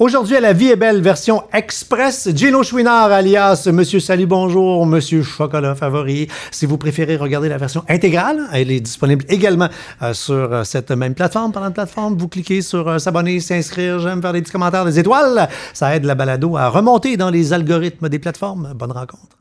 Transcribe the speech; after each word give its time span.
Aujourd'hui, 0.00 0.36
à 0.36 0.40
la 0.40 0.52
vie 0.52 0.70
est 0.70 0.76
belle, 0.76 1.00
version 1.00 1.44
express, 1.52 2.28
Gino 2.34 2.64
Chouinard, 2.64 3.12
alias 3.12 3.68
Monsieur 3.72 4.00
Salut 4.00 4.26
Bonjour, 4.26 4.84
Monsieur 4.86 5.22
Chocolat 5.22 5.76
Favori. 5.76 6.26
Si 6.50 6.66
vous 6.66 6.78
préférez 6.78 7.16
regarder 7.16 7.48
la 7.48 7.58
version 7.58 7.84
intégrale, 7.88 8.40
elle 8.52 8.72
est 8.72 8.80
disponible 8.80 9.24
également 9.28 9.68
euh, 10.02 10.12
sur 10.12 10.52
euh, 10.52 10.64
cette 10.64 10.90
même 10.90 11.14
plateforme. 11.14 11.52
Pendant 11.52 11.66
la 11.66 11.70
plateforme, 11.70 12.16
vous 12.16 12.26
cliquez 12.26 12.60
sur 12.60 12.88
euh, 12.88 12.98
s'abonner, 12.98 13.38
s'inscrire, 13.38 14.00
j'aime 14.00 14.20
faire 14.20 14.32
des 14.32 14.42
petits 14.42 14.50
commentaires, 14.50 14.84
des 14.84 14.98
étoiles. 14.98 15.48
Ça 15.72 15.94
aide 15.94 16.04
la 16.06 16.16
balado 16.16 16.56
à 16.56 16.70
remonter 16.70 17.16
dans 17.16 17.30
les 17.30 17.52
algorithmes 17.52 18.08
des 18.08 18.18
plateformes. 18.18 18.72
Bonne 18.74 18.90
rencontre. 18.90 19.38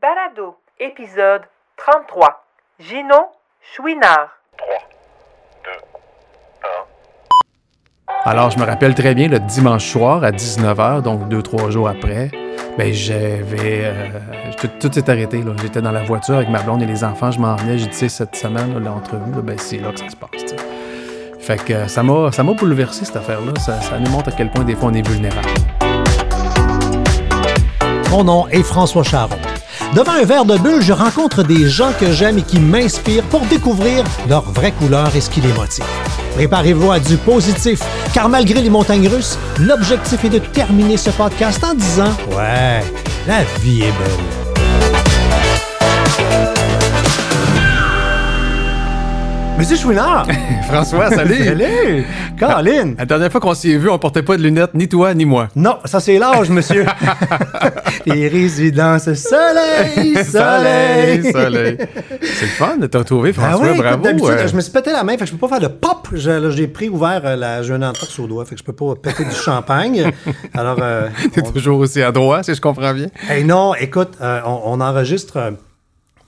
Balado, 0.00 0.56
épisode 0.80 1.42
33. 1.76 2.44
Gino 2.80 3.26
Chouinard. 3.76 4.30
Alors, 8.24 8.50
je 8.50 8.58
me 8.58 8.64
rappelle 8.64 8.94
très 8.94 9.14
bien, 9.14 9.26
le 9.28 9.40
dimanche 9.40 9.84
soir 9.90 10.22
à 10.22 10.30
19h, 10.30 11.02
donc 11.02 11.28
deux, 11.28 11.42
trois 11.42 11.70
jours 11.70 11.88
après, 11.88 12.30
ben 12.78 12.92
j'avais... 12.92 13.82
euh, 13.82 13.92
tout, 14.60 14.68
tout 14.80 14.90
s'est 14.92 15.10
arrêté, 15.10 15.42
là. 15.42 15.52
J'étais 15.60 15.82
dans 15.82 15.90
la 15.90 16.04
voiture 16.04 16.36
avec 16.36 16.48
ma 16.48 16.62
blonde 16.62 16.82
et 16.82 16.86
les 16.86 17.02
enfants, 17.02 17.32
je 17.32 17.40
m'en 17.40 17.56
venais, 17.56 17.78
j'ai 17.78 17.86
dit, 17.88 18.08
cette 18.08 18.36
semaine, 18.36 18.74
là, 18.74 18.80
l'entrevue, 18.80 19.32
là, 19.34 19.42
ben 19.42 19.56
c'est 19.58 19.78
là 19.78 19.90
que 19.90 19.98
ça 19.98 20.08
se 20.08 20.14
passe. 20.16 20.54
Fait 21.40 21.56
que 21.64 21.72
euh, 21.72 21.88
ça 21.88 22.04
m'a, 22.04 22.30
ça 22.30 22.44
m'a 22.44 22.52
bouleversé, 22.52 23.04
cette 23.04 23.16
affaire-là. 23.16 23.54
Ça, 23.58 23.80
ça 23.80 23.98
nous 23.98 24.10
montre 24.10 24.28
à 24.28 24.32
quel 24.32 24.50
point, 24.50 24.62
des 24.62 24.76
fois, 24.76 24.90
on 24.92 24.94
est 24.94 25.06
vulnérable. 25.06 25.48
Mon 28.10 28.22
nom 28.22 28.46
est 28.48 28.62
François 28.62 29.02
Charon. 29.02 29.34
Devant 29.96 30.12
un 30.12 30.24
verre 30.24 30.44
de 30.44 30.56
bulle, 30.58 30.80
je 30.80 30.92
rencontre 30.92 31.42
des 31.42 31.68
gens 31.68 31.90
que 31.98 32.12
j'aime 32.12 32.38
et 32.38 32.42
qui 32.42 32.60
m'inspirent 32.60 33.24
pour 33.24 33.40
découvrir 33.46 34.04
leur 34.28 34.42
vraie 34.42 34.70
couleur 34.72 35.14
et 35.16 35.20
ce 35.20 35.28
qui 35.28 35.40
les 35.40 35.52
motive. 35.54 35.84
Préparez-vous 36.34 36.90
à 36.90 36.98
du 36.98 37.16
positif, 37.18 37.80
car 38.14 38.28
malgré 38.28 38.60
les 38.62 38.70
montagnes 38.70 39.08
russes, 39.08 39.38
l'objectif 39.60 40.24
est 40.24 40.30
de 40.30 40.38
terminer 40.38 40.96
ce 40.96 41.10
podcast 41.10 41.62
en 41.62 41.74
disant 41.74 42.12
Ouais, 42.30 42.82
la 43.26 43.44
vie 43.60 43.82
est 43.82 43.92
belle. 43.92 44.41
Monsieur 49.62 49.76
Chouinard! 49.76 50.26
François, 50.68 51.08
salut! 51.10 51.36
Salut! 51.44 52.04
Caroline! 52.36 52.96
La 52.98 53.04
dernière 53.06 53.30
fois 53.30 53.40
qu'on 53.40 53.54
s'est 53.54 53.76
vu, 53.76 53.88
on 53.88 53.96
portait 53.96 54.24
pas 54.24 54.36
de 54.36 54.42
lunettes, 54.42 54.74
ni 54.74 54.88
toi, 54.88 55.14
ni 55.14 55.24
moi. 55.24 55.46
Non, 55.54 55.76
ça 55.84 56.00
c'est 56.00 56.18
l'âge, 56.18 56.50
monsieur. 56.50 56.84
Les 58.06 58.26
résidences 58.26 59.04
soleil, 59.14 60.16
soleil. 60.24 61.30
soleil. 61.30 61.76
C'est 61.78 62.42
le 62.46 62.50
fun 62.58 62.76
de 62.78 62.88
te 62.88 62.98
retrouver, 62.98 63.32
Ah 63.38 63.50
François, 63.50 63.70
oui, 63.70 63.78
bravo. 63.78 64.02
d'habitude, 64.02 64.30
euh. 64.32 64.48
je 64.48 64.56
me 64.56 64.60
suis 64.60 64.72
pété 64.72 64.90
la 64.90 65.04
main, 65.04 65.12
fait 65.12 65.18
que 65.18 65.26
je 65.26 65.32
peux 65.36 65.46
pas 65.46 65.60
faire 65.60 65.68
de 65.68 65.72
pop. 65.72 66.08
J'ai 66.12 66.66
pris 66.66 66.88
ouvert 66.88 67.20
euh, 67.24 67.36
la 67.36 67.62
jeune 67.62 67.84
entorse 67.84 68.18
au 68.18 68.26
doigt, 68.26 68.44
fait 68.44 68.56
que 68.56 68.60
je 68.60 68.64
peux 68.64 68.72
pas 68.72 68.96
péter 69.00 69.24
du 69.24 69.30
champagne. 69.36 70.10
Alors, 70.54 70.78
euh, 70.82 71.06
T'es 71.32 71.40
on- 71.46 71.52
toujours 71.52 71.78
aussi 71.78 72.02
adroit, 72.02 72.42
si 72.42 72.52
je 72.52 72.60
comprends 72.60 72.94
bien. 72.94 73.06
Hey, 73.30 73.44
non, 73.44 73.76
écoute, 73.76 74.14
euh, 74.20 74.40
on, 74.44 74.62
on 74.64 74.80
enregistre 74.80 75.52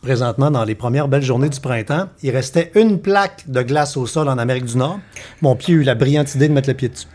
présentement 0.04 0.50
dans 0.50 0.64
les 0.64 0.74
premières 0.74 1.08
belles 1.08 1.22
journées 1.22 1.48
du 1.48 1.58
printemps. 1.60 2.08
Il 2.22 2.30
restait 2.30 2.70
une 2.74 3.00
plaque 3.00 3.44
de 3.48 3.62
glace 3.62 3.96
au 3.96 4.06
sol 4.06 4.28
en 4.28 4.36
Amérique 4.36 4.66
du 4.66 4.76
Nord. 4.76 5.00
Mon 5.40 5.56
pied 5.56 5.74
a 5.74 5.78
eu 5.78 5.82
la 5.82 5.94
brillante 5.94 6.34
idée 6.34 6.46
de 6.46 6.52
mettre 6.52 6.68
le 6.68 6.74
pied 6.74 6.90
dessus. 6.90 7.06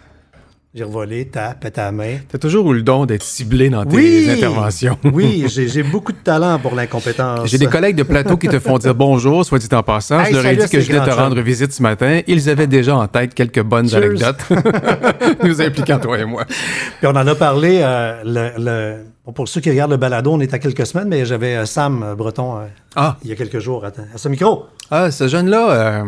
J'ai 0.75 0.83
revolé, 0.83 1.25
tape, 1.25 1.61
pété 1.61 1.81
la 1.81 1.91
main. 1.91 2.17
T'as 2.31 2.37
toujours 2.37 2.71
eu 2.71 2.75
le 2.75 2.83
don 2.83 3.07
d'être 3.07 3.23
ciblé 3.23 3.71
dans 3.71 3.83
tes 3.85 3.95
Oui! 3.95 4.27
interventions. 4.29 4.99
Oui, 5.11 5.45
j'ai 5.49 5.81
beaucoup 5.81 6.11
de 6.11 6.17
talent 6.19 6.59
pour 6.59 6.75
l'incompétence. 6.75 7.49
J'ai 7.49 7.57
des 7.57 7.65
collègues 7.65 7.95
de 7.95 8.03
plateau 8.03 8.37
qui 8.37 8.47
te 8.47 8.59
font 8.59 8.77
dire 8.77 8.93
bonjour, 8.93 9.43
soit 9.43 9.57
dit 9.57 9.67
en 9.73 9.81
passant. 9.81 10.19
Hey, 10.19 10.31
je 10.31 10.35
leur 10.37 10.45
ai 10.45 10.55
dit 10.57 10.69
que 10.69 10.79
je 10.79 10.91
venais 10.91 11.03
te 11.03 11.09
rendre 11.09 11.41
visite 11.41 11.73
ce 11.73 11.81
matin. 11.81 12.21
Ils 12.27 12.47
avaient 12.51 12.67
déjà 12.67 12.95
en 12.95 13.07
tête 13.07 13.33
quelques 13.33 13.63
bonnes 13.63 13.89
Cheers. 13.89 14.03
anecdotes 14.03 14.45
nous 15.43 15.59
impliquant 15.59 15.97
toi 15.97 16.19
et 16.19 16.25
moi. 16.25 16.45
Puis 16.45 17.07
on 17.07 17.15
en 17.15 17.25
a 17.25 17.33
parlé, 17.33 17.79
euh, 17.81 18.21
le, 18.23 18.63
le- 18.63 18.97
bon, 19.25 19.31
pour 19.33 19.47
ceux 19.47 19.61
qui 19.61 19.71
regardent 19.71 19.91
le 19.91 19.97
balado, 19.97 20.31
on 20.31 20.39
est 20.39 20.53
à 20.53 20.59
quelques 20.59 20.85
semaines, 20.85 21.07
mais 21.07 21.25
j'avais 21.25 21.55
euh, 21.55 21.65
Sam 21.65 22.13
Breton 22.15 22.57
euh, 22.59 22.65
Ah, 22.95 23.17
il 23.23 23.29
y 23.31 23.33
a 23.33 23.35
quelques 23.35 23.59
jours 23.59 23.85
à, 23.85 23.87
à 23.87 24.17
ce 24.17 24.29
micro. 24.29 24.67
ah 24.91 25.09
ce 25.09 25.27
jeune-là, 25.27 25.71
euh, 25.71 26.03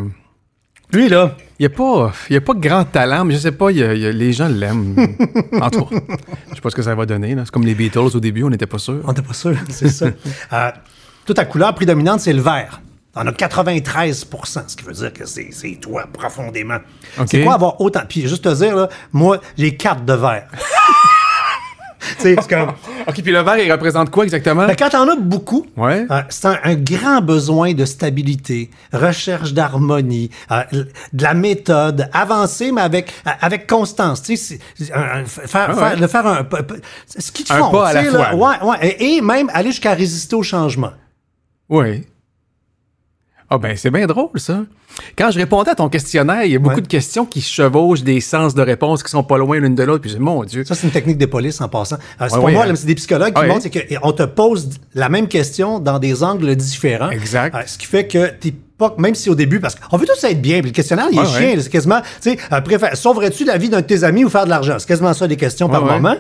Lui, 0.94 1.08
là, 1.10 1.36
il 1.60 1.68
n'y 1.68 1.74
a, 1.74 1.76
pas- 1.76 2.12
il 2.30 2.34
y 2.34 2.38
a 2.38 2.42
pas 2.42 2.54
grand 2.54 2.84
talent, 2.84 3.24
mais 3.26 3.34
je 3.36 3.40
sais 3.40 3.52
pas, 3.52 3.72
y 3.72 3.82
a- 3.84 3.94
y 3.94 4.06
a- 4.06 4.12
les 4.12 4.34
gens 4.34 4.48
l'aiment. 4.50 4.96
en 5.62 5.70
tout 5.70 5.86
cas, 5.86 5.96
je 6.50 6.56
sais 6.56 6.62
pas 6.62 6.70
ce 6.70 6.76
que 6.76 6.82
ça 6.82 6.96
va 6.96 7.06
donner. 7.06 7.34
là. 7.36 7.44
C'est 7.46 7.52
comme 7.52 7.66
les 7.66 7.76
Beatles 7.76 8.00
au 8.16 8.20
début, 8.20 8.44
on 8.44 8.50
n'était 8.50 8.66
pas 8.68 8.78
sûr. 8.80 9.00
on 9.06 9.10
n'était 9.10 9.22
pas 9.22 9.34
sûr, 9.34 9.56
c'est 9.70 9.90
ça. 9.90 10.08
Euh, 10.54 10.72
toute 11.26 11.36
ta 11.36 11.46
couleur 11.46 11.74
prédominante, 11.76 12.20
c'est 12.20 12.34
le 12.34 12.42
vert. 12.42 12.82
T'en 13.14 13.28
as 13.28 13.32
93% 13.34 14.64
ce 14.68 14.76
qui 14.76 14.84
veut 14.86 14.94
dire 14.94 15.12
que 15.14 15.26
c'est 15.26 15.50
toi 15.82 16.06
profondément. 16.12 16.78
C'est 17.26 17.44
quoi 17.44 17.54
avoir 17.56 17.80
autant? 17.82 18.02
Puis 18.08 18.22
juste 18.28 18.44
te 18.46 18.54
dire, 18.56 18.76
là, 18.76 18.90
moi, 19.12 19.40
j'ai 19.58 19.76
quatre 19.76 20.04
de 20.06 20.14
vert. 20.14 20.48
C'est 22.18 22.36
comme... 22.48 22.70
OK, 23.08 23.22
puis 23.22 23.32
le 23.32 23.42
vert, 23.42 23.58
il 23.58 23.72
représente 23.72 24.10
quoi 24.10 24.24
exactement? 24.24 24.66
Ben, 24.68 24.76
quand 24.78 24.90
t'en 24.90 25.08
as 25.08 25.16
beaucoup, 25.16 25.66
Ouais. 25.78 26.06
euh, 26.10 26.22
c'est 26.30 26.48
un, 26.48 26.58
un 26.64 26.76
grand 26.76 27.22
besoin 27.22 27.74
de 27.74 27.86
stabilité, 27.86 28.70
recherche 28.92 29.54
d'harmonie, 29.54 30.30
euh, 30.52 30.64
de 30.72 31.24
la 31.24 31.34
méthode 31.34 32.10
avancée, 32.14 32.72
mais 32.72 32.82
avec, 32.82 33.14
euh, 33.28 33.32
avec 33.42 33.68
constance. 33.68 34.22
Tu 34.24 34.36
sais, 34.38 34.60
un- 34.94 35.22
un- 35.22 35.26
faire, 35.26 35.68
Ah 35.70 35.96
faire- 35.96 36.10
faire 36.10 36.46
ce 37.18 37.32
qu'ils 37.32 37.46
font, 37.46 37.72
pas 37.72 37.90
à 37.90 37.94
la 37.94 38.02
là. 38.04 38.10
fois. 38.32 38.36
Ouais, 38.36 38.70
ouais, 38.70 38.88
et, 39.00 39.16
et 39.18 39.22
même 39.22 39.50
aller 39.54 39.70
jusqu'à 39.72 39.94
résister 39.94 40.36
au 40.36 40.44
changement. 40.44 40.92
Oui. 41.70 42.06
Ah 43.54 43.58
ben 43.58 43.76
c'est 43.76 43.92
bien 43.92 44.08
drôle 44.08 44.30
ça. 44.38 44.62
Quand 45.18 45.30
je 45.30 45.38
répondais 45.38 45.72
à 45.72 45.76
ton 45.76 45.90
questionnaire, 45.90 46.46
il 46.46 46.52
y 46.54 46.56
a 46.56 46.60
beaucoup 46.60 46.76
Ouais. 46.78 46.82
de 46.82 46.88
questions 46.88 47.26
qui 47.26 47.42
chevauchent 47.42 48.02
des 48.02 48.22
sens 48.22 48.56
de 48.56 48.62
réponse 48.62 49.04
qui 49.04 49.12
sont 49.12 49.24
pas 49.24 49.38
loin 49.38 49.60
l'une 49.60 49.76
de 49.76 49.84
l'autre. 49.84 50.02
Puis 50.02 50.12
je 50.12 50.16
dis, 50.16 50.22
mon 50.22 50.44
Dieu. 50.46 50.64
Ça, 50.64 50.74
c'est 50.74 50.88
une 50.88 50.94
technique 50.94 51.18
des 51.18 51.28
polices 51.28 51.60
en 51.60 51.68
passant. 51.68 51.96
Euh, 51.96 52.00
c'est 52.20 52.24
Ouais, 52.24 52.30
pour 52.38 52.44
ouais, 52.46 52.54
moi, 52.54 52.66
hein. 52.66 52.74
c'est 52.76 52.86
des 52.88 52.96
psychologues 52.96 53.34
qui 53.34 53.46
montrent 53.46 53.68
qu'on 53.70 54.12
te 54.14 54.24
pose 54.24 54.70
la 54.96 55.10
même 55.10 55.28
question 55.28 55.80
dans 55.80 56.00
des 56.00 56.24
angles 56.24 56.56
différents. 56.56 57.10
Exact. 57.10 57.54
Euh, 57.54 57.60
ce 57.66 57.78
qui 57.78 57.88
fait 57.88 58.08
que 58.08 58.30
t'es 58.40 58.54
pas, 58.78 58.96
même 58.98 59.16
si 59.16 59.30
au 59.30 59.36
début, 59.36 59.60
parce 59.60 59.76
qu'on 59.76 59.98
veut 59.98 60.08
tous 60.08 60.24
être 60.24 60.42
bien, 60.42 60.62
puis 60.62 60.70
le 60.72 60.76
questionnaire, 60.76 61.08
il 61.12 61.20
est 61.20 61.26
chien, 61.26 61.56
c'est 61.60 61.70
quasiment, 61.70 62.00
tu 62.22 62.32
sais, 62.32 62.38
euh, 62.54 62.96
sauverais-tu 62.96 63.44
la 63.46 63.58
vie 63.58 63.68
d'un 63.70 63.82
de 63.82 63.86
tes 63.86 64.04
amis 64.06 64.24
ou 64.24 64.30
faire 64.30 64.46
de 64.46 64.50
l'argent? 64.50 64.78
C'est 64.80 64.88
quasiment 64.88 65.14
ça, 65.14 65.28
des 65.28 65.36
questions 65.38 65.68
par 65.70 65.84
moment. 65.84 66.16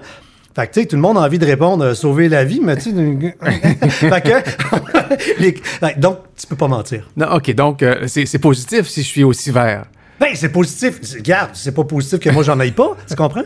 Fait 0.55 0.67
que, 0.67 0.73
tu 0.73 0.81
sais, 0.81 0.85
tout 0.85 0.95
le 0.97 1.01
monde 1.01 1.17
a 1.17 1.21
envie 1.21 1.39
de 1.39 1.45
répondre 1.45 1.83
euh, 1.85 1.93
sauver 1.93 2.27
la 2.29 2.43
vie, 2.43 2.59
mais 2.61 2.75
tu 2.77 2.91
sais. 2.91 2.91
fait 3.89 4.21
que. 4.21 5.39
les- 5.41 5.61
donc, 5.97 6.19
tu 6.37 6.47
peux 6.47 6.55
pas 6.55 6.67
mentir. 6.67 7.09
Non, 7.15 7.27
ok, 7.35 7.53
donc 7.55 7.83
euh, 7.83 8.07
c'est 8.07 8.39
positif 8.39 8.87
si 8.87 9.01
je 9.03 9.07
suis 9.07 9.23
aussi 9.23 9.51
vert. 9.51 9.85
Ben, 10.19 10.29
c'est 10.35 10.49
positif. 10.49 10.99
Regarde, 11.15 11.49
c'est 11.53 11.73
pas 11.73 11.83
positif 11.83 12.19
que 12.19 12.29
moi 12.29 12.43
j'en 12.43 12.59
aille 12.59 12.73
pas, 12.73 12.95
tu 13.09 13.15
comprends? 13.15 13.41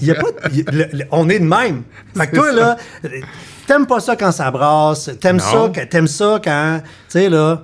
Il 0.00 0.06
y 0.06 0.10
a 0.12 0.14
pas, 0.14 0.28
il- 0.52 0.64
le- 0.70 0.88
le- 0.92 1.04
on 1.10 1.28
est 1.28 1.40
de 1.40 1.44
même. 1.44 1.82
Fait 2.16 2.28
que 2.28 2.36
toi, 2.36 2.52
là, 2.52 2.76
t'aimes 3.66 3.86
pas 3.86 3.98
ça 3.98 4.14
quand 4.14 4.30
ça 4.30 4.48
brasse, 4.52 5.10
t'aimes 5.20 5.40
ça, 5.40 5.72
t'aimes 5.90 6.06
ça 6.06 6.40
quand, 6.44 6.80
tu 6.84 6.90
sais, 7.08 7.28
là, 7.28 7.62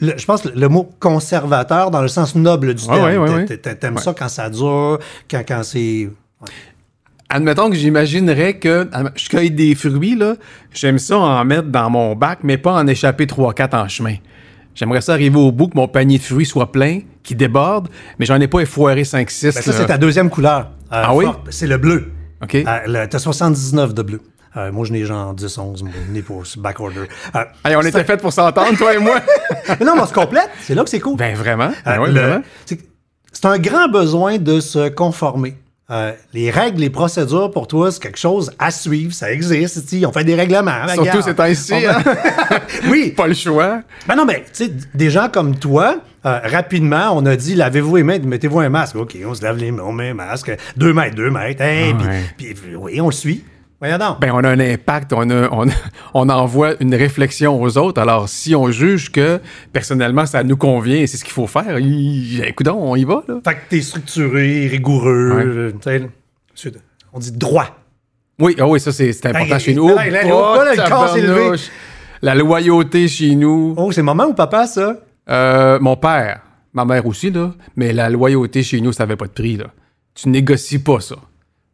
le- 0.00 0.14
je 0.16 0.24
pense 0.24 0.40
que 0.40 0.48
le 0.48 0.68
mot 0.70 0.88
conservateur 0.98 1.90
dans 1.90 2.00
le 2.00 2.08
sens 2.08 2.34
noble 2.34 2.72
du 2.74 2.86
terme. 2.86 3.00
T'a- 3.46 3.56
t'a- 3.58 3.74
T'aimes 3.74 3.98
ça 3.98 4.14
quand 4.18 4.28
ça 4.30 4.48
dure, 4.48 4.98
quand, 5.30 5.42
quand 5.46 5.62
c'est. 5.62 6.08
Admettons 7.34 7.68
que 7.68 7.74
j'imaginerais 7.74 8.58
que 8.58 8.88
je 9.16 9.28
cueille 9.28 9.50
des 9.50 9.74
fruits, 9.74 10.14
là, 10.14 10.36
j'aime 10.72 10.98
ça 10.98 11.18
en 11.18 11.44
mettre 11.44 11.66
dans 11.68 11.90
mon 11.90 12.14
bac, 12.14 12.38
mais 12.44 12.58
pas 12.58 12.72
en 12.74 12.86
échapper 12.86 13.26
3-4 13.26 13.74
en 13.76 13.88
chemin. 13.88 14.14
J'aimerais 14.76 15.00
ça 15.00 15.14
arriver 15.14 15.36
au 15.38 15.50
bout, 15.50 15.66
que 15.66 15.76
mon 15.76 15.88
panier 15.88 16.18
de 16.18 16.22
fruits 16.22 16.46
soit 16.46 16.70
plein, 16.70 17.00
qui 17.24 17.34
déborde, 17.34 17.88
mais 18.20 18.26
j'en 18.26 18.40
ai 18.40 18.46
pas 18.46 18.60
effoiré 18.60 19.02
5-6. 19.02 19.46
Ben, 19.52 19.62
ça, 19.62 19.72
c'est 19.72 19.86
ta 19.86 19.98
deuxième 19.98 20.30
couleur. 20.30 20.70
euh, 20.92 21.02
Ah 21.04 21.12
oui? 21.12 21.26
C'est 21.50 21.66
le 21.66 21.76
bleu. 21.76 22.12
OK. 22.40 22.54
Euh, 22.54 23.06
T'as 23.10 23.18
79 23.18 23.94
de 23.94 24.02
bleu. 24.02 24.20
Euh, 24.56 24.70
moi, 24.70 24.86
je 24.86 24.92
n'ai 24.92 25.04
genre 25.04 25.34
10, 25.34 25.58
11, 25.58 25.82
moi, 25.82 25.92
je 26.06 26.12
n'ai 26.12 26.22
pas, 26.22 26.34
c'est 26.44 26.60
backorder. 26.60 27.00
Euh, 27.34 27.44
Hey, 27.64 27.74
on 27.74 27.80
était 27.80 28.04
fait 28.04 28.16
pour 28.20 28.32
s'entendre, 28.32 28.78
toi 28.78 28.94
et 28.94 28.98
moi. 28.98 29.16
mais 29.80 29.84
non, 29.84 29.96
mais 29.96 30.02
on 30.02 30.06
se 30.06 30.14
complète. 30.14 30.50
C'est 30.60 30.76
là 30.76 30.84
que 30.84 30.90
c'est 30.90 31.00
cool. 31.00 31.16
ben 31.16 31.34
vraiment. 31.34 31.72
Ben 31.84 32.00
Euh, 32.00 32.06
le- 32.06 32.76
c'est 33.32 33.46
un 33.46 33.58
grand 33.58 33.88
besoin 33.88 34.38
de 34.38 34.60
se 34.60 34.88
conformer. 34.88 35.56
Euh, 35.90 36.12
les 36.32 36.50
règles, 36.50 36.80
les 36.80 36.88
procédures, 36.88 37.50
pour 37.50 37.68
toi, 37.68 37.92
c'est 37.92 38.02
quelque 38.02 38.18
chose 38.18 38.50
à 38.58 38.70
suivre. 38.70 39.12
Ça 39.12 39.30
existe. 39.30 39.94
On 40.06 40.12
fait 40.12 40.24
des 40.24 40.34
règlements. 40.34 40.86
Surtout 40.88 41.00
regarde. 41.02 41.22
ces 41.24 41.34
temps-ci, 41.34 41.74
hein? 41.86 42.02
oui. 42.88 43.12
Pas 43.14 43.26
le 43.26 43.34
choix. 43.34 43.82
Ben 44.08 44.16
non, 44.16 44.24
mais 44.24 44.44
tu 44.52 44.64
sais, 44.64 44.72
des 44.94 45.10
gens 45.10 45.28
comme 45.28 45.56
toi, 45.58 45.96
euh, 46.24 46.38
rapidement, 46.44 47.10
on 47.14 47.26
a 47.26 47.36
dit 47.36 47.54
lavez-vous 47.54 47.96
les 47.96 48.02
mains, 48.02 48.18
mettez-vous 48.18 48.60
un 48.60 48.70
masque. 48.70 48.96
OK, 48.96 49.14
on 49.26 49.34
se 49.34 49.42
lave 49.42 49.58
les 49.58 49.70
mains, 49.72 49.82
on 49.84 49.92
met 49.92 50.08
un 50.10 50.14
masque. 50.14 50.56
Deux 50.76 50.94
mètres, 50.94 51.16
deux 51.16 51.30
mètres. 51.30 51.60
Hey, 51.60 51.92
Ah 51.94 51.98
puis- 52.38 52.46
ouais. 52.48 52.54
puis, 52.54 52.76
oui, 52.76 53.00
on 53.02 53.06
le 53.06 53.12
suit. 53.12 53.44
Ben, 54.20 54.30
on 54.32 54.42
a 54.44 54.48
un 54.50 54.60
impact, 54.60 55.12
on, 55.12 55.28
a- 55.30 55.48
on, 55.52 55.66
on 56.14 56.28
envoie 56.28 56.74
une 56.80 56.94
réflexion 56.94 57.60
aux 57.60 57.76
autres. 57.78 58.00
Alors, 58.00 58.28
si 58.28 58.54
on 58.54 58.70
juge 58.70 59.10
que 59.12 59.40
personnellement 59.72 60.26
ça 60.26 60.42
nous 60.42 60.56
convient 60.56 60.96
et 60.96 61.06
c'est 61.06 61.16
ce 61.16 61.24
qu'il 61.24 61.32
faut 61.32 61.46
faire, 61.46 61.78
il, 61.78 62.42
écoute, 62.44 62.68
on 62.68 62.96
y 62.96 63.04
va. 63.04 63.22
Là. 63.28 63.40
Fait 63.44 63.54
que 63.54 63.60
t'es 63.70 63.80
structuré, 63.80 64.66
rigoureux. 64.68 65.32
Ouais. 65.36 65.44
euh, 65.46 65.72
on 67.12 67.18
dit 67.18 67.32
droit. 67.32 67.66
Oui, 68.38 68.56
ah 68.58 68.66
oui, 68.66 68.80
ça 68.80 68.90
c'est 68.92 69.24
important 69.26 69.58
chez 69.58 69.74
nous. 69.74 69.88
Oh, 69.90 69.96
oh. 70.32 70.54
La 72.22 72.34
loyauté 72.34 73.06
chez 73.06 73.34
nous. 73.34 73.74
Oh, 73.76 73.92
c'est 73.92 74.02
maman 74.02 74.24
ou 74.26 74.34
papa, 74.34 74.66
ça? 74.66 74.96
Euh, 75.28 75.78
mon 75.78 75.96
père, 75.96 76.40
ma 76.72 76.84
mère 76.84 77.06
aussi, 77.06 77.30
là, 77.30 77.52
mais 77.76 77.92
la 77.92 78.10
loyauté 78.10 78.62
chez 78.62 78.80
nous, 78.80 78.92
ça 78.92 79.04
n'avait 79.04 79.16
pas 79.16 79.26
de 79.26 79.32
prix. 79.32 79.56
Là. 79.56 79.66
Tu 80.14 80.28
négocies 80.28 80.78
pas 80.78 81.00
ça. 81.00 81.16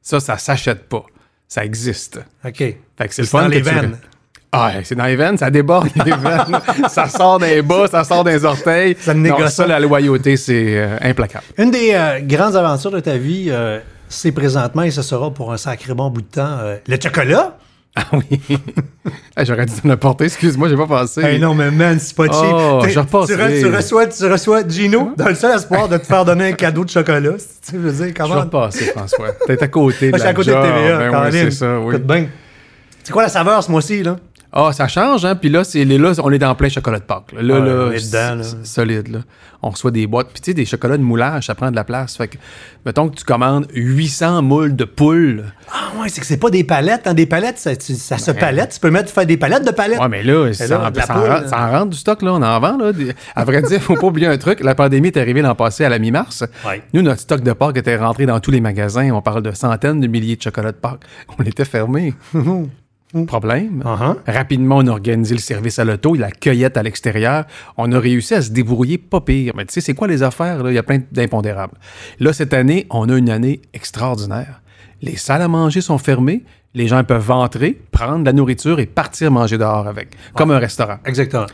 Ça, 0.03 0.21
ça 0.21 0.39
s'achète 0.39 0.89
pas. 0.89 1.05
Ça 1.53 1.65
existe. 1.65 2.21
OK. 2.45 2.59
Fait 2.59 2.77
que 3.01 3.13
c'est 3.13 3.23
le 3.23 3.29
dans 3.33 3.49
les 3.49 3.61
veines. 3.61 3.99
Ah, 4.53 4.73
c'est 4.85 4.95
dans 4.95 5.05
les 5.05 5.17
veines, 5.17 5.37
ça 5.37 5.51
déborde 5.51 5.89
les 5.97 6.13
veines. 6.17 6.61
ça 6.89 7.09
sort 7.09 7.41
des 7.41 7.61
bas, 7.61 7.89
ça 7.89 8.05
sort 8.05 8.23
des 8.23 8.45
orteils. 8.45 8.97
Ça 9.01 9.15
Non, 9.15 9.21
négocie. 9.23 9.57
ça, 9.57 9.67
la 9.67 9.81
loyauté, 9.81 10.37
c'est 10.37 10.79
euh, 10.79 10.97
implacable. 11.01 11.45
Une 11.59 11.73
des 11.73 11.91
euh, 11.93 12.21
grandes 12.23 12.55
aventures 12.55 12.93
de 12.93 13.01
ta 13.01 13.17
vie, 13.17 13.47
euh, 13.49 13.81
c'est 14.09 14.31
présentement, 14.33 14.83
et 14.83 14.93
ce 14.93 15.03
sera 15.03 15.35
pour 15.35 15.53
un 15.53 15.57
sacré 15.57 15.93
bon 15.93 16.09
bout 16.11 16.23
de 16.23 16.27
temps, 16.29 16.59
le 16.87 16.97
chocolat? 17.03 17.57
Ah 17.97 18.03
oui. 18.13 18.41
Ah, 19.37 19.45
J'aurais 19.45 19.65
dû 19.65 19.73
te 19.73 19.95
porter, 19.95 20.25
excuse-moi, 20.27 20.69
j'ai 20.69 20.77
pas 20.77 20.87
pensé. 20.87 21.23
Hey, 21.23 21.39
non, 21.41 21.55
mais 21.55 21.71
man, 21.71 21.99
c'est 21.99 22.15
pas 22.15 22.25
cheap. 22.27 22.35
Oh, 22.53 22.83
je 22.87 22.91
tu, 22.93 22.99
re- 22.99 23.61
tu 23.61 23.75
reçois, 23.75 24.07
tu 24.07 24.27
reçois 24.31 24.69
Gino 24.69 25.13
dans 25.17 25.29
le 25.29 25.35
seul 25.35 25.57
espoir 25.57 25.89
de 25.89 25.97
te 25.97 26.05
faire 26.07 26.25
donner 26.25 26.49
un 26.49 26.53
cadeau 26.53 26.85
de 26.85 26.91
chocolat. 26.91 27.33
Tu 27.33 27.39
sais, 27.39 27.73
je 27.73 27.79
veux 27.79 27.91
dire, 27.93 28.09
Je 28.09 28.13
comment? 28.23 28.35
vais 28.35 28.41
repasser, 28.43 28.85
François. 28.87 29.29
T'es 29.47 29.63
à 29.63 29.69
côté 29.69 30.11
de 30.11 30.11
Moi, 30.11 30.19
je 30.19 30.23
suis 30.23 30.25
la 30.25 30.31
à 30.31 30.35
côté 30.35 30.51
de 30.51 30.55
job. 30.57 30.65
TVA. 30.65 31.11
Ben 31.11 31.25
oui, 31.25 31.31
c'est 31.33 31.51
ça, 31.53 31.81
oui. 31.81 31.95
Écoute 31.95 32.07
bien. 32.07 32.27
C'est 33.03 33.13
quoi 33.13 33.23
la 33.23 33.29
saveur 33.31 33.63
ce 33.65 33.71
mois-ci, 33.71 34.03
là? 34.03 34.17
Ah, 34.53 34.73
ça 34.73 34.89
change, 34.89 35.25
hein. 35.25 35.37
Puis 35.37 35.49
là, 35.49 35.63
c'est, 35.63 35.85
là, 35.85 36.13
on 36.25 36.31
est 36.33 36.39
dans 36.39 36.55
plein 36.57 36.69
chocolat 36.69 36.99
de 36.99 37.05
Pâques. 37.05 37.33
Là, 37.33 37.43
Là, 37.43 37.87
Ouais, 37.89 37.99
c'est 38.01 38.67
solide, 38.67 39.09
là. 39.09 39.19
On 39.63 39.71
reçoit 39.71 39.91
des 39.91 40.07
boîtes. 40.07 40.29
Puis 40.33 40.41
tu 40.41 40.51
sais, 40.51 40.55
des 40.55 40.65
chocolats 40.65 40.97
de 40.97 41.03
moulage, 41.03 41.47
ça 41.47 41.55
prend 41.55 41.71
de 41.71 41.77
la 41.77 41.85
place. 41.85 42.17
Fait 42.17 42.29
que, 42.29 42.37
mettons 42.87 43.09
que 43.11 43.15
tu 43.17 43.25
commandes 43.25 43.67
800 43.75 44.43
moules 44.43 44.75
de 44.75 44.85
poules. 44.85 45.45
Ah, 45.71 46.01
ouais, 46.01 46.09
c'est 46.09 46.21
que 46.21 46.27
c'est 46.27 46.39
pas 46.39 46.51
des 46.51 46.65
palettes. 46.65 47.07
Hein. 47.07 47.15
Des 47.15 47.27
palettes, 47.27 47.59
ça, 47.59 47.77
tu- 47.77 47.95
ça 47.95 48.19
se 48.19 48.31
palette. 48.33 48.71
Tu 48.73 48.81
peux 48.81 48.91
mettre 48.91 49.13
faire 49.13 49.27
des 49.27 49.37
palettes 49.37 49.67
de 49.67 49.71
palettes. 49.71 50.01
Ouais, 50.01 50.09
mais 50.09 50.23
là, 50.25 50.53
ça, 50.55 50.67
là, 50.67 50.91
en, 50.91 50.95
ça 51.01 51.07
poule, 51.15 51.23
en, 51.31 51.35
rentre- 51.35 51.49
ça 51.49 51.61
en 51.61 51.71
rentre 51.71 51.91
du 51.91 51.99
stock, 51.99 52.23
là. 52.23 52.33
On 52.33 52.43
en 52.43 52.59
vend, 52.61 52.77
là. 52.79 52.91
À 53.37 53.45
vrai 53.45 53.63
dire, 53.63 53.81
faut 53.81 53.95
pas 53.97 54.07
oublier 54.07 54.27
un 54.29 54.39
truc. 54.39 54.61
La 54.61 54.75
pandémie 54.75 55.09
est 55.09 55.17
arrivée 55.19 55.43
l'an 55.43 55.55
passé 55.55 55.85
à 55.85 55.89
la 55.91 55.99
mi-mars. 55.99 56.43
Ouais. 56.67 56.83
Nous, 56.95 57.03
notre 57.03 57.21
stock 57.21 57.43
de 57.43 57.53
Pâques 57.53 57.77
était 57.77 57.97
rentré 57.97 58.27
dans 58.27 58.41
tous 58.41 58.51
les 58.51 58.61
magasins. 58.61 59.11
On 59.13 59.21
parle 59.23 59.43
de 59.43 59.53
centaines 59.53 60.01
de 60.01 60.07
milliers 60.09 60.37
de 60.37 60.43
chocolats 60.43 60.73
de 60.73 60.77
Pâques. 60.79 61.03
On 61.39 61.43
était 61.45 61.65
fermés. 61.67 62.15
Problème. 63.27 63.83
Uh-huh. 63.85 64.17
Rapidement, 64.27 64.77
on 64.79 64.87
a 64.87 64.91
organisé 64.91 65.35
le 65.35 65.41
service 65.41 65.79
à 65.81 65.85
l'auto, 65.85 66.15
la 66.15 66.31
cueillette 66.31 66.77
à 66.77 66.83
l'extérieur. 66.83 67.45
On 67.77 67.91
a 67.93 67.99
réussi 67.99 68.35
à 68.35 68.43
se 68.43 68.51
débrouiller 68.51 68.99
pas 68.99 69.21
pire. 69.21 69.53
Mais 69.57 69.65
tu 69.65 69.73
sais, 69.75 69.81
c'est 69.81 69.95
quoi 69.95 70.07
les 70.07 70.23
affaires? 70.23 70.63
Là? 70.63 70.71
Il 70.71 70.75
y 70.75 70.79
a 70.79 70.83
plein 70.85 71.01
d'impondérables. 71.11 71.75
Là, 72.21 72.33
cette 72.33 72.55
année, 72.55 72.87
on 72.91 73.09
a 73.09 73.17
une 73.19 73.29
année 73.31 73.61
extraordinaire. 73.75 74.63
Les 75.03 75.17
salles 75.17 75.43
à 75.43 75.49
manger 75.49 75.81
sont 75.81 75.99
fermées. 75.99 76.45
Les 76.75 76.87
gens 76.87 77.03
peuvent 77.03 77.31
entrer, 77.33 77.81
prendre 77.91 78.21
de 78.21 78.27
la 78.27 78.33
nourriture 78.33 78.79
et 78.79 78.87
partir 78.87 79.33
manger 79.33 79.59
dehors 79.59 79.89
avec, 79.89 80.11
comme 80.37 80.53
un 80.53 80.59
restaurant. 80.61 80.99
Exactement. 81.05 81.47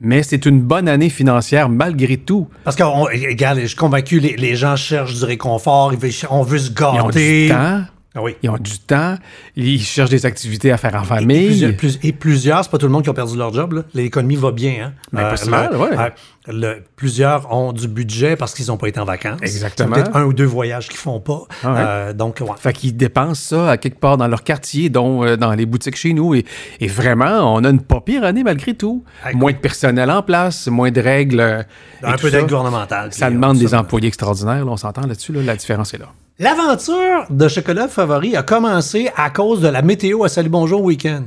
Mais 0.00 0.24
c'est 0.24 0.44
une 0.44 0.60
bonne 0.60 0.88
année 0.88 1.08
financière 1.08 1.68
malgré 1.68 2.16
tout. 2.16 2.48
Parce 2.64 2.74
que, 2.74 2.82
on- 2.82 3.04
regarde, 3.04 3.60
je 3.60 3.66
suis 3.66 3.76
convaincu, 3.76 4.18
les, 4.18 4.34
les 4.36 4.56
gens 4.56 4.74
cherchent 4.74 5.14
du 5.14 5.24
réconfort, 5.24 5.92
ils 5.92 5.98
veulent- 6.00 6.28
on 6.30 6.42
veut 6.42 6.58
se 6.58 6.70
Ils 6.72 6.84
ont 6.84 7.06
gâter. 7.06 7.42
du 7.46 7.52
temps. 7.52 7.80
Ah 8.18 8.22
oui. 8.22 8.34
Ils 8.42 8.48
ont 8.48 8.56
du 8.56 8.78
temps. 8.78 9.16
Ils 9.56 9.80
cherchent 9.80 10.08
des 10.10 10.24
activités 10.24 10.72
à 10.72 10.78
faire 10.78 10.94
en 10.94 11.02
Et 11.02 11.06
famille. 11.06 11.46
plusieurs, 11.46 11.76
plus- 11.76 11.98
et 12.02 12.12
plusieurs, 12.12 12.64
c'est 12.64 12.70
pas 12.70 12.78
tout 12.78 12.86
le 12.86 12.92
monde 12.92 13.04
qui 13.04 13.10
a 13.10 13.14
perdu 13.14 13.36
leur 13.36 13.52
job. 13.52 13.84
L'économie 13.94 14.36
va 14.36 14.52
bien. 14.52 14.86
Hein? 14.86 14.92
Ben, 15.12 15.22
pas 15.22 15.34
le- 15.44 15.50
mal, 15.50 15.76
ouais. 15.76 15.88
euh, 15.98 16.08
le- 16.48 16.82
plusieurs 16.96 17.52
ont 17.52 17.72
du 17.74 17.88
budget 17.88 18.36
parce 18.36 18.54
qu'ils 18.54 18.66
n'ont 18.68 18.78
pas 18.78 18.88
été 18.88 18.98
en 19.00 19.04
vacances. 19.04 19.38
Exactement. 19.42 19.94
Peut-être 19.94 20.16
un 20.16 20.24
ou 20.24 20.32
deux 20.32 20.44
voyages 20.46 20.88
qu'ils 20.88 20.96
font 20.96 21.20
pas. 21.20 21.42
Ah 21.62 21.72
ouais. 21.72 21.78
Euh, 21.86 22.12
donc, 22.14 22.38
ouais. 22.40 22.48
Fait 22.58 22.72
qu'ils 22.72 22.96
dépensent 22.96 23.48
ça 23.56 23.70
à 23.72 23.76
quelque 23.76 24.00
part 24.00 24.16
dans 24.16 24.28
leur 24.28 24.42
quartier, 24.44 24.88
dont 24.88 25.22
euh, 25.22 25.36
dans 25.36 25.52
les 25.52 25.66
boutiques 25.66 25.96
chez 25.96 26.14
nous. 26.14 26.34
Et, 26.34 26.46
et 26.80 26.86
vraiment, 26.88 27.54
on 27.54 27.64
a 27.64 27.68
une 27.68 27.80
pas 27.82 28.00
pire 28.00 28.24
année 28.24 28.42
malgré 28.44 28.72
tout. 28.74 29.04
Ah, 29.24 29.32
moins 29.34 29.52
de 29.52 29.58
personnel 29.58 30.10
en 30.10 30.22
place, 30.22 30.68
moins 30.68 30.90
de 30.90 31.00
règles. 31.02 31.40
euh, 31.40 31.62
un 32.02 32.16
peu 32.16 32.30
d'aide 32.30 32.44
gouvernementale. 32.44 33.12
Ça 33.12 33.30
demande 33.30 33.56
euh, 33.56 33.60
des 33.60 33.68
ça- 33.68 33.80
employés 33.80 34.08
extraordinaires, 34.08 34.64
là, 34.64 34.70
on 34.72 34.76
s'entend 34.78 35.02
là-dessus. 35.06 35.32
là, 35.32 35.42
la 35.42 35.56
différence 35.56 35.92
est 35.92 35.98
là. 35.98 36.06
L'aventure 36.38 37.24
de 37.30 37.48
Chocolat 37.48 37.88
Favori 37.88 38.36
a 38.36 38.42
commencé 38.42 39.08
à 39.16 39.30
cause 39.30 39.60
de 39.62 39.68
la 39.68 39.80
météo 39.80 40.22
à 40.24 40.28
Salut 40.28 40.50
Bonjour 40.50 40.82
Week-end. 40.82 41.22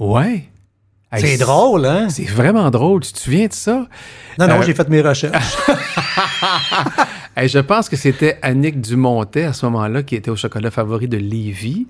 Ouais. 0.00 0.48
Hey, 1.12 1.20
C'est 1.20 1.36
drôle, 1.38 1.86
hein? 1.86 2.08
C'est 2.10 2.24
vraiment 2.24 2.68
drôle. 2.70 3.02
Tu 3.02 3.12
te 3.12 3.18
souviens 3.20 3.46
de 3.46 3.52
ça? 3.52 3.86
Non, 4.36 4.48
non, 4.48 4.54
Euh, 4.56 4.62
j'ai 4.62 4.74
fait 4.74 4.88
mes 4.88 5.00
recherches. 5.00 5.56
Je 7.46 7.58
pense 7.60 7.88
que 7.88 7.94
c'était 7.94 8.36
Annick 8.42 8.80
Dumontet 8.80 9.44
à 9.44 9.52
ce 9.52 9.64
moment-là 9.66 10.02
qui 10.02 10.16
était 10.16 10.30
au 10.30 10.34
chocolat 10.34 10.72
favori 10.72 11.06
de 11.06 11.18
Lévis. 11.18 11.86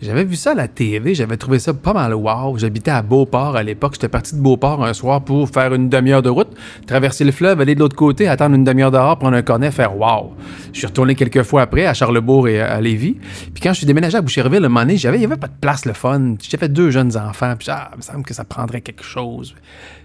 J'avais 0.00 0.24
vu 0.24 0.36
ça 0.36 0.52
à 0.52 0.54
la 0.54 0.68
TV, 0.68 1.14
j'avais 1.14 1.36
trouvé 1.36 1.58
ça 1.58 1.74
pas 1.74 1.92
mal 1.92 2.14
wow. 2.14 2.56
J'habitais 2.56 2.92
à 2.92 3.02
Beauport 3.02 3.56
à 3.56 3.62
l'époque. 3.62 3.92
J'étais 3.94 4.08
parti 4.08 4.34
de 4.34 4.40
Beauport 4.40 4.82
un 4.84 4.94
soir 4.94 5.22
pour 5.22 5.50
faire 5.50 5.74
une 5.74 5.90
demi-heure 5.90 6.22
de 6.22 6.30
route, 6.30 6.48
traverser 6.86 7.24
le 7.24 7.32
fleuve, 7.32 7.60
aller 7.60 7.74
de 7.74 7.80
l'autre 7.80 7.96
côté, 7.96 8.26
attendre 8.26 8.54
une 8.54 8.64
demi-heure 8.64 8.90
dehors, 8.90 9.18
prendre 9.18 9.36
un 9.36 9.42
cornet, 9.42 9.70
faire 9.70 9.98
wow. 9.98 10.34
Je 10.72 10.78
suis 10.78 10.86
retourné 10.86 11.14
quelques 11.14 11.42
fois 11.42 11.62
après 11.62 11.84
à 11.84 11.92
Charlebourg 11.92 12.48
et 12.48 12.60
à 12.60 12.80
Lévis. 12.80 13.18
Puis 13.52 13.62
quand 13.62 13.72
je 13.74 13.78
suis 13.78 13.86
déménagé 13.86 14.16
à 14.16 14.22
Boucherville, 14.22 14.64
un 14.64 14.68
moment 14.68 14.80
donné, 14.80 14.94
il 14.94 15.10
n'y 15.10 15.24
avait 15.24 15.36
pas 15.36 15.48
de 15.48 15.58
place 15.60 15.84
le 15.84 15.92
fun. 15.92 16.36
J'avais 16.40 16.70
deux 16.70 16.90
jeunes 16.90 17.16
enfants, 17.18 17.54
puis 17.58 17.68
ah, 17.70 17.90
me 17.96 18.02
semble 18.02 18.24
que 18.24 18.32
ça 18.32 18.44
prendrait 18.44 18.80
quelque 18.80 19.04
chose. 19.04 19.54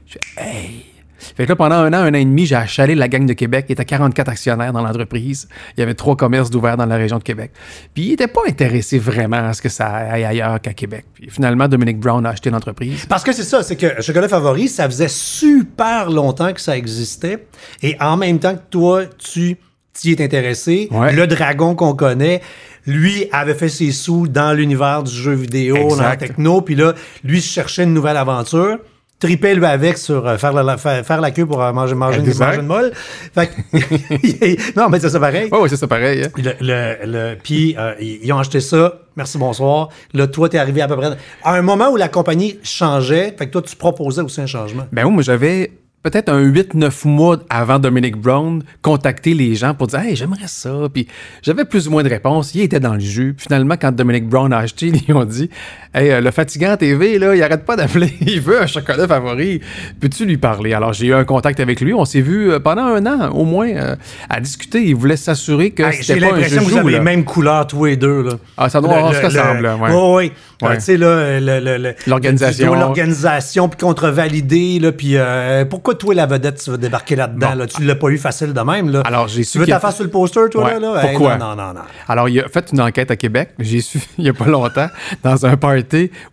Je 0.05 0.17
hey! 0.37 0.90
Fait 1.35 1.43
que 1.45 1.49
là, 1.49 1.55
pendant 1.55 1.75
un 1.75 1.93
an, 1.93 1.97
un 1.97 2.09
an 2.09 2.13
et 2.17 2.25
demi, 2.25 2.45
j'ai 2.45 2.55
achalé 2.55 2.95
la 2.95 3.07
gang 3.07 3.25
de 3.25 3.33
Québec. 3.33 3.65
Il 3.69 3.73
était 3.73 3.85
44 3.85 4.29
actionnaires 4.29 4.73
dans 4.73 4.81
l'entreprise. 4.81 5.47
Il 5.77 5.79
y 5.79 5.83
avait 5.83 5.93
trois 5.93 6.15
commerces 6.15 6.49
d'ouverts 6.49 6.77
dans 6.77 6.85
la 6.85 6.95
région 6.97 7.17
de 7.17 7.23
Québec. 7.23 7.51
Puis 7.93 8.03
il 8.05 8.09
n'était 8.11 8.27
pas 8.27 8.41
intéressé 8.47 8.97
vraiment 8.99 9.37
à 9.47 9.53
ce 9.53 9.61
que 9.61 9.69
ça 9.69 9.87
aille 9.87 10.25
ailleurs 10.25 10.59
qu'à 10.61 10.73
Québec. 10.73 11.05
Puis 11.13 11.29
finalement, 11.29 11.67
Dominic 11.67 11.99
Brown 11.99 12.25
a 12.25 12.29
acheté 12.29 12.49
l'entreprise. 12.49 13.05
Parce 13.07 13.23
que 13.23 13.31
c'est 13.33 13.43
ça, 13.43 13.63
c'est 13.63 13.75
que 13.75 14.01
Chocolat 14.01 14.27
Favori, 14.27 14.67
ça 14.67 14.85
faisait 14.87 15.07
super 15.07 16.09
longtemps 16.09 16.53
que 16.53 16.61
ça 16.61 16.77
existait. 16.77 17.45
Et 17.81 17.95
en 17.99 18.17
même 18.17 18.39
temps 18.39 18.55
que 18.55 18.61
toi, 18.69 19.03
tu 19.17 19.57
t'y 19.93 20.13
es 20.13 20.23
intéressé, 20.23 20.87
Ouais. 20.91 21.11
le 21.13 21.27
dragon 21.27 21.75
qu'on 21.75 21.93
connaît, 21.93 22.41
lui 22.87 23.27
avait 23.33 23.53
fait 23.53 23.67
ses 23.69 23.91
sous 23.91 24.27
dans 24.27 24.53
l'univers 24.53 25.03
du 25.03 25.13
jeu 25.13 25.33
vidéo, 25.33 25.75
dans 25.89 26.01
la 26.01 26.15
techno, 26.15 26.61
puis 26.61 26.75
là, 26.75 26.93
lui 27.23 27.41
cherchait 27.41 27.83
une 27.83 27.93
nouvelle 27.93 28.17
aventure. 28.17 28.77
Tripait 29.21 29.53
lui 29.55 29.65
avec 29.65 29.97
sur 29.99 30.27
euh, 30.27 30.37
faire, 30.37 30.51
la, 30.51 30.77
faire, 30.77 31.05
faire 31.05 31.21
la 31.21 31.31
queue 31.31 31.45
pour 31.45 31.61
euh, 31.61 31.71
manger, 31.71 31.93
manger, 31.95 32.19
une, 32.19 32.25
manger 32.25 32.59
une 32.59 32.65
molle. 32.65 32.91
Fait 33.33 33.47
que- 33.47 34.75
non, 34.79 34.89
mais 34.89 34.99
c'est 34.99 35.09
ça 35.11 35.19
pareil. 35.19 35.47
Ouais, 35.51 35.69
c'est 35.69 35.77
ça 35.77 35.87
pareil. 35.87 36.23
hein. 36.23 36.29
Le, 36.37 36.51
le, 36.59 36.95
le- 37.05 37.35
puis 37.41 37.75
euh, 37.77 37.93
ils 37.99 38.33
ont 38.33 38.39
acheté 38.39 38.59
ça. 38.59 38.99
Merci, 39.15 39.37
bonsoir. 39.37 39.89
Là, 40.13 40.25
toi, 40.27 40.49
t'es 40.49 40.57
arrivé 40.57 40.81
à 40.81 40.87
peu 40.87 40.95
près 40.97 41.15
à 41.43 41.53
un 41.53 41.61
moment 41.61 41.89
où 41.91 41.97
la 41.97 42.07
compagnie 42.07 42.57
changeait. 42.63 43.35
Fait 43.37 43.45
que 43.47 43.51
toi, 43.51 43.61
tu 43.61 43.75
proposais 43.75 44.21
aussi 44.21 44.41
un 44.41 44.47
changement. 44.47 44.87
Ben 44.91 45.05
oui, 45.05 45.11
moi, 45.11 45.21
j'avais 45.23 45.71
peut-être 46.03 46.29
un 46.29 46.41
8-9 46.43 47.07
mois 47.07 47.37
avant 47.51 47.77
Dominic 47.77 48.15
Brown 48.17 48.63
contacté 48.81 49.35
les 49.35 49.53
gens 49.53 49.75
pour 49.75 49.85
dire 49.85 49.99
Hey, 49.99 50.15
j'aimerais 50.15 50.47
ça. 50.47 50.71
Puis 50.91 51.07
j'avais 51.43 51.63
plus 51.63 51.87
ou 51.87 51.91
moins 51.91 52.01
de 52.01 52.09
réponses. 52.09 52.55
Il 52.55 52.61
était 52.61 52.79
dans 52.79 52.95
le 52.95 52.99
jus. 52.99 53.35
Puis 53.37 53.43
finalement, 53.47 53.75
quand 53.79 53.91
Dominic 53.91 54.27
Brown 54.27 54.51
a 54.51 54.57
acheté, 54.57 54.91
ils 55.07 55.13
ont 55.13 55.25
dit 55.25 55.49
Hey, 55.93 56.09
euh, 56.09 56.21
le 56.21 56.31
fatigant 56.31 56.77
TV, 56.77 57.19
là, 57.19 57.35
il 57.35 57.43
arrête 57.43 57.65
pas 57.65 57.75
d'appeler. 57.75 58.13
Il 58.21 58.39
veut 58.39 58.61
un 58.61 58.65
chocolat 58.67 59.07
favori. 59.09 59.59
Peux-tu 59.99 60.25
lui 60.25 60.37
parler? 60.37 60.73
Alors, 60.73 60.93
j'ai 60.93 61.07
eu 61.07 61.13
un 61.13 61.25
contact 61.25 61.59
avec 61.59 61.81
lui. 61.81 61.93
On 61.93 62.05
s'est 62.05 62.21
vu 62.21 62.49
euh, 62.49 62.59
pendant 62.61 62.83
un 62.85 63.05
an, 63.05 63.29
au 63.33 63.43
moins, 63.43 63.67
euh, 63.67 63.95
à 64.29 64.39
discuter. 64.39 64.81
Il 64.85 64.95
voulait 64.95 65.17
s'assurer 65.17 65.71
que 65.71 65.83
Hey, 65.83 65.91
J'ai 65.97 66.03
c'était 66.03 66.19
pas 66.21 66.25
un 66.27 66.29
l'impression 66.29 66.63
que 66.63 66.69
vous 66.69 66.77
avez 66.77 66.91
là. 66.93 66.97
les 66.99 67.03
mêmes 67.03 67.25
couleurs, 67.25 67.67
tous 67.67 67.83
les 67.85 67.97
deux. 67.97 68.23
Là. 68.23 68.31
Ah, 68.55 68.69
ça 68.69 68.79
doit 68.79 68.89
ouais. 68.89 69.17
Ouais, 69.19 70.15
ouais. 70.15 70.31
Ouais. 70.61 70.69
Euh, 70.69 70.75
Tu 70.75 70.81
sais, 70.81 70.97
là, 70.97 71.39
le- 71.39 71.59
le- 71.59 71.77
le- 71.77 71.95
L'organisation. 72.07 72.73
le 72.73 72.79
L'organisation, 72.79 73.67
puis 73.67 73.79
contre-validé, 73.79 74.77
là, 74.79 74.91
puis 74.91 75.13
euh, 75.17 75.65
pourquoi 75.65 75.95
toi, 75.95 76.13
la 76.13 76.25
vedette, 76.27 76.61
tu 76.63 76.69
vas 76.71 76.77
débarquer 76.77 77.15
là-dedans, 77.15 77.55
là? 77.55 77.65
Tu 77.65 77.83
l'as 77.83 77.95
pas 77.95 78.09
eu 78.09 78.17
facile 78.19 78.53
de 78.53 78.61
même, 78.61 78.91
là. 78.91 79.01
Alors, 79.05 79.27
j'ai 79.27 79.43
su 79.43 79.53
Tu 79.53 79.59
veux 79.59 79.65
ta 79.65 79.79
face 79.79 79.95
sur 79.95 80.03
le 80.03 80.11
poster, 80.11 80.41
toi, 80.51 80.65
Ouais. 80.65 80.79
là? 80.79 81.01
Hey, 81.03 81.09
Pourquoi? 81.17 81.37
non, 81.37 81.49
non, 81.49 81.55
non, 81.55 81.73
non. 81.73 81.81
Alors, 82.07 82.29
il 82.29 82.39
a 82.39 82.47
fait 82.47 82.69
une 82.71 82.79
enquête 82.79 83.09
à 83.11 83.15
Québec. 83.15 83.49
J'ai 83.59 83.81
su, 83.81 83.99
il 84.19 84.23
n'y 84.25 84.29
a 84.29 84.33
pas 84.33 84.45
longtemps, 84.45 84.87
dans 85.23 85.45
un 85.45 85.57
party 85.57 85.80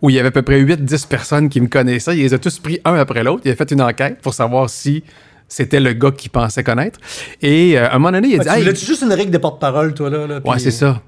où 0.02 0.10
il 0.10 0.16
y 0.16 0.18
avait 0.18 0.28
à 0.28 0.32
peu 0.32 0.42
près 0.42 0.60
8-10 0.62 1.08
personnes 1.08 1.48
qui 1.48 1.60
me 1.60 1.68
connaissaient. 1.68 2.16
Il 2.16 2.22
les 2.22 2.34
a 2.34 2.38
tous 2.38 2.58
pris 2.58 2.80
un 2.84 2.94
après 2.94 3.22
l'autre. 3.24 3.42
Il 3.44 3.50
a 3.50 3.56
fait 3.56 3.70
une 3.70 3.82
enquête 3.82 4.20
pour 4.20 4.34
savoir 4.34 4.70
si 4.70 5.02
c'était 5.48 5.80
le 5.80 5.92
gars 5.92 6.10
qu'il 6.10 6.30
pensait 6.30 6.62
connaître. 6.62 6.98
Et 7.42 7.78
euh, 7.78 7.88
à 7.88 7.94
un 7.94 7.98
moment 7.98 8.12
donné, 8.12 8.28
il 8.28 8.40
a 8.40 8.42
dit 8.42 8.48
Ah, 8.48 8.52
tu 8.54 8.58
Hey, 8.58 8.64
voulais-tu 8.64 8.86
juste 8.86 9.02
une 9.02 9.12
règle 9.12 9.30
de 9.30 9.38
porte-parole, 9.38 9.94
toi, 9.94 10.10
là? 10.10 10.26
là 10.26 10.40
Ouais, 10.44 10.58
c'est 10.58 10.70
ça. 10.70 11.02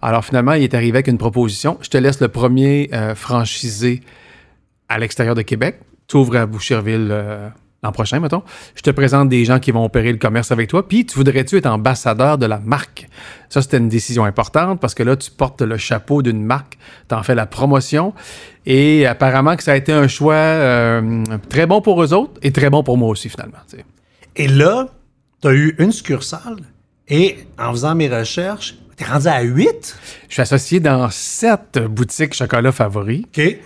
Alors 0.00 0.24
finalement, 0.24 0.54
il 0.54 0.64
est 0.64 0.74
arrivé 0.74 0.96
avec 0.96 1.06
une 1.06 1.18
proposition. 1.18 1.78
Je 1.80 1.88
te 1.88 1.96
laisse 1.96 2.20
le 2.20 2.28
premier 2.28 2.90
euh, 2.92 3.14
franchisé 3.14 4.02
à 4.88 4.98
l'extérieur 4.98 5.34
de 5.34 5.42
Québec. 5.42 5.78
Tu 6.08 6.16
ouvres 6.16 6.36
à 6.36 6.46
Boucherville 6.46 7.08
euh, 7.10 7.48
l'an 7.82 7.90
prochain, 7.90 8.20
mettons. 8.20 8.42
Je 8.76 8.82
te 8.82 8.90
présente 8.90 9.28
des 9.28 9.44
gens 9.44 9.58
qui 9.58 9.72
vont 9.72 9.84
opérer 9.84 10.12
le 10.12 10.18
commerce 10.18 10.52
avec 10.52 10.68
toi. 10.68 10.86
Puis, 10.86 11.04
tu 11.04 11.16
voudrais-tu 11.16 11.56
être 11.56 11.66
ambassadeur 11.66 12.38
de 12.38 12.46
la 12.46 12.60
marque? 12.60 13.08
Ça, 13.48 13.60
c'était 13.60 13.78
une 13.78 13.88
décision 13.88 14.24
importante 14.24 14.80
parce 14.80 14.94
que 14.94 15.02
là, 15.02 15.16
tu 15.16 15.32
portes 15.32 15.62
le 15.62 15.76
chapeau 15.76 16.22
d'une 16.22 16.44
marque. 16.44 16.78
Tu 17.08 17.14
en 17.14 17.24
fais 17.24 17.34
la 17.34 17.46
promotion. 17.46 18.14
Et 18.66 19.04
apparemment 19.06 19.56
que 19.56 19.64
ça 19.64 19.72
a 19.72 19.76
été 19.76 19.92
un 19.92 20.06
choix 20.06 20.34
euh, 20.34 21.24
très 21.48 21.66
bon 21.66 21.80
pour 21.80 22.02
eux 22.02 22.14
autres 22.14 22.34
et 22.42 22.52
très 22.52 22.70
bon 22.70 22.84
pour 22.84 22.96
moi 22.96 23.08
aussi, 23.08 23.28
finalement. 23.28 23.58
Et 24.36 24.46
là, 24.46 24.88
tu 25.40 25.48
as 25.48 25.52
eu 25.52 25.74
une 25.78 25.90
succursale 25.90 26.58
et 27.08 27.38
en 27.58 27.72
faisant 27.72 27.96
mes 27.96 28.08
recherches, 28.08 28.76
tu 28.96 29.02
es 29.02 29.06
rendu 29.08 29.26
à 29.26 29.42
8. 29.42 29.98
Je 30.28 30.32
suis 30.32 30.42
associé 30.42 30.78
dans 30.78 31.10
sept 31.10 31.80
boutiques 31.80 32.34
chocolat 32.34 32.70
favoris. 32.70 33.24
OK. 33.24 33.58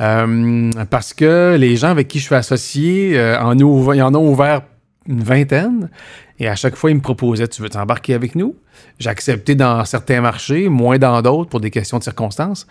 Euh, 0.00 0.70
parce 0.90 1.12
que 1.12 1.56
les 1.58 1.76
gens 1.76 1.88
avec 1.88 2.08
qui 2.08 2.18
je 2.18 2.24
suis 2.24 2.34
associé 2.34 3.18
euh, 3.18 3.40
en, 3.40 3.56
ils 3.56 4.02
en 4.02 4.14
ont 4.14 4.30
ouvert 4.30 4.62
une 5.06 5.22
vingtaine. 5.22 5.90
Et 6.38 6.48
à 6.48 6.56
chaque 6.56 6.74
fois, 6.74 6.90
il 6.90 6.96
me 6.96 7.00
proposait 7.00 7.46
Tu 7.46 7.62
veux 7.62 7.68
t'embarquer 7.68 8.14
avec 8.14 8.34
nous? 8.34 8.56
J'ai 8.98 9.10
accepté 9.10 9.54
dans 9.54 9.84
certains 9.84 10.20
marchés, 10.20 10.68
moins 10.68 10.98
dans 10.98 11.20
d'autres 11.22 11.50
pour 11.50 11.60
des 11.60 11.70
questions 11.70 11.98
de 11.98 12.02
circonstances. 12.02 12.66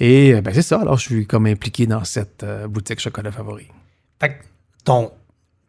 Et 0.00 0.34
euh, 0.34 0.40
ben, 0.40 0.52
c'est 0.52 0.62
ça. 0.62 0.80
Alors, 0.80 0.98
je 0.98 1.08
suis 1.08 1.26
comme 1.26 1.46
impliqué 1.46 1.86
dans 1.86 2.04
cette 2.04 2.44
boutique 2.68 3.00
chocolat 3.00 3.30
favori. 3.30 3.68
Fait 4.20 4.30
que 4.30 4.34
ton, 4.84 5.10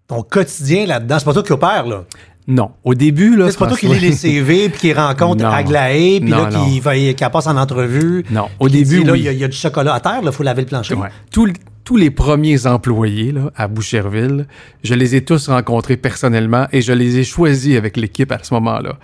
ton 0.07 0.21
quotidien 0.23 0.85
là-dedans, 0.85 1.19
c'est 1.19 1.25
pas 1.25 1.33
toi 1.33 1.43
qui 1.43 1.53
opère, 1.53 1.85
là. 1.85 2.03
Non. 2.47 2.71
Au 2.83 2.93
début, 2.93 3.35
là. 3.35 3.49
C'est 3.49 3.57
pas 3.57 3.67
toi 3.67 3.77
qui 3.77 3.87
lit 3.87 3.99
les 3.99 4.11
CV, 4.11 4.69
puis 4.69 4.79
qui 4.79 4.93
rencontre 4.93 5.43
Non. 5.43 5.49
Aglaé, 5.49 6.19
puis 6.19 6.29
là, 6.29 6.45
qui, 6.47 6.79
va, 6.79 6.95
qui 6.95 7.13
passe 7.31 7.47
en 7.47 7.57
entrevue. 7.57 8.23
Non. 8.29 8.47
Au 8.59 8.69
début, 8.69 8.99
dit, 8.99 9.03
là, 9.03 9.13
oui. 9.13 9.19
il 9.19 9.25
y, 9.25 9.29
a- 9.29 9.31
il 9.31 9.39
y 9.39 9.43
a 9.43 9.47
du 9.47 9.57
chocolat 9.57 9.95
à 9.95 9.99
terre, 9.99 10.19
il 10.23 10.31
faut 10.31 10.43
laver 10.43 10.61
le 10.61 10.67
plancher. 10.67 10.93
Ouais. 10.93 11.07
Tous, 11.31 11.51
tous 11.83 11.97
les 11.97 12.09
premiers 12.11 12.65
employés 12.67 13.31
là, 13.31 13.51
à 13.55 13.67
Boucherville, 13.67 14.45
je 14.83 14.93
les 14.95 15.15
ai 15.15 15.23
tous 15.23 15.49
rencontrés 15.49 15.97
personnellement 15.97 16.67
et 16.71 16.81
je 16.81 16.93
les 16.93 17.17
ai 17.17 17.23
choisis 17.23 17.75
avec 17.77 17.95
l'équipe 17.97 18.31
à 18.31 18.39
ce 18.41 18.53
moment-là. 18.55 18.97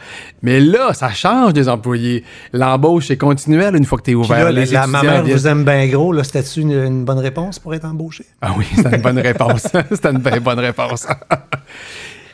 Mais 0.44 0.60
là, 0.60 0.94
ça 0.94 1.10
change 1.10 1.54
des 1.54 1.68
employés. 1.70 2.24
L'embauche 2.54 3.10
est 3.12 3.18
continuelle 3.18 3.76
une 3.76 3.86
fois 3.86 3.98
que 4.00 4.04
tu 4.04 4.12
es 4.12 4.16
ouvert. 4.16 4.46
là, 4.46 4.52
les 4.52 4.66
la, 4.68 4.86
ma 4.88 5.00
étudiants 5.00 5.14
mère 5.14 5.24
viennent- 5.24 5.38
vous 5.38 5.48
aime 5.48 5.64
bien 5.64 5.88
gros, 5.88 6.12
là, 6.14 6.24
c'était-tu 6.24 6.62
une, 6.62 6.72
une 6.74 7.06
bonne 7.06 7.20
réponse 7.20 7.58
pour 7.60 7.74
être 7.76 7.86
embauché? 7.86 8.26
Ah 8.42 8.54
oui, 8.58 8.66
c'était 8.76 8.96
une 8.96 9.02
bonne 9.02 9.20
réponse. 9.20 9.68
c'était 9.92 10.10
une 10.12 10.20
bien 10.20 10.40
bonne 10.40 10.60
réponse. 10.60 11.06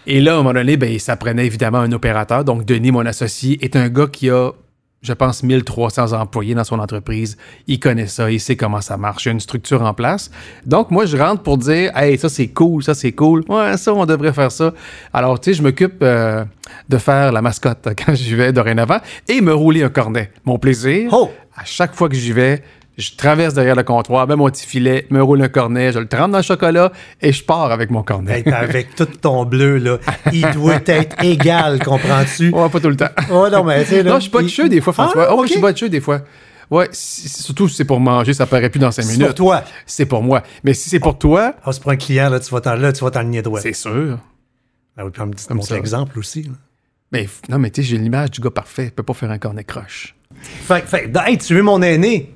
Et 0.10 0.22
là, 0.22 0.32
à 0.32 0.34
un 0.36 0.38
moment 0.38 0.54
donné, 0.54 0.78
ben, 0.78 0.98
ça 1.00 1.18
prenait 1.18 1.46
évidemment 1.46 1.80
un 1.80 1.92
opérateur. 1.92 2.46
Donc, 2.46 2.64
Denis, 2.64 2.92
mon 2.92 3.06
associé, 3.06 3.60
est 3.62 3.76
un 3.76 3.90
gars 3.90 4.08
qui 4.08 4.30
a, 4.30 4.52
je 5.02 5.12
pense, 5.12 5.44
1300 5.44 6.14
employés 6.14 6.56
dans 6.56 6.64
son 6.64 6.80
entreprise. 6.80 7.38
Il 7.68 7.82
connaît 7.82 8.08
ça, 8.08 8.32
il 8.32 8.40
sait 8.40 8.56
comment 8.56 8.80
ça 8.80 8.96
marche. 8.96 9.26
Il 9.26 9.28
y 9.28 9.32
a 9.32 9.34
une 9.34 9.42
structure 9.42 9.82
en 9.82 9.94
place. 9.94 10.32
Donc, 10.66 10.92
moi, 10.92 11.06
je 11.06 11.18
rentre 11.18 11.44
pour 11.44 11.58
dire, 11.58 11.92
hey, 11.94 12.18
ça, 12.18 12.30
c'est 12.30 12.48
cool, 12.48 12.84
ça, 12.84 12.94
c'est 12.94 13.12
cool. 13.12 13.44
Ouais, 13.50 13.76
ça, 13.76 13.94
on 13.94 14.06
devrait 14.06 14.32
faire 14.32 14.50
ça. 14.54 14.74
Alors, 15.12 15.42
tu 15.42 15.52
sais, 15.52 15.58
je 15.58 15.62
m'occupe 15.62 16.02
euh, 16.02 16.46
de 16.88 16.98
faire 16.98 17.34
la 17.34 17.42
mascotte 17.42 17.90
quand 18.06 18.16
j'y 18.16 18.34
vais 18.34 18.54
dorénavant 18.54 19.00
et 19.28 19.42
me 19.42 19.54
rouler 19.54 19.84
un 19.84 19.90
cornet. 19.90 20.32
Mon 20.46 20.58
plaisir, 20.58 21.10
Oh! 21.12 21.30
à 21.54 21.66
chaque 21.66 21.94
fois 21.96 22.08
que 22.08 22.16
j'y 22.16 22.32
vais, 22.32 22.64
je 22.98 23.12
traverse 23.16 23.54
derrière 23.54 23.75
le 23.75 23.84
comptoir, 23.84 24.27
mets 24.27 24.36
mon 24.36 24.50
petit 24.50 24.66
filet, 24.66 25.06
me 25.12 25.22
roule 25.22 25.42
un 25.44 25.50
cornet, 25.50 25.92
je 25.92 26.00
le 26.00 26.08
trempe 26.08 26.32
dans 26.32 26.38
le 26.38 26.44
chocolat 26.44 26.92
et 27.22 27.32
je 27.32 27.44
pars 27.44 27.72
avec 27.72 27.92
mon 27.92 28.01
cornet. 28.04 28.39
Hey, 28.46 28.54
avec 28.54 28.96
tout 28.96 29.06
ton 29.06 29.46
bleu, 29.46 29.77
là, 29.77 29.98
il 30.34 30.50
doit 30.54 30.80
être 30.86 31.24
égal, 31.24 31.77
comprends-tu? 31.84 32.50
Ouais, 32.50 32.70
pas 32.70 32.80
tout 32.80 32.89
le 32.89 32.96
temps. 32.98 33.10
Oh 33.32 33.48
non, 33.51 33.63
mais 33.63 33.84
là, 33.86 34.04
non, 34.04 34.16
je 34.16 34.22
suis 34.22 34.30
pas 34.32 34.42
de 34.42 34.48
il- 34.48 34.70
des 34.70 34.82
fois, 34.82 34.94
François. 34.94 35.27
Ah, 35.30 35.34
oh, 35.36 35.42
ok. 35.42 35.48
je 35.48 35.51
suis 35.54 35.62
pas 35.62 35.74
de 35.74 35.88
des 35.88 36.01
fois. 36.01 36.22
Ouais, 36.70 36.89
surtout 36.92 37.70
si 37.70 37.75
c'est 37.75 37.86
pour 37.86 38.00
manger, 38.01 38.34
ça 38.34 38.46
paraît 38.46 38.70
plus 38.70 38.80
dans 38.80 38.92
cinq 38.92 39.04
C'est 39.04 39.13
minutes. 39.13 39.27
pour 39.27 39.36
toi. 39.36 39.63
C'est 39.86 40.06
pour 40.06 40.22
moi. 40.22 40.44
Mais 40.66 40.74
si 40.74 40.89
c'est 40.89 41.00
pour 41.00 41.18
toi, 41.18 41.54
Ah, 41.63 41.72
c'est 41.72 41.82
pour 41.82 41.92
un 41.92 41.96
client, 41.96 42.30
là, 42.30 42.39
tu 42.42 42.50
vas 42.51 42.60
t'en, 42.60 42.75
là, 42.75 42.92
tu 42.92 43.04
vas 43.06 43.12
t'enligner 43.12 43.42
droit. 43.42 43.62
c'est 43.62 43.72
sûr. 43.74 44.18
Ah 44.98 45.06
oui, 45.06 45.12
puis 45.13 45.22
un 45.22 45.30
petit 45.30 45.48
Comme 45.48 45.60
autre 45.60 45.68
ça. 45.70 45.77
exemple 45.77 46.18
aussi. 46.20 46.44
là. 46.44 46.51
Mais 47.13 47.30
non, 47.48 47.58
mais 47.60 47.70
tu 47.70 47.82
sais, 47.82 47.88
j'ai 47.89 47.98
l'image 47.98 48.32
du 48.32 48.42
gars 48.42 48.50
parfait. 48.50 48.86
Je 48.88 48.89
peux 48.89 49.04
pas 49.04 49.13
faire 49.13 49.32
un 49.32 49.38
cornet 49.38 49.63
croche. 49.63 50.13
Fait, 50.42 50.82
fait, 50.86 51.10
hey, 51.25 51.38
tu 51.38 51.58
es 51.58 51.62
mon 51.62 51.82
aîné. 51.82 52.34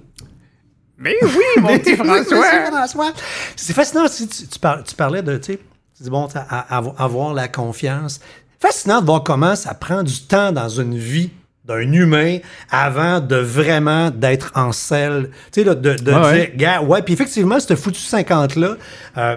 Mais 1.01 1.15
oui, 1.23 1.61
mon 1.61 1.77
petit 1.79 1.95
François! 1.95 3.11
C'est 3.55 3.73
fascinant 3.73 4.05
aussi, 4.05 4.27
tu, 4.27 4.47
tu 4.47 4.59
par- 4.59 4.83
tu 4.83 4.95
parlais 4.95 5.21
de, 5.21 5.37
tu 5.37 5.53
sais, 5.99 6.09
bon, 6.09 6.27
t'as- 6.27 6.45
à- 6.49 6.77
à- 6.77 7.03
avoir 7.03 7.33
la 7.33 7.47
confiance. 7.47 8.19
Fascinant 8.59 9.01
de 9.01 9.05
voir 9.07 9.23
comment 9.23 9.55
ça 9.55 9.73
prend 9.73 10.03
du 10.03 10.21
temps 10.21 10.51
dans 10.51 10.69
une 10.69 10.97
vie 10.97 11.31
d'un 11.65 11.91
humain 11.91 12.37
avant 12.69 13.19
de 13.19 13.35
vraiment 13.35 14.09
d'être 14.11 14.51
en 14.55 14.71
selle. 14.71 15.29
Tu 15.51 15.61
sais, 15.61 15.63
là, 15.63 15.75
de, 15.75 15.93
de 15.95 16.11
Ouais, 16.11 16.19
dire, 16.19 16.23
ouais. 16.31 16.53
gars, 16.55 16.81
ouais, 16.81 17.01
puis 17.01 17.13
effectivement, 17.13 17.59
ce 17.59 17.75
foutu 17.75 17.99
50-là, 18.01 18.77
euh, 19.17 19.35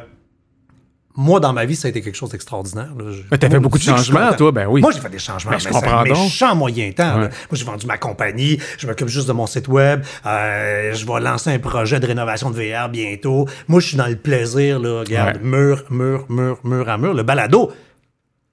moi, 1.17 1.39
dans 1.41 1.53
ma 1.53 1.65
vie, 1.65 1.77
ça 1.77 1.87
a 1.87 1.91
été 1.91 2.01
quelque 2.01 2.17
chose 2.17 2.31
d'extraordinaire. 2.31 2.89
Je- 2.99 3.23
Mais 3.31 3.39
t'as 3.39 3.49
fait 3.49 3.59
beaucoup 3.61 3.79
de 3.79 3.83
je 3.83 3.91
changements, 3.91 4.33
toi, 4.33 4.51
ben 4.53 4.67
oui. 4.69 4.81
Moi, 4.81 4.91
j'ai 4.93 5.01
fait 5.01 5.09
des 5.11 5.19
changements. 5.19 5.53
Ben, 5.53 5.59
je 5.59 5.67
mais 5.67 5.71
comprends 5.73 6.03
c'est 6.05 6.11
un 6.11 6.15
méchant 6.15 6.55
moyen 6.57 6.91
temps. 6.93 7.15
Ouais. 7.21 7.29
Moi, 7.29 7.31
j'ai 7.53 7.65
vendu 7.65 7.87
ma 7.87 7.99
compagnie. 7.99 8.59
Je 8.79 8.87
m'occupe 8.87 9.09
juste 9.09 9.29
de 9.29 9.33
mon 9.33 9.47
site 9.47 9.69
web. 9.69 10.03
Euh, 10.27 10.93
je 10.93 11.07
vais 11.07 11.21
lancer 11.21 11.51
un 11.51 11.59
projet 11.59 12.01
de 12.01 12.07
rénovation 12.07 12.51
de 12.51 12.57
VR 12.61 12.89
bientôt. 12.89 13.47
Moi, 13.69 13.81
je 13.81 13.89
suis 13.89 13.97
dans 13.97 14.07
le 14.07 14.17
plaisir. 14.17 14.81
Là, 14.81 15.01
regarde, 15.01 15.37
Ouais. 15.37 15.43
mur, 15.43 15.85
mur, 15.91 16.27
mur, 16.29 16.59
mur 16.65 16.89
à 16.89 16.99
mur. 16.99 17.15
Le 17.15 17.23
balado, 17.23 17.71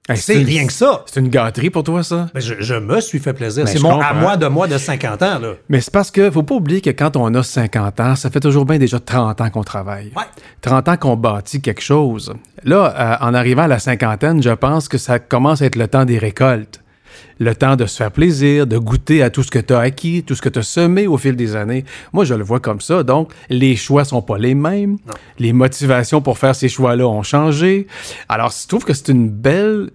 Hey, 0.08 0.16
c'est 0.16 0.40
une- 0.40 0.46
rien 0.46 0.66
que 0.66 0.72
ça. 0.72 1.04
C'est 1.06 1.20
une 1.20 1.28
gâterie 1.28 1.70
pour 1.70 1.84
toi, 1.84 2.02
ça? 2.02 2.28
Ben, 2.34 2.40
je, 2.40 2.54
je 2.58 2.74
me 2.74 3.00
suis 3.00 3.20
fait 3.20 3.32
plaisir. 3.32 3.64
Ben, 3.64 3.70
c'est 3.72 3.78
mon 3.80 4.00
à 4.00 4.12
moi 4.12 4.36
de 4.36 4.46
moi 4.48 4.66
de 4.66 4.76
50 4.76 5.22
ans. 5.22 5.38
Là. 5.38 5.52
Mais 5.68 5.80
c'est 5.80 5.92
parce 5.92 6.10
que 6.10 6.28
faut 6.28 6.42
pas 6.42 6.56
oublier 6.56 6.80
que 6.80 6.90
quand 6.90 7.16
on 7.16 7.32
a 7.34 7.42
50 7.44 8.00
ans, 8.00 8.16
ça 8.16 8.28
fait 8.28 8.40
toujours 8.40 8.64
bien 8.64 8.78
déjà 8.78 8.98
30 8.98 9.40
ans 9.40 9.50
qu'on 9.50 9.62
travaille. 9.62 10.10
Ouais. 10.16 10.24
30 10.60 10.88
ans 10.88 10.96
qu'on 10.96 11.16
bâtit 11.16 11.60
quelque 11.62 11.82
chose. 11.82 12.34
Là, 12.64 12.92
euh, 13.22 13.24
en 13.24 13.32
arrivant 13.32 13.62
à 13.62 13.68
la 13.68 13.78
cinquantaine, 13.78 14.42
je 14.42 14.50
pense 14.50 14.88
que 14.88 14.98
ça 14.98 15.20
commence 15.20 15.62
à 15.62 15.66
être 15.66 15.76
le 15.76 15.86
temps 15.86 16.04
des 16.04 16.18
récoltes. 16.18 16.80
Le 17.42 17.56
temps 17.56 17.74
de 17.74 17.86
se 17.86 17.96
faire 17.96 18.12
plaisir, 18.12 18.68
de 18.68 18.78
goûter 18.78 19.20
à 19.20 19.28
tout 19.28 19.42
ce 19.42 19.50
que 19.50 19.58
tu 19.58 19.74
as 19.74 19.80
acquis, 19.80 20.22
tout 20.22 20.36
ce 20.36 20.42
que 20.42 20.48
tu 20.48 20.60
as 20.60 20.62
semé 20.62 21.08
au 21.08 21.18
fil 21.18 21.34
des 21.34 21.56
années. 21.56 21.84
Moi, 22.12 22.24
je 22.24 22.34
le 22.34 22.44
vois 22.44 22.60
comme 22.60 22.80
ça. 22.80 23.02
Donc, 23.02 23.32
les 23.50 23.74
choix 23.74 24.04
sont 24.04 24.22
pas 24.22 24.38
les 24.38 24.54
mêmes. 24.54 24.98
Les 25.40 25.52
motivations 25.52 26.20
pour 26.22 26.38
faire 26.38 26.54
ces 26.54 26.68
choix-là 26.68 27.04
ont 27.04 27.24
changé. 27.24 27.88
Alors, 28.28 28.52
je 28.52 28.68
trouve 28.68 28.84
que 28.84 28.94
c'est 28.94 29.08
une 29.08 29.28
belle, 29.28 29.90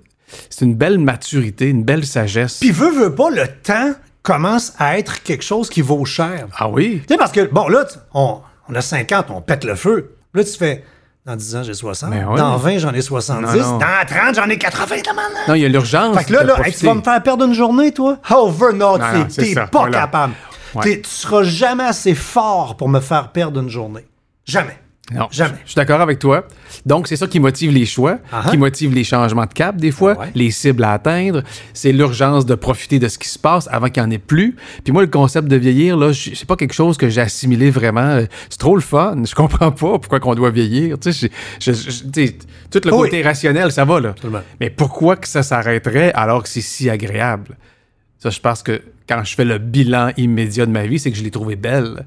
c'est 0.49 0.65
une 0.65 0.75
belle 0.75 0.99
maturité, 0.99 1.69
une 1.69 1.85
belle 1.85 2.05
sagesse. 2.05 2.57
Puis, 2.59 2.71
veux, 2.71 2.91
veux 2.91 3.15
pas, 3.15 3.29
le 3.29 3.47
temps 3.63 3.93
commence 4.23 4.73
à 4.77 4.99
être 4.99 5.23
quelque 5.23 5.43
chose 5.45 5.69
qui 5.69 5.79
vaut 5.79 6.03
cher. 6.03 6.47
ah 6.57 6.67
oui? 6.67 7.01
Tu 7.07 7.13
sais, 7.13 7.17
parce 7.17 7.31
que, 7.31 7.49
bon, 7.49 7.69
là, 7.69 7.85
on, 8.13 8.41
on 8.67 8.75
a 8.75 8.81
50, 8.81 9.31
on 9.31 9.39
pète 9.39 9.63
le 9.63 9.75
feu. 9.75 10.17
Là, 10.33 10.43
tu 10.43 10.51
fais, 10.51 10.83
dans 11.27 11.35
10 11.35 11.55
ans, 11.57 11.63
j'ai 11.63 11.73
60. 11.73 12.09
Mais 12.09 12.23
oui. 12.23 12.37
Dans 12.37 12.55
20, 12.55 12.77
j'en 12.77 12.93
ai 12.93 13.01
70. 13.01 13.41
Non, 13.41 13.51
non. 13.51 13.77
Dans 13.79 13.85
30, 14.07 14.35
j'en 14.35 14.47
ai 14.47 14.57
80, 14.57 14.95
là, 14.95 15.01
maintenant. 15.13 15.39
Non, 15.49 15.55
il 15.55 15.61
y 15.61 15.65
a 15.65 15.67
l'urgence. 15.67 16.17
Fait 16.17 16.23
que 16.23 16.31
là, 16.31 16.43
de 16.43 16.47
là 16.47 16.55
hey, 16.65 16.73
tu 16.73 16.85
vas 16.85 16.93
me 16.93 17.01
faire 17.01 17.21
perdre 17.21 17.43
une 17.45 17.53
journée, 17.53 17.91
toi? 17.91 18.17
Over, 18.31 18.73
non, 18.73 18.97
t'es 19.35 19.53
pas 19.53 19.67
voilà. 19.73 19.99
capable. 19.99 20.33
Ouais. 20.73 21.01
Tu 21.01 21.09
seras 21.09 21.43
jamais 21.43 21.83
assez 21.83 22.15
fort 22.15 22.77
pour 22.77 22.87
me 22.87 23.01
faire 23.01 23.29
perdre 23.33 23.59
une 23.59 23.69
journée. 23.69 24.05
Jamais. 24.45 24.79
Non, 25.13 25.27
Jamais. 25.31 25.55
Je 25.63 25.69
suis 25.69 25.75
d'accord 25.75 26.01
avec 26.01 26.19
toi. 26.19 26.45
Donc, 26.85 27.07
c'est 27.07 27.15
ça 27.15 27.27
qui 27.27 27.39
motive 27.39 27.71
les 27.71 27.85
choix, 27.85 28.19
Ah-ha. 28.29 28.49
qui 28.51 28.57
motive 28.57 28.93
les 28.93 29.05
changements 29.05 29.45
de 29.45 29.53
cap, 29.53 29.77
des 29.77 29.91
fois, 29.91 30.15
Ah 30.17 30.21
ouais. 30.23 30.31
les 30.35 30.51
cibles 30.51 30.83
à 30.83 30.91
atteindre. 30.91 31.43
C'est 31.73 31.93
l'urgence 31.93 32.45
de 32.45 32.55
profiter 32.55 32.99
de 32.99 33.07
ce 33.07 33.17
qui 33.17 33.29
se 33.29 33.39
passe 33.39 33.69
avant 33.71 33.87
qu'il 33.87 34.03
n'y 34.03 34.07
en 34.09 34.11
ait 34.11 34.17
plus. 34.17 34.57
Puis 34.83 34.91
moi, 34.91 35.01
le 35.03 35.07
concept 35.07 35.47
de 35.47 35.55
vieillir, 35.55 35.95
là, 35.95 36.11
c'est 36.13 36.45
pas 36.45 36.57
quelque 36.57 36.73
chose 36.73 36.97
que 36.97 37.07
j'ai 37.07 37.21
assimilé 37.21 37.69
vraiment. 37.71 38.01
Euh, 38.01 38.25
C'est 38.49 38.59
trop 38.59 38.75
le 38.75 38.81
fun. 38.81 39.23
Je 39.25 39.33
comprends 39.33 39.71
pas 39.71 39.97
pourquoi 39.97 40.19
qu'on 40.19 40.35
doit 40.35 40.51
vieillir. 40.51 40.99
Tu 40.99 41.13
sais, 41.13 41.29
je- 41.61 41.71
je- 41.71 41.89
je- 41.89 42.03
tu 42.11 42.27
sais, 42.27 42.35
tout 42.69 42.81
le 42.83 42.93
Oui. 42.93 43.03
côté 43.09 43.21
rationnel, 43.21 43.71
ça 43.71 43.85
va, 43.85 44.01
là. 44.01 44.09
Absolument. 44.09 44.41
Mais 44.59 44.69
pourquoi 44.69 45.15
que 45.15 45.27
ça 45.27 45.41
s'arrêterait 45.41 46.11
alors 46.13 46.43
que 46.43 46.49
c'est 46.49 46.59
si 46.61 46.89
agréable? 46.89 47.55
Ça, 48.19 48.29
je 48.29 48.39
pense 48.41 48.61
que 48.61 48.81
quand 49.07 49.23
je 49.23 49.35
fais 49.35 49.45
le 49.45 49.57
bilan 49.57 50.09
immédiat 50.17 50.65
de 50.65 50.71
ma 50.71 50.85
vie, 50.85 50.99
c'est 50.99 51.11
que 51.11 51.17
je 51.17 51.23
l'ai 51.23 51.31
trouvée 51.31 51.55
belle 51.55 52.05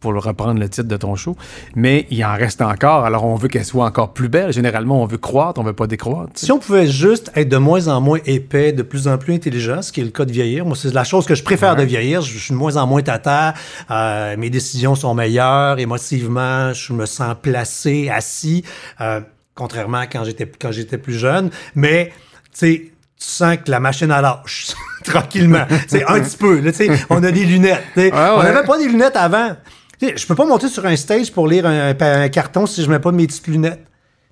pour 0.00 0.12
reprendre 0.14 0.60
le 0.60 0.68
titre 0.68 0.88
de 0.88 0.96
ton 0.96 1.14
show. 1.16 1.36
Mais 1.74 2.06
il 2.10 2.24
en 2.24 2.34
reste 2.34 2.62
encore, 2.62 3.04
alors 3.04 3.24
on 3.24 3.34
veut 3.34 3.48
qu'elle 3.48 3.64
soit 3.64 3.84
encore 3.84 4.12
plus 4.12 4.28
belle. 4.28 4.52
Généralement, 4.52 5.02
on 5.02 5.06
veut 5.06 5.18
croître, 5.18 5.60
on 5.60 5.64
veut 5.64 5.72
pas 5.72 5.86
décroître. 5.86 6.32
Si 6.34 6.52
on 6.52 6.58
pouvait 6.58 6.86
juste 6.86 7.30
être 7.34 7.48
de 7.48 7.56
moins 7.56 7.88
en 7.88 8.00
moins 8.00 8.18
épais, 8.26 8.72
de 8.72 8.82
plus 8.82 9.08
en 9.08 9.18
plus 9.18 9.34
intelligent, 9.34 9.82
ce 9.82 9.92
qui 9.92 10.00
est 10.00 10.04
le 10.04 10.10
cas 10.10 10.24
de 10.24 10.32
vieillir, 10.32 10.64
moi, 10.64 10.76
c'est 10.76 10.92
la 10.94 11.04
chose 11.04 11.26
que 11.26 11.34
je 11.34 11.42
préfère 11.42 11.76
de 11.76 11.82
vieillir. 11.82 12.20
Je, 12.22 12.32
je 12.32 12.38
suis 12.38 12.52
de 12.52 12.58
moins 12.58 12.76
en 12.76 12.86
moins 12.86 13.02
tata, 13.02 13.54
euh, 13.90 14.36
mes 14.36 14.50
décisions 14.50 14.94
sont 14.94 15.14
meilleures, 15.14 15.78
émotivement, 15.78 16.72
je 16.72 16.92
me 16.92 17.06
sens 17.06 17.34
placé, 17.40 18.08
assis, 18.08 18.64
euh, 19.00 19.20
contrairement 19.54 19.98
à 19.98 20.06
quand 20.06 20.24
j'étais 20.24 20.50
quand 20.60 20.72
j'étais 20.72 20.98
plus 20.98 21.18
jeune. 21.18 21.50
Mais, 21.74 22.12
tu 22.52 22.58
sais, 22.58 22.82
tu 23.18 23.26
sens 23.26 23.56
que 23.64 23.70
la 23.70 23.80
machine 23.80 24.10
à 24.12 24.20
lâche, 24.20 24.68
tranquillement. 25.04 25.66
C'est 25.88 26.04
un 26.04 26.20
petit 26.20 26.36
peu. 26.36 26.60
Là, 26.60 26.70
on 27.10 27.22
a 27.24 27.30
des 27.32 27.44
lunettes. 27.44 27.82
Ouais, 27.96 28.12
On 28.14 28.42
n'avait 28.42 28.64
pas 28.66 28.78
des 28.78 28.86
lunettes 28.86 29.16
avant. 29.16 29.56
Je 30.00 30.26
peux 30.26 30.34
pas 30.34 30.46
monter 30.46 30.68
sur 30.68 30.86
un 30.86 30.96
stage 30.96 31.32
pour 31.32 31.48
lire 31.48 31.66
un, 31.66 31.94
un 32.00 32.28
carton 32.28 32.66
si 32.66 32.82
je 32.84 32.90
mets 32.90 32.98
pas 33.00 33.12
mes 33.12 33.26
petites 33.26 33.46
lunettes. 33.48 33.84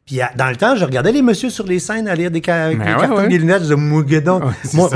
Puis 0.06 0.20
dans 0.36 0.48
le 0.50 0.56
temps, 0.56 0.76
je 0.76 0.84
regardais 0.84 1.10
les 1.10 1.22
messieurs 1.22 1.50
sur 1.50 1.66
les 1.66 1.80
scènes 1.80 2.06
à 2.06 2.14
lire 2.14 2.30
des, 2.30 2.40
ca- 2.44 2.68
Ben 2.68 2.78
des 2.78 2.84
ouais, 2.84 3.00
cartons 3.00 3.16
ouais. 3.16 3.28
des 3.28 3.38
lunettes. 3.38 3.62
Je 3.62 3.64
disais, 3.64 3.74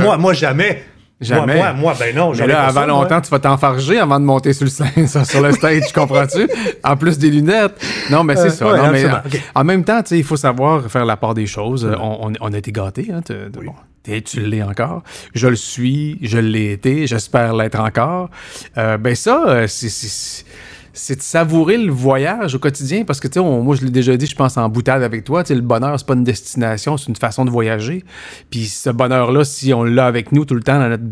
moi, 0.00 0.16
moi, 0.16 0.32
jamais. 0.32 0.84
Jamais. 1.20 1.56
Moi, 1.56 1.72
moi, 1.72 1.72
moi, 1.74 1.94
ben 1.98 2.16
non. 2.16 2.32
Mais 2.32 2.46
là, 2.46 2.54
pas 2.54 2.60
avant 2.62 2.80
ça, 2.80 2.86
moi. 2.86 3.02
longtemps, 3.02 3.20
tu 3.20 3.30
vas 3.30 3.38
t'enfarger 3.38 3.98
avant 3.98 4.18
de 4.18 4.24
monter 4.24 4.54
sur 4.54 4.64
le, 4.64 4.70
sur 5.06 5.26
sur 5.26 5.40
le 5.42 5.52
stage, 5.52 5.92
comprends-tu? 5.92 6.48
En 6.82 6.96
plus 6.96 7.18
des 7.18 7.30
lunettes. 7.30 7.74
Non, 8.10 8.24
mais 8.24 8.36
c'est 8.36 8.42
Euh, 8.46 8.50
ça. 8.50 8.66
ouais, 8.66 8.76
Non, 8.78 8.90
mais, 8.90 9.04
absolument. 9.04 9.44
en- 9.54 9.64
même 9.64 9.84
temps, 9.84 10.02
tu 10.02 10.08
sais, 10.08 10.18
il 10.18 10.24
faut 10.24 10.36
savoir 10.38 10.90
faire 10.90 11.04
la 11.04 11.16
part 11.18 11.34
des 11.34 11.46
choses. 11.46 11.84
Euh, 11.84 11.94
On, 12.00 12.28
on- 12.28 12.32
on 12.40 12.52
a 12.54 12.56
été 12.58 12.72
gâtés. 12.72 13.10
Hein, 13.12 13.20
bon, 13.52 13.72
t'es- 14.02 14.22
tu 14.22 14.40
l'es 14.40 14.62
encore. 14.62 15.02
Je 15.34 15.48
le 15.48 15.56
suis. 15.56 16.18
Je 16.22 16.38
l'ai 16.38 16.72
été. 16.72 17.06
J'espère 17.06 17.54
l'être 17.54 17.78
encore. 17.80 18.30
Euh, 18.78 18.96
ben 18.96 19.14
ça, 19.14 19.44
euh, 19.46 19.66
c'est- 19.66 20.44
c'est 20.92 21.16
de 21.16 21.22
savourer 21.22 21.78
le 21.78 21.92
voyage 21.92 22.54
au 22.54 22.58
quotidien 22.58 23.04
parce 23.04 23.20
que, 23.20 23.28
tu 23.28 23.34
sais, 23.40 23.44
moi, 23.44 23.76
je 23.76 23.84
l'ai 23.84 23.90
déjà 23.90 24.16
dit, 24.16 24.26
je 24.26 24.34
pense 24.34 24.56
en 24.56 24.68
boutade 24.68 25.02
avec 25.02 25.24
toi, 25.24 25.42
tu 25.44 25.48
sais, 25.48 25.54
le 25.54 25.60
bonheur, 25.60 25.98
c'est 25.98 26.06
pas 26.06 26.14
une 26.14 26.24
destination, 26.24 26.96
c'est 26.96 27.08
une 27.08 27.16
façon 27.16 27.44
de 27.44 27.50
voyager. 27.50 28.04
Puis 28.50 28.66
ce 28.66 28.90
bonheur-là, 28.90 29.44
si 29.44 29.72
on 29.72 29.84
l'a 29.84 30.06
avec 30.06 30.32
nous 30.32 30.44
tout 30.44 30.54
le 30.54 30.62
temps 30.62 30.78
dans 30.78 30.88
notre 30.88 31.02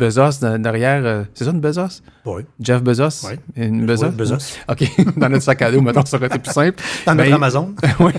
dans- 0.40 0.58
derrière, 0.62 1.02
euh, 1.04 1.24
c'est 1.34 1.44
ça 1.44 1.50
une 1.50 1.60
besace? 1.60 2.02
Oui. 2.24 2.42
Jeff 2.60 2.82
Bezos? 2.82 3.26
Oui. 3.28 3.36
Une 3.56 3.86
Bezos? 3.86 4.06
Oui, 4.06 4.14
Bezos. 4.14 4.36
OK, 4.68 4.84
dans 5.16 5.28
notre 5.28 5.44
sac 5.44 5.62
à 5.62 5.70
dos, 5.70 5.80
mettons, 5.80 6.04
ça 6.04 6.16
aurait 6.16 6.26
été 6.26 6.38
plus 6.38 6.52
simple. 6.52 6.82
Dans 7.06 7.14
notre 7.14 7.28
Ben, 7.30 7.34
Amazon. 7.36 7.74
oui. 8.00 8.12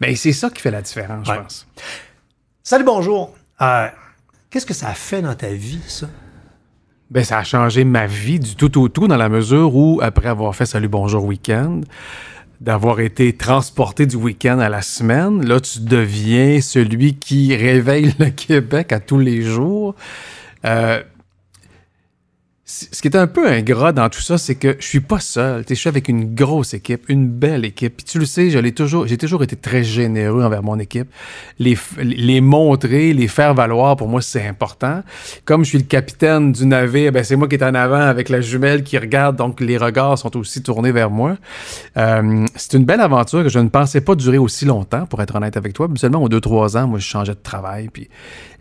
Mais 0.00 0.14
c'est 0.14 0.32
ça 0.32 0.50
qui 0.50 0.60
fait 0.62 0.70
la 0.70 0.82
différence, 0.82 1.26
je 1.26 1.32
pense. 1.34 1.66
Salut, 2.62 2.84
bonjour. 2.84 3.34
Euh, 3.60 3.88
Qu'est-ce 4.50 4.66
que 4.66 4.74
ça 4.74 4.88
a 4.88 4.94
fait 4.94 5.22
dans 5.22 5.34
ta 5.34 5.48
vie, 5.48 5.80
ça? 5.88 6.06
Ben, 7.12 7.24
ça 7.24 7.40
a 7.40 7.44
changé 7.44 7.84
ma 7.84 8.06
vie 8.06 8.40
du 8.40 8.54
tout 8.54 8.80
au 8.80 8.88
tout 8.88 9.06
dans 9.06 9.18
la 9.18 9.28
mesure 9.28 9.76
où, 9.76 10.00
après 10.02 10.30
avoir 10.30 10.56
fait 10.56 10.64
Salut 10.64 10.88
Bonjour 10.88 11.22
Week-end, 11.26 11.82
d'avoir 12.62 13.00
été 13.00 13.34
transporté 13.34 14.06
du 14.06 14.16
week-end 14.16 14.58
à 14.60 14.70
la 14.70 14.80
semaine, 14.80 15.46
là, 15.46 15.60
tu 15.60 15.80
deviens 15.80 16.62
celui 16.62 17.16
qui 17.16 17.54
réveille 17.54 18.14
le 18.18 18.30
Québec 18.30 18.94
à 18.94 19.00
tous 19.00 19.18
les 19.18 19.42
jours. 19.42 19.94
Euh, 20.64 21.02
ce 22.72 23.02
qui 23.02 23.08
est 23.08 23.16
un 23.16 23.26
peu 23.26 23.46
ingrat 23.48 23.92
dans 23.92 24.08
tout 24.08 24.22
ça, 24.22 24.38
c'est 24.38 24.54
que 24.54 24.76
je 24.78 24.86
suis 24.86 25.00
pas 25.00 25.20
seul. 25.20 25.62
Je 25.68 25.74
suis 25.74 25.88
avec 25.88 26.08
une 26.08 26.34
grosse 26.34 26.72
équipe, 26.72 27.04
une 27.08 27.28
belle 27.28 27.66
équipe. 27.66 27.98
Puis 27.98 28.06
tu 28.06 28.18
le 28.18 28.24
sais, 28.24 28.48
j'ai 28.48 28.72
toujours, 28.72 29.06
toujours 29.06 29.42
été 29.42 29.56
très 29.56 29.84
généreux 29.84 30.42
envers 30.42 30.62
mon 30.62 30.78
équipe. 30.78 31.08
Les, 31.58 31.76
les 31.98 32.40
montrer, 32.40 33.12
les 33.12 33.28
faire 33.28 33.52
valoir, 33.52 33.96
pour 33.96 34.08
moi, 34.08 34.22
c'est 34.22 34.46
important. 34.46 35.02
Comme 35.44 35.64
je 35.64 35.70
suis 35.70 35.78
le 35.78 35.84
capitaine 35.84 36.52
du 36.52 36.64
navire, 36.64 37.12
ben, 37.12 37.22
c'est 37.22 37.36
moi 37.36 37.46
qui 37.46 37.56
est 37.56 37.64
en 37.64 37.74
avant 37.74 38.00
avec 38.00 38.30
la 38.30 38.40
jumelle 38.40 38.84
qui 38.84 38.96
regarde, 38.96 39.36
donc 39.36 39.60
les 39.60 39.76
regards 39.76 40.18
sont 40.18 40.34
aussi 40.38 40.62
tournés 40.62 40.92
vers 40.92 41.10
moi. 41.10 41.36
Euh, 41.98 42.46
c'est 42.56 42.72
une 42.72 42.84
belle 42.84 43.00
aventure 43.00 43.42
que 43.42 43.50
je 43.50 43.58
ne 43.58 43.68
pensais 43.68 44.00
pas 44.00 44.14
durer 44.14 44.38
aussi 44.38 44.64
longtemps, 44.64 45.04
pour 45.04 45.20
être 45.20 45.34
honnête 45.34 45.58
avec 45.58 45.74
toi. 45.74 45.88
Seulement 45.96 46.22
aux 46.22 46.30
deux, 46.30 46.40
trois 46.40 46.76
ans, 46.78 46.86
moi, 46.86 46.98
je 46.98 47.06
changeais 47.06 47.34
de 47.34 47.42
travail. 47.42 47.90
Puis 47.92 48.08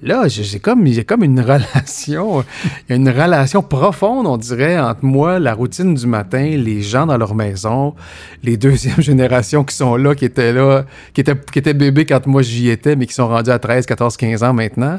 là, 0.01 0.27
j'ai 0.27 0.59
comme, 0.59 0.85
comme 1.07 1.23
une 1.23 1.39
relation, 1.51 2.43
une 2.89 3.09
relation 3.09 3.61
profonde, 3.61 4.00
on 4.07 4.37
dirait, 4.37 4.79
entre 4.79 5.03
moi, 5.03 5.39
la 5.39 5.53
routine 5.53 5.93
du 5.93 6.07
matin, 6.07 6.43
les 6.43 6.81
gens 6.81 7.05
dans 7.05 7.17
leur 7.17 7.35
maison, 7.35 7.95
les 8.43 8.57
deuxièmes 8.57 9.01
générations 9.01 9.63
qui 9.63 9.75
sont 9.75 9.95
là, 9.95 10.15
qui 10.15 10.25
étaient 10.25 10.53
là, 10.53 10.85
qui 11.13 11.21
étaient, 11.21 11.35
qui 11.51 11.59
étaient 11.59 11.73
bébés 11.73 12.05
quand 12.05 12.25
moi 12.27 12.41
j'y 12.41 12.69
étais, 12.69 12.95
mais 12.95 13.05
qui 13.05 13.13
sont 13.13 13.27
rendus 13.27 13.51
à 13.51 13.59
13, 13.59 13.85
14, 13.85 14.17
15 14.17 14.43
ans 14.43 14.53
maintenant. 14.53 14.97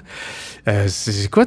Euh, 0.69 0.87
c'est 0.89 1.31
quoi. 1.31 1.45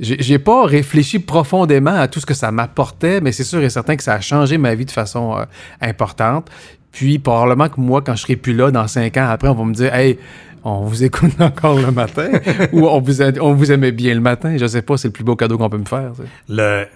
J'ai 0.00 0.38
pas 0.38 0.64
réfléchi 0.64 1.18
profondément 1.18 1.94
à 1.94 2.06
tout 2.06 2.20
ce 2.20 2.26
que 2.26 2.34
ça 2.34 2.52
m'apportait, 2.52 3.20
mais 3.20 3.32
c'est 3.32 3.44
sûr 3.44 3.60
et 3.62 3.70
certain 3.70 3.96
que 3.96 4.02
ça 4.02 4.14
a 4.14 4.20
changé 4.20 4.56
ma 4.56 4.74
vie 4.74 4.84
de 4.84 4.90
façon 4.92 5.36
euh, 5.36 5.44
importante. 5.80 6.48
Puis, 6.92 7.18
probablement 7.18 7.68
que 7.68 7.80
moi, 7.80 8.02
quand 8.02 8.16
je 8.16 8.22
serai 8.22 8.36
plus 8.36 8.54
là, 8.54 8.70
dans 8.70 8.88
cinq 8.88 9.16
ans 9.16 9.28
après, 9.28 9.48
on 9.48 9.54
va 9.54 9.64
me 9.64 9.74
dire, 9.74 9.94
hey, 9.94 10.18
on 10.64 10.80
vous 10.82 11.04
écoute 11.04 11.32
encore 11.40 11.78
le 11.78 11.90
matin 11.90 12.30
ou 12.72 12.86
on 12.86 13.00
vous, 13.00 13.22
on 13.22 13.54
vous 13.54 13.72
aimait 13.72 13.92
bien 13.92 14.14
le 14.14 14.20
matin. 14.20 14.56
Je 14.56 14.66
sais 14.66 14.82
pas, 14.82 14.96
c'est 14.96 15.08
le 15.08 15.12
plus 15.12 15.24
beau 15.24 15.36
cadeau 15.36 15.58
qu'on 15.58 15.70
peut 15.70 15.78
me 15.78 15.84
faire. 15.84 16.12
Le... 16.48 16.86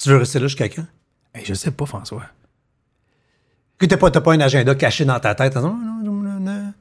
Tu 0.00 0.08
veux 0.08 0.16
rester 0.16 0.38
là 0.38 0.46
jusqu'à 0.46 0.68
quand? 0.68 0.86
Hey, 1.34 1.44
je 1.44 1.54
sais 1.54 1.70
pas, 1.70 1.86
François. 1.86 2.24
Que 3.78 3.86
t'as 3.86 3.96
pas, 3.96 4.10
pas 4.10 4.32
un 4.32 4.40
agenda 4.40 4.74
caché 4.74 5.04
dans 5.04 5.18
ta 5.20 5.34
tête? 5.34 5.56
Non, 5.56 5.76
non 6.02 6.72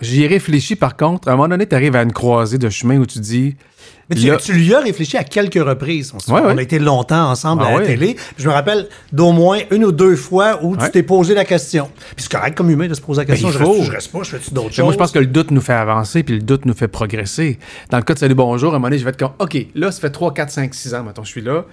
j'y 0.00 0.22
ai 0.24 0.26
réfléchi 0.26 0.76
par 0.76 0.96
contre. 0.96 1.28
À 1.28 1.32
un 1.32 1.36
moment 1.36 1.48
donné, 1.48 1.66
tu 1.66 1.74
arrives 1.74 1.96
à 1.96 2.02
une 2.02 2.12
croisée 2.12 2.58
de 2.58 2.68
chemin 2.68 2.98
où 2.98 3.06
tu 3.06 3.18
dis 3.18 3.56
mais 4.10 4.16
tu, 4.16 4.30
tu, 4.38 4.52
lui 4.52 4.74
as 4.74 4.80
réfléchi 4.80 5.16
à 5.16 5.24
quelques 5.24 5.62
reprises. 5.62 6.12
On, 6.28 6.34
on 6.34 6.58
a 6.58 6.62
été 6.62 6.78
longtemps 6.78 7.30
ensemble 7.30 7.62
ah 7.64 7.68
à 7.68 7.80
la 7.80 7.86
télé. 7.86 8.16
je 8.36 8.48
me 8.48 8.52
rappelle 8.52 8.88
d'au 9.12 9.32
moins 9.32 9.60
une 9.70 9.84
ou 9.84 9.92
deux 9.92 10.16
fois 10.16 10.60
où 10.62 10.76
tu 10.76 10.90
t'es 10.90 11.02
posé 11.02 11.34
la 11.34 11.44
question. 11.44 11.88
Puis 12.16 12.24
c'est 12.24 12.32
correct 12.32 12.56
comme 12.56 12.70
humain 12.70 12.88
de 12.88 12.94
se 12.94 13.00
poser 13.00 13.20
la 13.20 13.24
question. 13.26 13.48
Ben, 13.48 13.54
je, 13.54 13.58
reste, 13.58 13.84
je, 13.84 13.90
reste, 13.90 14.12
pas, 14.12 14.22
je 14.22 14.36
fais 14.36 14.54
d'autres 14.54 14.72
choses. 14.72 14.84
Moi, 14.84 14.92
je 14.92 14.98
pense 14.98 15.12
que 15.12 15.18
le 15.18 15.26
doute 15.26 15.50
nous 15.50 15.60
fait 15.60 15.72
avancer, 15.72 16.22
puis 16.22 16.34
le 16.34 16.42
doute 16.42 16.66
nous 16.66 16.74
fait 16.74 16.88
progresser. 16.88 17.58
Dans 17.90 17.98
le 17.98 18.02
cas 18.02 18.14
de 18.14 18.18
Salut 18.18 18.34
Bonjour, 18.34 18.72
à 18.72 18.76
un 18.76 18.78
moment 18.78 18.88
donné, 18.88 18.98
je 18.98 19.04
vais 19.04 19.10
être 19.10 19.18
comme, 19.18 19.32
OK, 19.38 19.56
là, 19.74 19.92
ça 19.92 20.00
fait 20.00 20.10
3, 20.10 20.34
4, 20.34 20.50
5, 20.50 20.74
6 20.74 20.94
ans, 20.94 21.04
maintenant, 21.04 21.24
je 21.24 21.30
suis 21.30 21.42
là. 21.42 21.64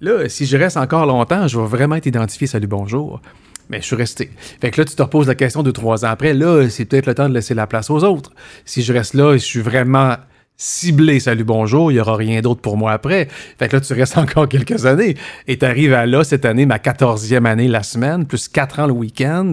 Là, 0.00 0.28
si 0.28 0.46
je 0.46 0.56
reste 0.56 0.76
encore 0.76 1.06
longtemps, 1.06 1.48
je 1.48 1.58
vais 1.58 1.66
vraiment 1.66 1.96
être 1.96 2.06
identifié 2.06 2.46
Salut 2.46 2.66
Bonjour. 2.66 3.20
Mais 3.68 3.80
je 3.80 3.86
suis 3.86 3.96
resté. 3.96 4.30
Fait 4.60 4.70
que 4.70 4.80
là, 4.80 4.84
tu 4.84 4.94
te 4.94 5.02
reposes 5.02 5.26
la 5.26 5.34
question 5.34 5.62
de 5.62 5.70
trois 5.70 6.04
ans 6.04 6.08
après. 6.08 6.32
Là, 6.32 6.68
c'est 6.70 6.84
peut-être 6.86 7.06
le 7.06 7.14
temps 7.14 7.28
de 7.28 7.34
laisser 7.34 7.54
la 7.54 7.66
place 7.66 7.90
aux 7.90 8.02
autres. 8.04 8.32
Si 8.64 8.82
je 8.82 8.92
reste 8.92 9.14
là, 9.14 9.34
je 9.34 9.44
suis 9.44 9.60
vraiment 9.60 10.16
ciblé 10.60 11.20
salut 11.20 11.44
bonjour, 11.44 11.92
il 11.92 11.94
n'y 11.94 12.00
aura 12.00 12.16
rien 12.16 12.40
d'autre 12.40 12.60
pour 12.60 12.76
moi 12.76 12.90
après. 12.90 13.28
Fait 13.58 13.68
que 13.68 13.76
là, 13.76 13.80
tu 13.80 13.92
restes 13.92 14.18
encore 14.18 14.48
quelques 14.48 14.86
années. 14.86 15.16
Et 15.46 15.56
tu 15.56 15.64
arrives 15.64 15.94
à 15.94 16.04
là, 16.04 16.24
cette 16.24 16.44
année, 16.44 16.66
ma 16.66 16.80
quatorzième 16.80 17.46
année 17.46 17.68
la 17.68 17.84
semaine, 17.84 18.26
plus 18.26 18.48
quatre 18.48 18.80
ans 18.80 18.88
le 18.88 18.92
week-end. 18.92 19.52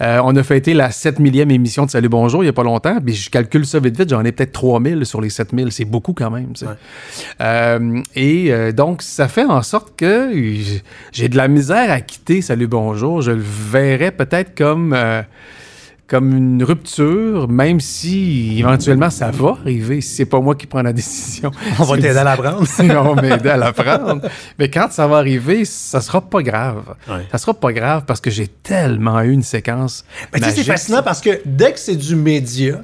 Euh, 0.00 0.20
on 0.24 0.34
a 0.34 0.42
fêté 0.42 0.72
la 0.72 0.90
7 0.90 1.18
millième 1.18 1.50
émission 1.50 1.84
de 1.84 1.90
Salut 1.90 2.08
bonjour 2.08 2.42
il 2.42 2.46
n'y 2.46 2.50
a 2.50 2.54
pas 2.54 2.62
longtemps. 2.62 2.98
Puis 3.04 3.14
je 3.14 3.28
calcule 3.28 3.66
ça 3.66 3.78
vite 3.78 3.98
vite, 3.98 4.08
j'en 4.08 4.24
ai 4.24 4.32
peut-être 4.32 4.52
3000 4.52 5.04
sur 5.04 5.20
les 5.20 5.28
7000. 5.28 5.70
C'est 5.70 5.84
beaucoup 5.84 6.14
quand 6.14 6.30
même. 6.30 6.54
Euh, 7.42 8.00
et 8.16 8.52
euh, 8.52 8.72
donc, 8.72 9.02
ça 9.02 9.28
fait 9.28 9.44
en 9.44 9.60
sorte 9.60 9.94
que 9.96 10.32
j'ai 11.12 11.28
de 11.28 11.36
la 11.36 11.46
misère 11.46 11.90
à 11.90 12.00
quitter 12.00 12.40
Salut 12.40 12.68
bonjour. 12.68 13.20
Je 13.20 13.32
le 13.32 13.44
verrais 13.44 14.12
peut-être 14.12 14.56
comme 14.56 14.96
comme 16.06 16.36
une 16.36 16.62
rupture, 16.62 17.48
même 17.48 17.80
si 17.80 18.58
éventuellement 18.58 19.08
ça 19.08 19.30
va 19.30 19.56
arriver, 19.60 20.00
si 20.00 20.16
c'est 20.16 20.26
pas 20.26 20.40
moi 20.40 20.54
qui 20.54 20.66
prends 20.66 20.82
la 20.82 20.92
décision. 20.92 21.50
On 21.78 21.84
va 21.84 21.96
t'aider 21.96 22.18
à 22.18 22.24
la 22.24 22.36
prendre. 22.36 22.66
on 22.80 23.14
va 23.14 23.22
m'aider 23.22 23.48
à 23.48 23.56
la 23.56 23.72
prendre. 23.72 24.20
Mais 24.58 24.68
quand 24.68 24.88
ça 24.90 25.06
va 25.06 25.16
arriver, 25.16 25.64
ça 25.64 26.00
sera 26.00 26.20
pas 26.20 26.42
grave. 26.42 26.94
Ça 27.30 27.38
sera 27.38 27.54
pas 27.54 27.72
grave 27.72 28.04
parce 28.06 28.20
que 28.20 28.30
j'ai 28.30 28.48
tellement 28.48 29.20
eu 29.22 29.32
une 29.32 29.42
séquence. 29.42 30.04
Mais 30.32 30.40
tu 30.40 30.46
sais, 30.46 30.56
c'est 30.56 30.64
fascinant 30.64 31.02
parce 31.02 31.20
que 31.20 31.40
dès 31.44 31.72
que 31.72 31.78
c'est 31.78 31.96
du 31.96 32.16
média, 32.16 32.82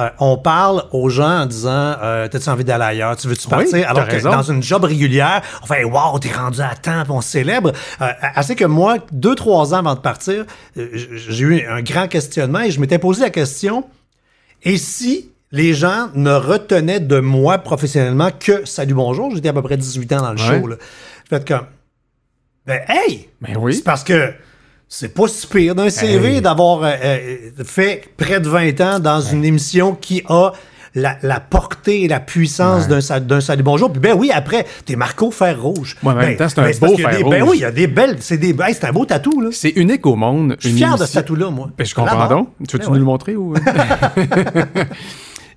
euh, 0.00 0.10
on 0.20 0.36
parle 0.36 0.84
aux 0.92 1.08
gens 1.08 1.40
en 1.42 1.46
disant 1.46 1.96
euh, 2.02 2.28
T'as-tu 2.28 2.48
envie 2.48 2.64
d'aller 2.64 2.84
ailleurs? 2.84 3.16
Tu 3.16 3.28
veux-tu 3.28 3.48
partir? 3.48 3.88
Alors 3.88 4.06
que 4.06 4.22
dans 4.22 4.42
une 4.42 4.62
job 4.62 4.84
régulière, 4.84 5.42
on 5.62 5.66
fait 5.66 5.84
Waouh, 5.84 6.18
t'es 6.18 6.32
rendu 6.32 6.60
à 6.60 6.74
temps, 6.74 7.02
on 7.08 7.20
célèbre. 7.20 7.72
Euh, 8.00 8.06
assez 8.34 8.54
que 8.54 8.64
moi, 8.64 8.98
deux, 9.12 9.34
trois 9.34 9.74
ans 9.74 9.78
avant 9.78 9.94
de 9.94 10.00
partir, 10.00 10.44
j'ai 10.76 11.44
eu 11.44 11.66
un 11.66 11.82
grand 11.82 12.08
questionnement 12.08 12.60
et 12.60 12.70
je 12.70 12.80
m'étais 12.80 12.98
posé 12.98 13.22
la 13.22 13.30
question 13.30 13.84
Et 14.62 14.76
si 14.76 15.32
les 15.50 15.74
gens 15.74 16.10
ne 16.14 16.32
retenaient 16.32 17.00
de 17.00 17.20
moi 17.20 17.58
professionnellement 17.58 18.30
que 18.38 18.64
Salut 18.66 18.94
Bonjour? 18.94 19.34
J'étais 19.34 19.48
à 19.48 19.52
peu 19.52 19.62
près 19.62 19.76
18 19.76 20.12
ans 20.12 20.22
dans 20.22 20.32
le 20.32 20.36
show. 20.36 20.66
Là. 20.66 20.76
Fait 21.28 21.46
comme 21.46 21.66
Ben, 22.66 22.82
hey 22.88 23.28
ben 23.40 23.56
oui. 23.58 23.74
C'est 23.74 23.84
parce 23.84 24.04
que 24.04 24.32
c'est 24.88 25.12
pas 25.12 25.28
si 25.28 25.46
pire 25.46 25.74
d'un 25.74 25.90
CV 25.90 26.40
d'avoir 26.40 26.82
euh, 26.82 26.92
euh, 27.04 27.36
fait 27.64 28.04
près 28.16 28.40
de 28.40 28.48
20 28.48 28.80
ans 28.80 28.98
dans 28.98 29.20
une 29.20 29.44
émission 29.44 29.94
qui 29.94 30.22
a 30.28 30.52
la, 30.94 31.40
portée 31.40 32.04
et 32.04 32.08
la 32.08 32.20
puissance 32.20 32.88
d'un 32.88 33.00
salut 33.40 33.62
bonjour. 33.62 33.92
Puis 33.92 34.00
ben 34.00 34.16
oui, 34.18 34.30
après, 34.32 34.66
t'es 34.84 34.96
Marco 34.96 35.30
Fer 35.30 35.60
Rouge. 35.60 35.96
Ouais, 36.02 36.12
en 36.12 36.16
même 36.16 36.28
ben, 36.30 36.36
temps, 36.36 36.48
c'est 36.48 36.58
un 36.58 36.86
beau 36.88 36.96
fer 36.96 37.10
ben 37.10 37.22
rouge. 37.22 37.30
Ben 37.30 37.42
oui, 37.42 37.56
il 37.58 37.60
y 37.60 37.64
a 37.64 37.70
des 37.70 37.86
belles. 37.86 38.16
C'est 38.20 38.38
des, 38.38 38.56
c'est 38.72 38.84
un 38.84 38.92
beau 38.92 39.04
tatou, 39.04 39.40
là. 39.40 39.50
C'est 39.52 39.70
unique 39.70 40.06
au 40.06 40.16
monde. 40.16 40.56
Je 40.58 40.68
suis 40.68 40.78
fier 40.78 40.96
de 40.96 41.04
ce 41.04 41.12
tatou-là, 41.12 41.50
moi. 41.50 41.70
Ben, 41.76 41.86
je 41.86 41.94
comprends 41.94 42.26
donc. 42.26 42.48
Tu 42.66 42.76
veux-tu 42.76 42.86
ben 42.86 42.92
nous 42.94 42.98
le 42.98 43.04
montrer 43.04 43.36
ou. 43.36 43.54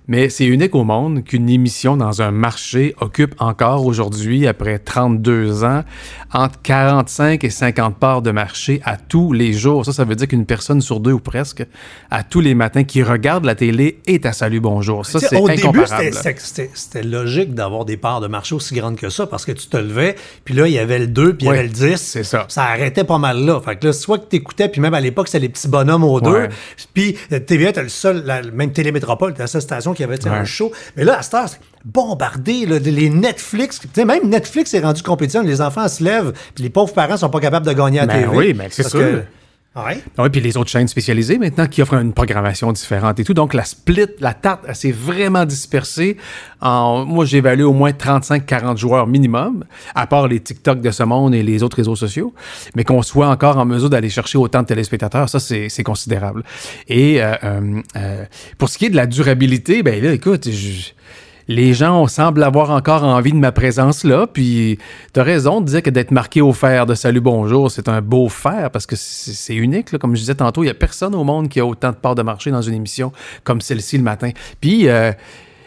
Mais 0.08 0.28
c'est 0.28 0.46
unique 0.46 0.74
au 0.74 0.82
monde 0.82 1.22
qu'une 1.22 1.48
émission 1.48 1.96
dans 1.96 2.22
un 2.22 2.32
marché 2.32 2.94
occupe 3.00 3.34
encore 3.38 3.86
aujourd'hui, 3.86 4.48
après 4.48 4.80
32 4.80 5.62
ans, 5.62 5.84
entre 6.32 6.60
45 6.62 7.44
et 7.44 7.50
50 7.50 7.96
parts 7.96 8.22
de 8.22 8.32
marché 8.32 8.80
à 8.84 8.96
tous 8.96 9.32
les 9.32 9.52
jours. 9.52 9.84
Ça, 9.84 9.92
ça 9.92 10.04
veut 10.04 10.16
dire 10.16 10.26
qu'une 10.26 10.44
personne 10.44 10.80
sur 10.80 10.98
deux 10.98 11.12
ou 11.12 11.20
presque, 11.20 11.64
à 12.10 12.24
tous 12.24 12.40
les 12.40 12.54
matins, 12.54 12.82
qui 12.82 13.02
regarde 13.02 13.44
la 13.44 13.54
télé 13.54 14.00
est 14.06 14.26
à 14.26 14.32
Salut 14.32 14.60
Bonjour. 14.60 15.06
Ça, 15.06 15.20
c'est 15.20 15.36
incomparable. 15.36 16.08
Au 16.08 16.22
début, 16.22 16.38
c'était 16.74 17.02
logique 17.02 17.54
d'avoir 17.54 17.84
des 17.84 17.96
parts 17.96 18.20
de 18.20 18.26
marché 18.26 18.56
aussi 18.56 18.74
grandes 18.74 18.96
que 18.96 19.08
ça 19.08 19.26
parce 19.26 19.44
que 19.44 19.52
tu 19.52 19.68
te 19.68 19.76
levais, 19.76 20.16
puis 20.44 20.54
là, 20.54 20.66
il 20.66 20.72
y 20.72 20.78
avait 20.78 20.98
le 20.98 21.06
2, 21.06 21.36
puis 21.36 21.46
il 21.46 21.48
y 21.48 21.52
avait 21.52 21.62
le 21.62 21.68
10. 21.68 21.96
C'est 21.96 22.24
ça. 22.24 22.46
Ça 22.48 22.64
arrêtait 22.64 23.04
pas 23.04 23.18
mal 23.18 23.44
là. 23.44 23.60
Fait 23.60 23.76
que 23.76 23.86
là, 23.86 23.92
soit 23.92 24.18
que 24.18 24.28
tu 24.28 24.36
écoutais, 24.36 24.68
puis 24.68 24.80
même 24.80 24.94
à 24.94 25.00
l'époque, 25.00 25.28
c'était 25.28 25.38
les 25.38 25.48
petits 25.48 25.68
bonhommes 25.68 26.04
aux 26.04 26.20
deux. 26.20 26.48
Puis 26.92 27.16
euh, 27.30 27.38
TVA, 27.38 27.72
t'as 27.72 27.82
le 27.82 27.88
seul, 27.88 28.24
la, 28.24 28.42
même 28.42 28.72
Télémétropole, 28.72 29.34
t'as 29.34 29.44
la 29.44 29.46
seule 29.46 29.62
station 29.62 29.91
qui 29.94 30.04
avait 30.04 30.26
un 30.26 30.44
show. 30.44 30.72
Mais 30.96 31.04
là, 31.04 31.18
à 31.18 31.22
cette 31.22 31.34
heure, 31.34 31.48
c'est 31.48 31.60
bombardé, 31.84 32.66
les 32.66 33.10
Netflix. 33.10 33.80
Même 33.96 34.28
Netflix 34.28 34.74
est 34.74 34.80
rendu 34.80 35.02
compétition. 35.02 35.42
Les 35.42 35.60
enfants 35.60 35.88
se 35.88 36.02
lèvent, 36.02 36.32
puis 36.54 36.64
les 36.64 36.70
pauvres 36.70 36.92
parents 36.92 37.16
sont 37.16 37.30
pas 37.30 37.40
capables 37.40 37.66
de 37.66 37.72
gagner 37.72 38.00
à 38.00 38.06
ben 38.06 38.22
TV. 38.22 38.36
Oui, 38.36 38.54
mais 38.56 38.68
c'est 38.70 38.88
sûr. 38.88 39.22
Ouais? 39.74 40.02
Oui, 40.18 40.28
puis 40.28 40.42
les 40.42 40.58
autres 40.58 40.68
chaînes 40.68 40.88
spécialisées 40.88 41.38
maintenant 41.38 41.66
qui 41.66 41.80
offrent 41.80 41.94
une 41.94 42.12
programmation 42.12 42.70
différente 42.72 43.18
et 43.20 43.24
tout. 43.24 43.32
Donc 43.32 43.54
la 43.54 43.64
split, 43.64 44.06
la 44.20 44.34
tarte, 44.34 44.64
elle 44.68 44.76
s'est 44.76 44.92
vraiment 44.92 45.46
dispersée. 45.46 46.18
En, 46.60 47.06
moi, 47.06 47.24
j'évalue 47.24 47.62
au 47.62 47.72
moins 47.72 47.92
35-40 47.92 48.76
joueurs 48.76 49.06
minimum, 49.06 49.64
à 49.94 50.06
part 50.06 50.28
les 50.28 50.40
TikTok 50.40 50.82
de 50.82 50.90
ce 50.90 51.02
monde 51.04 51.34
et 51.34 51.42
les 51.42 51.62
autres 51.62 51.78
réseaux 51.78 51.96
sociaux. 51.96 52.34
Mais 52.76 52.84
qu'on 52.84 53.00
soit 53.00 53.28
encore 53.28 53.56
en 53.56 53.64
mesure 53.64 53.88
d'aller 53.88 54.10
chercher 54.10 54.36
autant 54.36 54.60
de 54.60 54.66
téléspectateurs, 54.66 55.30
ça, 55.30 55.40
c'est 55.40 55.82
considérable. 55.82 56.42
Et 56.88 57.22
euh, 57.22 57.32
euh, 57.42 57.80
euh, 57.96 58.24
pour 58.58 58.68
ce 58.68 58.76
qui 58.76 58.86
est 58.86 58.90
de 58.90 58.96
la 58.96 59.06
durabilité, 59.06 59.82
ben 59.82 60.02
là, 60.02 60.12
écoute, 60.12 60.50
je 60.50 60.92
les 61.48 61.74
gens 61.74 62.06
semblent 62.06 62.42
avoir 62.42 62.70
encore 62.70 63.04
envie 63.04 63.32
de 63.32 63.38
ma 63.38 63.52
présence 63.52 64.04
là. 64.04 64.26
Puis, 64.26 64.78
tu 65.12 65.20
as 65.20 65.22
raison 65.22 65.60
de 65.60 65.66
dire 65.66 65.82
que 65.82 65.90
d'être 65.90 66.10
marqué 66.10 66.40
au 66.40 66.52
fer 66.52 66.86
de 66.86 66.94
Salut 66.94 67.20
Bonjour, 67.20 67.70
c'est 67.70 67.88
un 67.88 68.00
beau 68.00 68.28
fer 68.28 68.70
parce 68.70 68.86
que 68.86 68.96
c'est 68.96 69.54
unique. 69.54 69.96
Comme 69.98 70.14
je 70.14 70.20
disais 70.20 70.34
tantôt, 70.34 70.62
il 70.62 70.66
n'y 70.66 70.70
a 70.70 70.74
personne 70.74 71.14
au 71.14 71.24
monde 71.24 71.48
qui 71.48 71.60
a 71.60 71.66
autant 71.66 71.90
de 71.90 71.96
parts 71.96 72.14
de 72.14 72.22
marché 72.22 72.50
dans 72.50 72.62
une 72.62 72.74
émission 72.74 73.12
comme 73.44 73.60
celle-ci 73.60 73.98
le 73.98 74.04
matin. 74.04 74.30
Puis, 74.60 74.88
euh, 74.88 75.12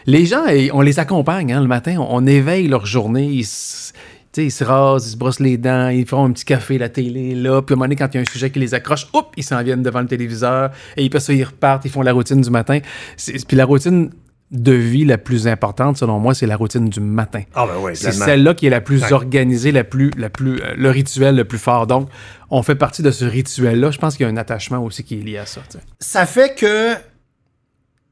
les 0.06 0.24
gens, 0.24 0.44
on 0.72 0.80
les 0.80 0.98
accompagne 0.98 1.52
hein, 1.52 1.60
le 1.60 1.66
matin, 1.66 1.96
on, 1.98 2.26
éveille 2.26 2.68
leur 2.68 2.86
journée. 2.86 3.42
Sais, 3.42 4.44
ils 4.44 4.50
se 4.50 4.64
rasent, 4.64 5.06
ils 5.06 5.12
se 5.12 5.16
brossent 5.16 5.40
les 5.40 5.56
dents, 5.56 5.88
ils 5.88 6.06
font 6.06 6.26
un 6.26 6.30
petit 6.30 6.44
café, 6.44 6.76
la 6.76 6.90
télé, 6.90 7.34
là. 7.34 7.62
Puis 7.62 7.72
à 7.72 7.74
un 7.74 7.76
moment 7.76 7.86
donné, 7.86 7.96
quand 7.96 8.08
il 8.12 8.16
y 8.16 8.18
a 8.18 8.20
un 8.20 8.30
sujet 8.30 8.50
qui 8.50 8.58
les 8.58 8.74
accroche, 8.74 9.06
hop, 9.14 9.32
ils 9.36 9.42
s'en 9.42 9.62
viennent 9.62 9.82
devant 9.82 10.00
le 10.00 10.06
téléviseur. 10.06 10.70
Et 10.96 11.08
puis 11.08 11.20
ça, 11.20 11.32
ils 11.32 11.42
repartent, 11.42 11.86
ils 11.86 11.90
font 11.90 12.02
la 12.02 12.12
routine 12.12 12.42
du 12.42 12.50
matin. 12.50 12.78
Puis 13.16 13.56
la 13.56 13.64
routine 13.64 14.10
de 14.52 14.72
vie 14.72 15.04
la 15.04 15.18
plus 15.18 15.48
importante, 15.48 15.96
selon 15.96 16.18
moi, 16.20 16.32
c'est 16.34 16.46
la 16.46 16.56
routine 16.56 16.88
du 16.88 17.00
matin. 17.00 17.42
Ah, 17.54 17.66
ben 17.66 17.72
oui, 17.80 17.96
C'est 17.96 18.12
celle-là 18.12 18.54
qui 18.54 18.66
est 18.66 18.70
la 18.70 18.80
plus 18.80 19.02
Ouais. 19.02 19.12
organisée, 19.12 19.72
la 19.72 19.82
plus, 19.84 20.10
la 20.16 20.30
plus, 20.30 20.60
euh, 20.62 20.74
le 20.76 20.88
rituel 20.90 21.34
le 21.34 21.44
plus 21.44 21.58
fort. 21.58 21.86
Donc, 21.88 22.08
on 22.50 22.62
fait 22.62 22.76
partie 22.76 23.02
de 23.02 23.10
ce 23.10 23.24
rituel-là. 23.24 23.90
Je 23.90 23.98
pense 23.98 24.16
qu'il 24.16 24.24
y 24.24 24.28
a 24.28 24.32
un 24.32 24.36
attachement 24.36 24.78
aussi 24.84 25.02
qui 25.02 25.18
est 25.18 25.22
lié 25.22 25.38
à 25.38 25.46
ça. 25.46 25.62
Ça 25.98 26.26
fait 26.26 26.54
que 26.54 26.94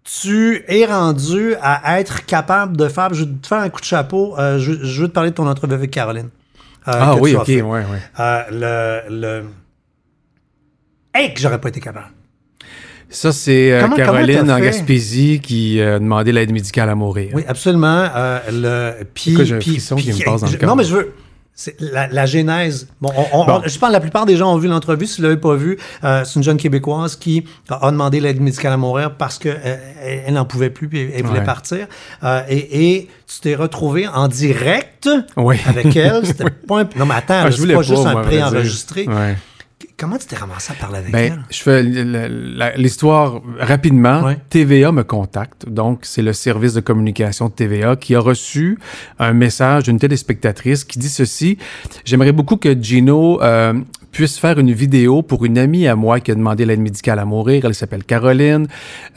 tu 0.03 0.64
es 0.68 0.85
rendu 0.87 1.55
à 1.62 2.01
être 2.01 2.27
capable 2.27 2.77
de 2.77 2.88
faire. 2.88 3.14
Je 3.14 3.25
vais 3.25 3.31
te 3.40 3.47
faire 3.47 3.59
un 3.61 3.68
coup 3.70 3.81
de 3.81 3.87
chapeau. 3.87 4.38
euh, 4.38 4.59
je, 4.59 4.73
je 4.85 5.03
veux 5.03 5.09
te 5.09 5.12
parler 5.12 5.31
de 5.31 5.37
ton 5.37 5.47
entrevue 5.49 5.75
avec 5.75 5.90
Caroline. 5.92 6.31
euh, 6.88 6.92
Ah 6.92 7.14
oui, 7.16 7.35
ok, 7.37 7.47
ouais, 7.47 7.62
ouais. 7.62 7.85
Le. 8.51 9.01
le... 9.09 9.44
Hey, 11.14 11.33
que 11.33 11.40
j'aurais 11.40 11.61
pas 11.61 11.68
été 11.68 11.81
capable. 11.81 12.09
Ça, 13.14 13.33
c'est 13.33 13.72
euh, 13.72 13.83
Comment- 13.83 13.96
Caroline 13.96 14.50
en? 14.50 14.59
Gaspésie 14.59 15.40
qui 15.40 15.81
a 15.81 15.98
demandé 15.98 16.33
l'aide 16.33 16.50
médicale 16.53 16.88
à 16.90 16.94
mourir. 16.94 17.31
Oui, 17.35 17.42
absolument. 17.46 18.09
Euh, 18.14 18.40
le, 18.98 19.05
puis, 19.14 19.31
Pourquoi 19.33 19.44
j'ai 19.44 19.55
un 19.55 19.59
puis- 19.59 19.70
frisson 19.72 19.94
puis- 19.96 20.05
qui 20.07 20.12
me 20.12 20.24
passe 20.24 20.40
dans 20.40 20.46
le 20.48 20.53
je- 20.53 20.59
corps? 20.59 20.68
Non, 20.68 20.74
mais 20.77 20.85
je 20.85 20.94
veux. 20.96 21.12
C'est 21.57 21.77
la, 21.81 22.09
la 22.09 22.27
genèse. 22.27 22.88
Bon, 23.00 23.11
on- 23.16 23.38
on- 23.42 23.44
Bon. 23.46 23.53
on- 23.64 23.68
je 23.68 23.79
pense 23.79 23.88
que 23.88 23.92
la 23.92 24.00
plupart 24.00 24.27
des 24.27 24.37
gens 24.37 24.53
ont 24.53 24.57
vu 24.59 24.66
l'entrevue. 24.66 25.07
Si 25.07 25.18
vous 25.18 25.22
ne 25.22 25.29
l'avez 25.29 25.40
pas 25.40 25.55
vu, 25.55 25.79
euh, 26.03 26.22
c'est 26.24 26.35
une 26.35 26.42
jeune 26.42 26.57
québécoise 26.57 27.14
qui 27.14 27.44
a, 27.70 27.90
demandé 27.92 28.18
l'aide 28.18 28.40
médicale 28.40 28.72
à 28.72 28.77
mourir 28.77 29.12
parce 29.16 29.38
qu'elle 29.38 29.79
elle 30.27 30.35
n'en 30.35 30.44
pouvait 30.46 30.70
plus 30.70 30.88
et 30.94 31.12
elle 31.14 31.22
voulait 31.24 31.38
Ouais. 31.38 31.44
partir. 31.44 31.87
Euh, 32.24 32.40
et, 32.48 32.94
et 32.96 33.09
tu 33.33 33.40
t'es 33.40 33.55
retrouvé 33.55 34.09
en 34.09 34.27
direct 34.27 35.09
Oui. 35.37 35.55
avec 35.66 35.94
elle. 35.94 36.22
C'était 36.27 36.50
pas 36.50 36.81
un... 36.81 36.88
Non, 36.96 37.07
mais 37.07 37.14
attends, 37.14 37.42
Ah, 37.44 37.50
je 37.53 37.57
voulais 37.59 37.74
pas, 37.74 37.81
pas, 37.83 37.87
juste 37.87 38.03
moi, 38.03 38.11
un 38.11 38.22
pré-enregistré. 38.24 39.07
Ouais. 39.07 39.37
Comment 39.97 40.19
tu 40.19 40.27
t'es 40.27 40.35
ramassé 40.37 40.73
à 40.73 40.75
parler 40.75 40.99
avec 40.99 41.13
Ben, 41.13 41.33
elle? 41.35 41.45
je 41.51 41.63
fais 41.63 41.83
l'histoire 42.77 43.41
rapidement. 43.59 44.23
Ouais. 44.25 44.39
TVA 44.51 44.91
me 44.91 45.05
contacte. 45.05 45.69
Donc, 45.69 46.01
c'est 46.03 46.23
le 46.23 46.33
service 46.33 46.75
de 46.75 46.81
communication 46.81 47.47
de 47.49 47.53
TVA 47.53 47.95
qui 47.97 48.15
a 48.17 48.21
reçu 48.21 48.79
un 49.21 49.33
message 49.33 49.85
d'une 49.85 49.99
téléspectatrice 49.99 50.85
qui 50.85 50.99
dit 50.99 51.09
ceci. 51.09 51.59
J'aimerais 52.05 52.33
beaucoup 52.33 52.57
que 52.57 52.75
Gino 52.81 53.41
euh, 53.43 53.75
puisse 54.14 54.38
faire 54.38 54.59
une 54.61 54.72
vidéo 54.72 55.22
pour 55.22 55.44
une 55.44 55.59
amie 55.59 55.88
à 55.88 55.96
moi 55.96 56.20
qui 56.20 56.31
a 56.31 56.35
demandé 56.37 56.64
l'aide 56.64 56.79
médicale 56.81 57.18
à 57.18 57.24
mourir. 57.24 57.64
Elle 57.64 57.74
s'appelle 57.74 58.05
Caroline 58.05 58.68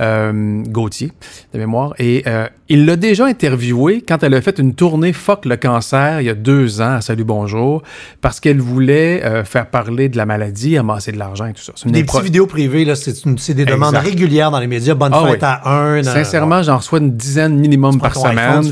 euh, 0.01 0.63
Gauthier, 0.67 1.11
de 1.53 1.59
mémoire. 1.59 1.93
Et 1.99 2.23
euh, 2.25 2.47
il 2.67 2.85
l'a 2.85 2.95
déjà 2.95 3.25
interviewée 3.27 4.03
quand 4.05 4.23
elle 4.23 4.33
a 4.33 4.41
fait 4.41 4.57
une 4.57 4.73
tournée 4.73 5.13
Fuck 5.13 5.45
le 5.45 5.55
cancer 5.55 6.19
il 6.19 6.25
y 6.25 6.29
a 6.29 6.33
deux 6.33 6.81
ans 6.81 6.95
à 6.95 7.01
Salut 7.01 7.23
Bonjour 7.23 7.83
parce 8.21 8.39
qu'elle 8.39 8.59
voulait 8.59 9.23
euh, 9.23 9.43
faire 9.45 9.67
parler 9.69 10.09
de 10.09 10.17
la 10.17 10.25
maladie, 10.25 10.77
amasser 10.77 11.11
de 11.11 11.19
l'argent 11.19 11.45
et 11.45 11.53
tout 11.53 11.61
ça. 11.61 11.73
Des 11.85 12.03
petites 12.03 12.21
vidéos 12.23 12.47
privées, 12.47 12.83
là, 12.83 12.95
c'est 12.95 13.23
une- 13.23 13.37
c'est 13.37 13.53
des 13.53 13.65
demandes 13.65 13.95
régulières 13.95 14.49
dans 14.51 14.59
les 14.59 14.67
médias. 14.67 14.95
Bonne 14.95 15.11
Ah 15.13 15.23
fête 15.27 15.33
oui. 15.33 15.47
à 15.47 15.71
un. 15.79 16.01
Sincèrement, 16.03 16.63
j'en 16.63 16.77
reçois 16.77 16.97
une 16.99 17.15
dizaine 17.15 17.55
minimum 17.57 17.99
par 17.99 18.15
semaine. 18.15 18.63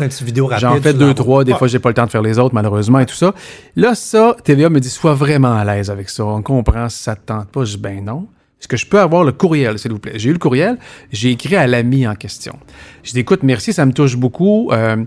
J'en 0.57 0.81
fais 0.81 0.93
deux, 0.93 1.13
trois. 1.13 1.43
Des 1.43 1.53
fois, 1.53 1.67
j'ai 1.67 1.79
pas 1.79 1.89
le 1.89 1.95
temps 1.95 2.05
de 2.05 2.11
faire 2.11 2.23
les 2.23 2.39
autres, 2.39 2.55
malheureusement, 2.55 2.99
et 2.99 3.05
tout 3.05 3.15
ça. 3.15 3.33
Là, 3.75 3.93
ça, 3.93 4.35
TVA 4.43 4.69
me 4.69 4.79
dit, 4.79 4.89
sois 4.89 5.13
vraiment 5.13 5.53
à 5.55 5.63
l'aise 5.63 5.89
avec 5.91 6.09
ça. 6.09 6.14
On 6.19 6.41
comprend 6.41 6.89
si 6.89 7.01
ça 7.03 7.15
te 7.15 7.25
tente 7.25 7.49
pas. 7.49 7.65
Je 7.65 7.75
dis, 7.75 7.81
ben 7.81 8.03
non. 8.03 8.27
Est-ce 8.59 8.67
que 8.67 8.77
je 8.77 8.85
peux 8.85 8.99
avoir 8.99 9.23
le 9.23 9.31
courriel, 9.31 9.77
s'il 9.77 9.91
vous 9.91 9.99
plaît? 9.99 10.13
J'ai 10.15 10.29
eu 10.29 10.33
le 10.33 10.39
courriel. 10.39 10.77
J'ai 11.11 11.31
écrit 11.31 11.55
à 11.55 11.67
l'ami 11.67 12.07
en 12.07 12.15
question. 12.15 12.57
Je 13.03 13.11
dis, 13.11 13.19
écoute, 13.19 13.43
merci, 13.43 13.73
ça 13.73 13.85
me 13.85 13.91
touche 13.91 14.15
beaucoup. 14.15 14.71
Euh, 14.71 15.03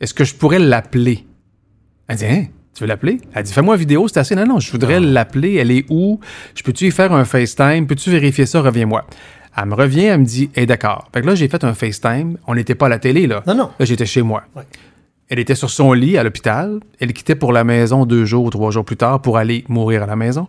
Est-ce 0.00 0.14
que 0.14 0.24
je 0.24 0.34
pourrais 0.34 0.58
l'appeler? 0.58 1.24
Elle 2.08 2.16
dit, 2.16 2.26
hein? 2.26 2.44
Tu 2.74 2.82
veux 2.82 2.88
l'appeler? 2.88 3.20
Elle 3.32 3.44
dit, 3.44 3.52
fais-moi 3.52 3.76
une 3.76 3.80
vidéo, 3.80 4.06
c'est 4.08 4.18
assez. 4.18 4.34
Non, 4.34 4.46
non, 4.46 4.60
je 4.60 4.70
voudrais 4.70 5.00
l'appeler. 5.00 5.54
Elle 5.54 5.70
est 5.70 5.86
où? 5.90 6.20
Je 6.54 6.62
peux-tu 6.62 6.86
y 6.86 6.90
faire 6.90 7.12
un 7.12 7.24
FaceTime? 7.24 7.86
Peux-tu 7.86 8.10
vérifier 8.10 8.46
ça? 8.46 8.60
Reviens-moi. 8.60 9.06
Elle 9.56 9.66
me 9.66 9.74
revient, 9.74 10.06
elle 10.06 10.20
me 10.20 10.24
dit, 10.24 10.50
hey, 10.56 10.66
d'accord. 10.66 11.08
Fait 11.14 11.20
que 11.22 11.26
là, 11.26 11.34
j'ai 11.36 11.46
fait 11.48 11.62
un 11.62 11.72
FaceTime. 11.74 12.36
On 12.46 12.54
n'était 12.56 12.74
pas 12.74 12.86
à 12.86 12.88
la 12.88 12.98
télé, 12.98 13.26
là. 13.28 13.42
Non, 13.46 13.54
non. 13.54 13.70
Là, 13.78 13.84
j'étais 13.86 14.06
chez 14.06 14.22
moi. 14.22 14.42
Ouais. 14.56 14.64
Elle 15.30 15.38
était 15.38 15.54
sur 15.54 15.70
son 15.70 15.94
lit 15.94 16.18
à 16.18 16.22
l'hôpital. 16.22 16.80
Elle 17.00 17.14
quittait 17.14 17.34
pour 17.34 17.52
la 17.52 17.64
maison 17.64 18.04
deux 18.04 18.26
jours 18.26 18.44
ou 18.44 18.50
trois 18.50 18.70
jours 18.70 18.84
plus 18.84 18.96
tard 18.96 19.22
pour 19.22 19.38
aller 19.38 19.64
mourir 19.68 20.02
à 20.02 20.06
la 20.06 20.16
maison. 20.16 20.48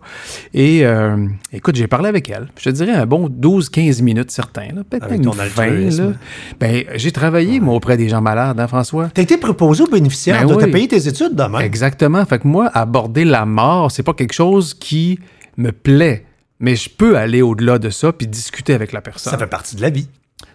Et 0.52 0.84
euh, 0.84 1.26
écoute, 1.52 1.76
j'ai 1.76 1.86
parlé 1.86 2.08
avec 2.08 2.28
elle. 2.28 2.48
Je 2.58 2.64
te 2.64 2.70
dirais 2.70 2.92
un 2.92 3.06
bon 3.06 3.28
12-15 3.28 4.02
minutes, 4.02 4.30
certains. 4.30 4.68
Peut-être 4.88 5.22
ton 5.22 5.30
20. 5.30 5.42
altruisme. 5.42 6.10
Là. 6.10 6.16
Ben, 6.60 6.84
j'ai 6.94 7.10
travaillé, 7.10 7.58
moi, 7.58 7.74
auprès 7.74 7.96
des 7.96 8.10
gens 8.10 8.20
malades, 8.20 8.60
hein, 8.60 8.66
François? 8.66 9.08
T'as 9.14 9.22
été 9.22 9.38
proposé 9.38 9.82
aux 9.82 9.90
bénéficiaires. 9.90 10.46
Ben 10.46 10.54
oui. 10.54 10.60
t'as 10.60 10.70
payé 10.70 10.88
tes 10.88 11.08
études 11.08 11.34
demain. 11.34 11.60
Exactement. 11.60 12.24
Fait 12.26 12.38
que 12.38 12.46
moi, 12.46 12.70
aborder 12.74 13.24
la 13.24 13.46
mort, 13.46 13.90
c'est 13.90 14.02
pas 14.02 14.14
quelque 14.14 14.34
chose 14.34 14.74
qui 14.74 15.18
me 15.56 15.72
plaît. 15.72 16.26
Mais 16.60 16.76
je 16.76 16.90
peux 16.90 17.16
aller 17.16 17.40
au-delà 17.40 17.78
de 17.78 17.88
ça 17.88 18.12
puis 18.12 18.26
discuter 18.26 18.74
avec 18.74 18.92
la 18.92 19.00
personne. 19.00 19.30
Ça 19.30 19.38
fait 19.38 19.46
partie 19.46 19.76
de 19.76 19.82
la 19.82 19.90
vie. 19.90 20.08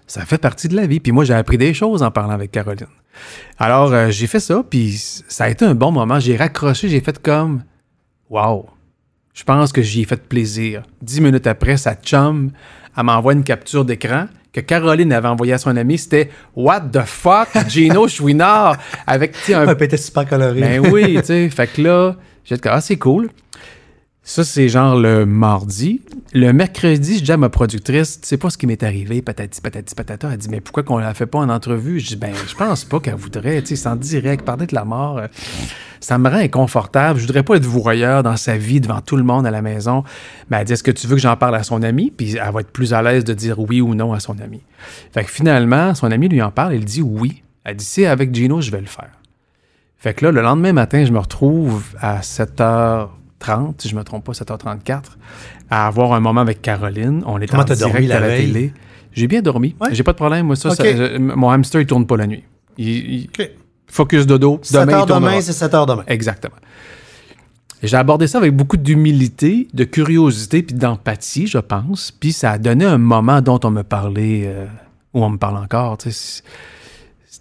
Ça 0.05 0.25
fait 0.25 0.37
partie 0.37 0.67
de 0.67 0.75
la 0.75 0.85
vie. 0.85 0.99
Puis 0.99 1.11
moi, 1.11 1.23
j'ai 1.23 1.33
appris 1.33 1.57
des 1.57 1.73
choses 1.73 2.03
en 2.03 2.11
parlant 2.11 2.33
avec 2.33 2.51
Caroline. 2.51 2.87
Alors, 3.57 3.93
euh, 3.93 4.09
j'ai 4.09 4.27
fait 4.27 4.39
ça, 4.39 4.63
puis 4.67 4.97
ça 4.97 5.45
a 5.45 5.49
été 5.49 5.65
un 5.65 5.75
bon 5.75 5.91
moment. 5.91 6.19
J'ai 6.19 6.35
raccroché, 6.35 6.89
j'ai 6.89 7.01
fait 7.01 7.21
comme 7.21 7.63
Wow! 8.29 8.69
Je 9.33 9.43
pense 9.43 9.71
que 9.71 9.81
j'y 9.81 10.01
ai 10.01 10.05
fait 10.05 10.21
plaisir. 10.21 10.83
Dix 11.01 11.21
minutes 11.21 11.47
après, 11.47 11.77
sa 11.77 11.95
chum, 11.95 12.51
elle 12.97 13.03
m'envoie 13.03 13.33
une 13.33 13.43
capture 13.43 13.85
d'écran 13.85 14.25
que 14.53 14.59
Caroline 14.59 15.13
avait 15.13 15.27
envoyée 15.27 15.53
à 15.53 15.57
son 15.57 15.75
ami. 15.77 15.97
C'était 15.97 16.29
What 16.55 16.81
the 16.91 17.03
fuck, 17.05 17.49
Gino 17.69 18.07
Chouinard, 18.07 18.77
avec 19.07 19.35
un 19.49 19.67
Un 19.67 19.97
super 19.97 20.27
coloré. 20.27 20.59
ben 20.59 20.91
oui, 20.91 21.15
tu 21.19 21.25
sais. 21.25 21.49
Fait 21.49 21.67
que 21.67 21.81
là, 21.81 22.15
j'ai 22.43 22.55
dit, 22.55 22.61
ah, 22.65 22.81
c'est 22.81 22.97
cool. 22.97 23.29
Ça, 24.23 24.43
c'est 24.43 24.69
genre 24.69 24.95
le 24.99 25.25
mardi. 25.25 26.01
Le 26.33 26.53
mercredi, 26.53 27.17
je 27.17 27.23
dis 27.23 27.31
à 27.31 27.37
ma 27.37 27.49
productrice, 27.49 28.21
tu 28.21 28.27
sais 28.27 28.37
pas 28.37 28.51
ce 28.51 28.57
qui 28.57 28.67
m'est 28.67 28.83
arrivé, 28.83 29.23
patati, 29.23 29.59
patati, 29.61 29.95
patata. 29.95 30.29
Elle 30.31 30.37
dit, 30.37 30.47
mais 30.49 30.61
pourquoi 30.61 30.83
qu'on 30.83 30.99
la 30.99 31.15
fait 31.15 31.25
pas 31.25 31.39
en 31.39 31.49
entrevue? 31.49 31.99
Je 31.99 32.09
dis, 32.09 32.15
ben, 32.17 32.31
je 32.47 32.53
pense 32.55 32.85
pas 32.85 32.99
qu'elle 32.99 33.15
voudrait, 33.15 33.63
tu 33.63 33.75
sais, 33.75 33.87
en 33.89 33.95
direct, 33.95 34.45
parler 34.45 34.67
de 34.67 34.75
la 34.75 34.85
mort. 34.85 35.17
euh, 35.17 35.27
Ça 35.99 36.19
me 36.19 36.29
rend 36.29 36.37
inconfortable. 36.37 37.19
Je 37.19 37.25
voudrais 37.25 37.41
pas 37.41 37.55
être 37.55 37.65
voyeur 37.65 38.21
dans 38.21 38.37
sa 38.37 38.57
vie 38.57 38.79
devant 38.79 39.01
tout 39.01 39.17
le 39.17 39.23
monde 39.23 39.47
à 39.47 39.51
la 39.51 39.63
maison. 39.63 40.03
Mais 40.51 40.57
elle 40.57 40.65
dit, 40.65 40.73
est-ce 40.73 40.83
que 40.83 40.91
tu 40.91 41.07
veux 41.07 41.15
que 41.15 41.21
j'en 41.21 41.35
parle 41.35 41.55
à 41.55 41.63
son 41.63 41.81
ami? 41.81 42.11
Puis 42.15 42.35
elle 42.37 42.53
va 42.53 42.61
être 42.61 42.71
plus 42.71 42.93
à 42.93 43.01
l'aise 43.01 43.23
de 43.23 43.33
dire 43.33 43.57
oui 43.59 43.81
ou 43.81 43.95
non 43.95 44.13
à 44.13 44.19
son 44.19 44.39
ami. 44.39 44.61
Fait 45.11 45.23
que 45.23 45.31
finalement, 45.31 45.95
son 45.95 46.11
ami 46.11 46.29
lui 46.29 46.43
en 46.43 46.51
parle, 46.51 46.75
il 46.75 46.85
dit 46.85 47.01
oui. 47.01 47.41
Elle 47.63 47.75
dit, 47.75 47.85
c'est 47.85 48.05
avec 48.05 48.33
Gino, 48.33 48.61
je 48.61 48.69
vais 48.69 48.81
le 48.81 48.87
faire. 48.87 49.09
Fait 49.97 50.13
que 50.13 50.25
là, 50.25 50.31
le 50.31 50.41
lendemain 50.41 50.73
matin, 50.73 51.05
je 51.05 51.11
me 51.11 51.19
retrouve 51.19 51.95
à 51.99 52.21
7h30, 53.41 53.73
si 53.81 53.89
je 53.89 53.95
me 53.95 54.03
trompe 54.03 54.23
pas, 54.25 54.31
7h34, 54.33 55.01
à 55.69 55.87
avoir 55.87 56.13
un 56.13 56.19
moment 56.19 56.41
avec 56.41 56.61
Caroline. 56.61 57.23
On 57.25 57.39
est 57.41 57.47
Comment 57.47 57.63
en 57.63 57.65
direct 57.65 57.81
dormi 57.81 58.07
la 58.07 58.17
à 58.17 58.19
la 58.19 58.27
veille? 58.27 58.51
télé. 58.51 58.73
J'ai 59.13 59.27
bien 59.27 59.41
dormi. 59.41 59.75
Ouais. 59.81 59.89
J'ai 59.93 60.03
pas 60.03 60.11
de 60.13 60.17
problème. 60.17 60.45
Moi, 60.47 60.55
ça, 60.55 60.69
Ok. 60.69 60.75
ça- 60.77 60.95
je- 60.95 61.17
mon 61.17 61.49
hamster, 61.49 61.81
il 61.81 61.87
tourne 61.87 62.05
pas 62.05 62.17
la 62.17 62.27
nuit. 62.27 62.43
Il, 62.77 63.29
focus 63.87 64.25
dodo. 64.25 64.59
7 64.61 64.81
Demain, 64.81 64.93
heures 64.93 65.03
il 65.03 65.07
tournera. 65.07 65.31
demain, 65.31 65.41
c'est 65.41 65.53
7 65.53 65.73
heures 65.73 65.85
demain. 65.85 66.03
Exactement. 66.07 66.55
J'ai 67.83 67.97
abordé 67.97 68.27
ça 68.27 68.37
avec 68.37 68.55
beaucoup 68.55 68.77
d'humilité, 68.77 69.67
de 69.73 69.83
curiosité 69.83 70.61
puis 70.61 70.75
d'empathie, 70.75 71.47
je 71.47 71.57
pense. 71.57 72.11
Puis 72.11 72.31
ça 72.31 72.51
a 72.51 72.57
donné 72.59 72.85
un 72.85 72.99
moment 72.99 73.41
dont 73.41 73.59
on 73.63 73.71
me 73.71 73.81
parlait, 73.81 74.43
euh, 74.45 74.65
où 75.13 75.23
on 75.25 75.29
me 75.31 75.37
parle 75.37 75.57
encore. 75.57 75.97
tu 75.97 76.11
sais. 76.11 76.43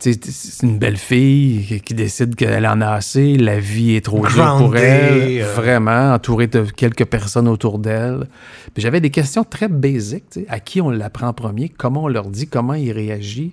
C'est 0.01 0.63
une 0.63 0.79
belle 0.79 0.97
fille 0.97 1.81
qui- 1.85 1.95
décide 1.95 2.35
qu'elle 2.35 2.67
en 2.67 2.81
a 2.81 2.89
assez, 2.93 3.37
la 3.37 3.61
vie 3.61 3.95
est 3.97 4.01
trop 4.05 4.27
dure 4.27 4.57
pour 4.59 4.77
elle, 4.77 5.43
euh. 5.43 5.53
vraiment, 5.55 6.15
entourée 6.15 6.47
de 6.47 6.63
quelques 6.63 7.05
personnes 7.05 7.47
autour 7.49 7.79
d'elle. 7.79 8.27
Puis 8.73 8.83
j'avais 8.83 9.01
des 9.01 9.11
questions 9.11 9.45
très 9.45 9.69
basiques, 9.69 10.39
à 10.49 10.59
qui 10.61 10.81
on 10.81 10.91
l'apprend 10.91 11.29
en 11.29 11.33
premier, 11.35 11.69
comment 11.69 12.05
on 12.05 12.09
leur 12.09 12.29
dit, 12.31 12.47
comment 12.49 12.75
ils 12.75 12.93
réagissent. 12.93 13.53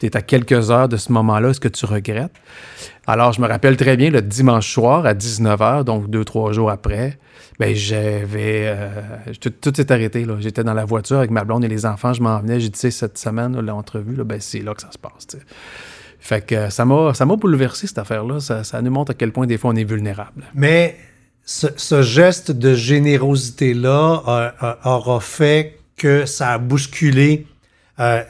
Tu 0.00 0.06
es 0.06 0.16
à 0.16 0.22
quelques 0.22 0.70
heures 0.70 0.88
de 0.88 0.96
ce 0.96 1.12
moment-là, 1.12 1.50
est-ce 1.50 1.60
que 1.60 1.68
tu 1.68 1.84
regrettes? 1.84 2.32
Alors, 3.06 3.32
je 3.32 3.40
me 3.40 3.46
rappelle 3.46 3.76
très 3.76 3.96
bien, 3.96 4.10
le 4.10 4.22
dimanche 4.22 4.72
soir 4.72 5.04
à 5.04 5.14
19h, 5.14 5.84
donc 5.84 6.08
deux, 6.08 6.24
trois 6.24 6.52
jours 6.52 6.70
après, 6.70 7.18
ben, 7.58 7.74
j'avais. 7.74 8.64
euh, 8.66 8.88
tout, 9.40 9.72
s'est 9.76 9.92
arrêté. 9.92 10.24
là. 10.24 10.36
J'étais 10.40 10.64
dans 10.64 10.72
la 10.72 10.86
voiture 10.86 11.18
avec 11.18 11.30
ma 11.30 11.44
blonde 11.44 11.64
et 11.64 11.68
les 11.68 11.84
enfants, 11.84 12.14
je 12.14 12.22
m'en 12.22 12.40
venais. 12.40 12.58
J'ai 12.58 12.70
dit, 12.70 12.90
cette 12.90 13.18
semaine, 13.18 13.60
l'entrevue, 13.60 14.16
là, 14.16 14.24
ben, 14.24 14.40
c'est 14.40 14.60
là 14.60 14.74
que 14.74 14.80
ça 14.80 14.90
se 14.90 14.98
passe. 14.98 15.26
Fait 16.18 16.46
que 16.46 16.54
euh, 16.54 16.70
ça 16.70 16.86
m'a, 16.86 17.12
ça 17.12 17.26
m'a 17.26 17.36
bouleversé, 17.36 17.86
cette 17.86 17.98
affaire-là. 17.98 18.40
Ça, 18.40 18.82
nous 18.82 18.90
montre 18.90 19.10
à 19.10 19.14
quel 19.14 19.32
point, 19.32 19.46
des 19.46 19.58
fois, 19.58 19.72
on 19.72 19.76
est 19.76 19.84
vulnérable. 19.84 20.44
Mais 20.54 20.96
ce, 21.44 22.00
geste 22.00 22.50
de 22.52 22.74
générosité-là 22.74 24.22
euh, 24.26 24.74
aura 24.84 25.20
fait 25.20 25.78
que 25.96 26.24
ça 26.24 26.52
a 26.52 26.58
bousculé 26.58 27.46
euh, 28.00 28.22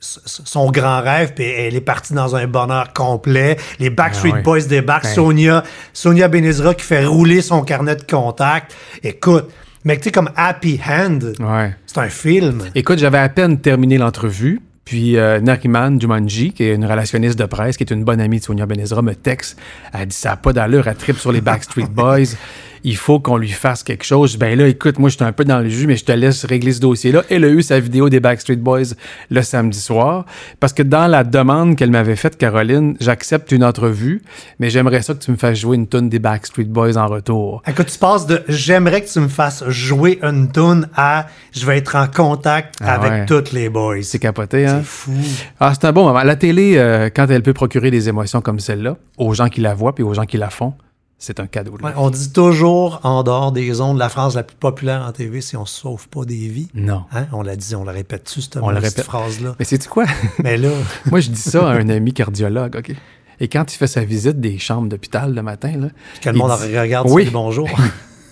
son 0.00 0.70
grand 0.70 1.00
rêve, 1.02 1.32
puis 1.34 1.44
elle 1.44 1.74
est 1.74 1.80
partie 1.80 2.14
dans 2.14 2.36
un 2.36 2.46
bonheur 2.46 2.92
complet. 2.92 3.56
Les 3.78 3.90
Backstreet 3.90 4.32
Ah. 4.36 4.42
Boys 4.42 4.62
débarquent, 4.62 5.04
Ben. 5.04 5.14
Sonia, 5.14 5.64
Sonia 5.92 6.28
Benezra 6.28 6.74
qui 6.74 6.84
fait 6.84 7.04
rouler 7.04 7.42
son 7.42 7.62
carnet 7.62 7.96
de 7.96 8.02
contact. 8.04 8.74
Écoute, 9.02 9.50
mais 9.84 9.96
tu 9.96 10.04
sais, 10.04 10.10
comme 10.12 10.30
Happy 10.36 10.78
Hand, 10.88 11.34
Ouais. 11.40 11.74
c'est 11.86 11.98
un 11.98 12.08
film. 12.08 12.62
Écoute, 12.74 12.98
j'avais 12.98 13.18
à 13.18 13.28
peine 13.28 13.58
terminé 13.60 13.98
l'entrevue, 13.98 14.60
Puis 14.84 15.16
euh, 15.18 15.40
Nariman 15.40 16.00
Jumanji, 16.00 16.52
qui 16.52 16.64
est 16.64 16.74
une 16.74 16.84
relationniste 16.84 17.38
de 17.38 17.44
presse, 17.44 17.76
qui 17.76 17.84
est 17.84 17.92
une 17.92 18.02
bonne 18.02 18.20
amie 18.20 18.40
de 18.40 18.44
Sonia 18.44 18.66
Benezra, 18.66 19.02
me 19.02 19.14
texte. 19.14 19.56
Elle 19.92 20.06
dit 20.08 20.16
Ça 20.16 20.30
n'a 20.30 20.36
pas 20.36 20.52
d'allure, 20.52 20.88
elle 20.88 20.96
tripe 20.96 21.18
sur 21.18 21.30
les 21.30 21.40
Backstreet 21.40 21.86
Boys. 21.90 22.34
Il 22.84 22.96
faut 22.96 23.20
qu'on 23.20 23.36
lui 23.36 23.48
fasse 23.50 23.82
quelque 23.82 24.04
chose. 24.04 24.36
Ben 24.36 24.58
là, 24.58 24.66
écoute, 24.66 24.98
moi, 24.98 25.10
j'étais 25.10 25.24
un 25.24 25.32
peu 25.32 25.44
dans 25.44 25.60
le 25.60 25.68
jus, 25.68 25.86
mais 25.86 25.96
je 25.96 26.04
te 26.04 26.12
laisse 26.12 26.44
régler 26.44 26.72
ce 26.72 26.80
dossier-là. 26.80 27.22
Elle 27.30 27.44
a 27.44 27.48
eu 27.48 27.62
sa 27.62 27.78
vidéo 27.80 28.08
des 28.08 28.20
Backstreet 28.20 28.56
Boys 28.56 28.94
le 29.30 29.42
samedi 29.42 29.78
soir. 29.78 30.24
Parce 30.60 30.72
que 30.72 30.82
dans 30.82 31.06
la 31.06 31.24
demande 31.24 31.76
qu'elle 31.76 31.90
m'avait 31.90 32.16
faite, 32.16 32.38
Caroline, 32.38 32.96
j'accepte 33.00 33.52
une 33.52 33.64
entrevue, 33.64 34.22
mais 34.58 34.70
j'aimerais 34.70 35.02
ça 35.02 35.14
que 35.14 35.22
tu 35.22 35.30
me 35.30 35.36
fasses 35.36 35.58
jouer 35.58 35.76
une 35.76 35.88
tune 35.88 36.08
des 36.08 36.18
Backstreet 36.18 36.64
Boys 36.64 36.96
en 36.96 37.06
retour. 37.06 37.62
Écoute, 37.66 37.86
tu 37.92 37.98
passes 37.98 38.26
de 38.26 38.42
j'aimerais 38.48 39.02
que 39.02 39.08
tu 39.10 39.20
me 39.20 39.28
fasses 39.28 39.64
jouer 39.68 40.18
une 40.22 40.50
tune 40.50 40.88
à 40.96 41.26
je 41.52 41.66
vais 41.66 41.78
être 41.78 41.96
en 41.96 42.06
contact 42.06 42.76
Ah 42.80 42.94
avec 42.94 43.10
ouais. 43.12 43.26
toutes 43.26 43.52
les 43.52 43.68
boys. 43.68 44.02
C'est 44.02 44.18
capoté, 44.18 44.66
hein? 44.66 44.80
C'est 44.82 44.86
fou. 44.86 45.12
Ah, 45.58 45.72
c'est 45.74 45.86
un 45.86 45.92
bon 45.92 46.04
moment. 46.04 46.22
La 46.22 46.36
télé, 46.36 46.74
euh, 46.76 47.10
quand 47.14 47.26
elle 47.30 47.42
peut 47.42 47.52
procurer 47.52 47.90
des 47.90 48.08
émotions 48.08 48.40
comme 48.40 48.60
celle-là, 48.60 48.96
aux 49.18 49.34
gens 49.34 49.48
qui 49.48 49.60
la 49.60 49.74
voient 49.74 49.94
puis 49.94 50.04
aux 50.04 50.14
gens 50.14 50.24
qui 50.24 50.36
la 50.36 50.50
font, 50.50 50.74
c'est 51.22 51.38
un 51.38 51.46
cadeau. 51.46 51.72
Ouais, 51.82 51.92
on 51.96 52.10
dit 52.10 52.32
toujours 52.32 52.98
en 53.04 53.22
dehors 53.22 53.52
des 53.52 53.80
ondes, 53.80 53.98
la 53.98 54.08
phrase 54.08 54.34
la 54.34 54.42
plus 54.42 54.56
populaire 54.56 55.02
en 55.06 55.12
TV, 55.12 55.40
c'est 55.42 55.56
on 55.58 55.66
se 55.66 55.80
sauve 55.82 56.08
pas 56.08 56.24
des 56.24 56.48
vies. 56.48 56.68
Non. 56.74 57.04
Hein? 57.12 57.26
On 57.32 57.42
l'a 57.42 57.54
dit, 57.56 57.74
on 57.76 57.84
la 57.84 57.92
répète-tu, 57.92 58.40
cette, 58.40 58.56
On 58.56 58.68
cette 58.74 58.82
répète. 58.82 59.04
phrase-là? 59.04 59.54
Mais 59.58 59.64
c'est 59.66 59.86
quoi? 59.86 60.06
Mais 60.42 60.56
là, 60.56 60.70
Moi, 61.10 61.20
je 61.20 61.28
dis 61.30 61.40
ça 61.40 61.68
à 61.70 61.74
un 61.74 61.88
ami 61.90 62.12
cardiologue, 62.14 62.74
OK? 62.76 62.92
Et 63.38 63.48
quand 63.48 63.72
il 63.72 63.76
fait 63.76 63.86
sa 63.86 64.02
visite 64.04 64.40
des 64.40 64.58
chambres 64.58 64.88
d'hôpital 64.88 65.34
le 65.34 65.42
matin, 65.42 65.72
là, 65.78 65.88
que 66.20 66.30
le 66.30 66.36
monde 66.38 66.52
dit- 66.66 66.76
regarde 66.78 67.06
oui. 67.10 67.28
bonjour. 67.32 67.68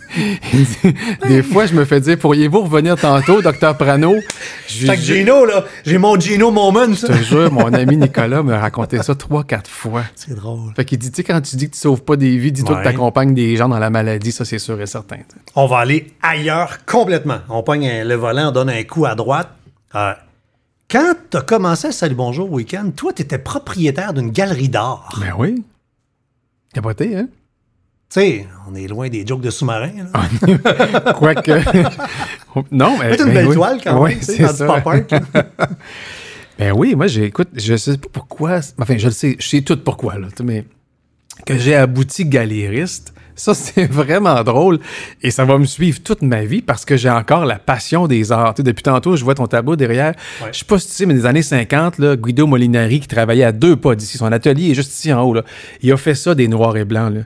des 1.29 1.43
fois, 1.43 1.67
je 1.67 1.75
me 1.75 1.85
fais 1.85 2.01
dire, 2.01 2.19
pourriez-vous 2.19 2.63
revenir 2.63 2.97
tantôt, 2.97 3.43
docteur 3.43 3.77
Prano? 3.77 4.15
Je, 4.67 4.87
Fait 4.87 4.97
que 4.97 5.03
je- 5.03 5.15
Gino, 5.15 5.45
là, 5.45 5.65
j'ai 5.85 5.99
mon 5.99 6.19
Gino 6.19 6.51
moment, 6.51 6.93
je 6.93 7.07
te 7.07 7.13
jure, 7.23 7.53
mon 7.53 7.73
ami 7.73 7.97
Nicolas 7.97 8.43
me 8.43 8.55
racontait 8.55 9.03
ça 9.03 9.15
trois, 9.15 9.45
quatre 9.45 9.71
fois. 9.71 10.05
C'est 10.15 10.35
drôle. 10.35 10.73
Fait 10.77 10.85
qu'il 10.85 10.99
dit, 10.99 11.11
tu 11.11 11.17
sais, 11.17 11.25
quand 11.25 11.41
tu 11.41 11.57
dis 11.57 11.69
que 11.69 11.75
tu 11.75 11.81
sauves 11.81 12.03
pas 12.03 12.17
des 12.17 12.37
vies, 12.39 12.53
dis-toi 12.53 12.77
Ouais. 12.77 12.83
que 12.83 12.89
tu 12.89 12.95
accompagnes 12.95 13.35
des 13.35 13.57
gens 13.57 13.69
dans 13.69 13.79
la 13.79 13.91
maladie, 13.91 14.33
ça, 14.33 14.45
c'est 14.45 14.59
sûr 14.59 14.81
et 14.81 14.87
certain. 14.87 15.17
On 15.55 15.67
va 15.67 15.79
aller 15.79 16.13
ailleurs 16.23 16.85
complètement. 16.87 17.39
On 17.49 17.63
pogne 17.63 18.03
le 18.05 18.15
volant, 18.15 18.49
on 18.49 18.53
donne 18.53 18.71
un 18.71 18.83
coup 18.85 19.05
à 19.07 19.15
droite. 19.15 19.51
Euh, 19.95 20.13
quand 20.91 21.15
tu 21.31 21.37
as 21.37 21.43
commencé 21.43 21.89
à 21.89 21.93
Salut 21.93 22.15
Bonjour 22.15 22.51
Week-end, 22.51 22.91
toi, 22.97 23.13
tu 23.13 23.23
étais 23.23 23.39
propriétaire 23.39 24.13
d'une 24.15 24.31
galerie 24.31 24.69
d'art. 24.71 25.11
Ben 25.21 25.35
oui. 25.39 25.63
Capoté, 26.75 27.17
hein? 27.17 27.29
Tu 28.11 28.21
sais, 28.21 28.47
on 28.67 28.75
est 28.75 28.87
loin 28.87 29.09
des 29.11 29.27
jokes 29.27 29.43
de 29.43 29.51
sous-marins. 29.51 29.93
là. 30.13 31.13
Quoique. 31.19 31.51
non, 32.73 32.97
mais. 32.99 33.17
C'est 33.17 33.21
une 33.21 33.27
ben 33.27 33.35
belle 33.35 33.49
oui. 33.49 33.55
toile 33.55 33.81
quand 33.85 34.03
Oui, 34.03 34.11
même, 34.11 34.19
tu 34.21 34.25
sais, 34.25 34.33
c'est 34.49 34.65
dans 34.67 34.79
du 34.79 35.05
ça. 35.09 35.21
Ben 36.59 36.73
oui, 36.75 36.97
moi, 36.97 37.07
j'ai, 37.07 37.25
écoute, 37.25 37.51
je 37.55 37.77
sais 37.77 37.99
pas 37.99 38.09
pourquoi. 38.13 38.61
Enfin, 38.79 38.97
je 38.99 39.07
le 39.07 39.13
sais, 39.13 39.37
je 39.39 39.47
sais 39.47 39.61
tout 39.61 39.77
pourquoi, 39.77 40.19
là, 40.19 40.27
mais 40.43 40.65
que 41.47 41.57
j'ai 41.57 41.77
abouti 41.77 42.25
galériste, 42.25 43.15
ça, 43.39 43.55
c'est 43.55 43.87
vraiment 43.91 44.43
drôle. 44.43 44.79
Et 45.23 45.31
ça 45.31 45.45
va 45.47 45.57
me 45.57 45.65
suivre 45.65 46.01
toute 46.03 46.21
ma 46.23 46.45
vie 46.45 46.61
parce 46.61 46.85
que 46.85 46.97
j'ai 46.97 47.09
encore 47.11 47.47
la 47.47 47.59
passion 47.59 48.07
des 48.07 48.31
arts. 48.33 48.53
Tu 48.55 48.61
sais, 48.61 48.65
depuis 48.65 48.83
tantôt, 48.83 49.17
je 49.17 49.25
vois 49.25 49.35
ton 49.35 49.47
tableau 49.47 49.77
derrière. 49.77 50.15
Ouais. 50.43 50.49
Je 50.53 50.59
sais 50.59 50.65
pas 50.67 50.79
si 50.79 50.89
tu 50.89 50.93
sais, 50.93 51.07
mais 51.07 51.15
des 51.15 51.25
années 51.25 51.43
50, 51.43 51.99
là, 51.99 52.17
Guido 52.17 52.47
Molinari, 52.47 53.01
qui 53.01 53.09
travaillait 53.09 53.45
à 53.45 53.53
deux 53.53 53.77
pas 53.77 53.95
d'ici, 53.95 54.19
son 54.19 54.31
atelier 54.33 54.71
est 54.71 54.75
juste 54.75 54.93
ici 54.93 55.13
en 55.13 55.23
haut, 55.23 55.33
là. 55.35 55.43
Il 55.83 55.91
a 55.93 55.97
fait 55.97 56.15
ça 56.15 56.35
des 56.35 56.49
noirs 56.49 56.77
et 56.77 56.85
blancs, 56.85 57.15
là. 57.15 57.21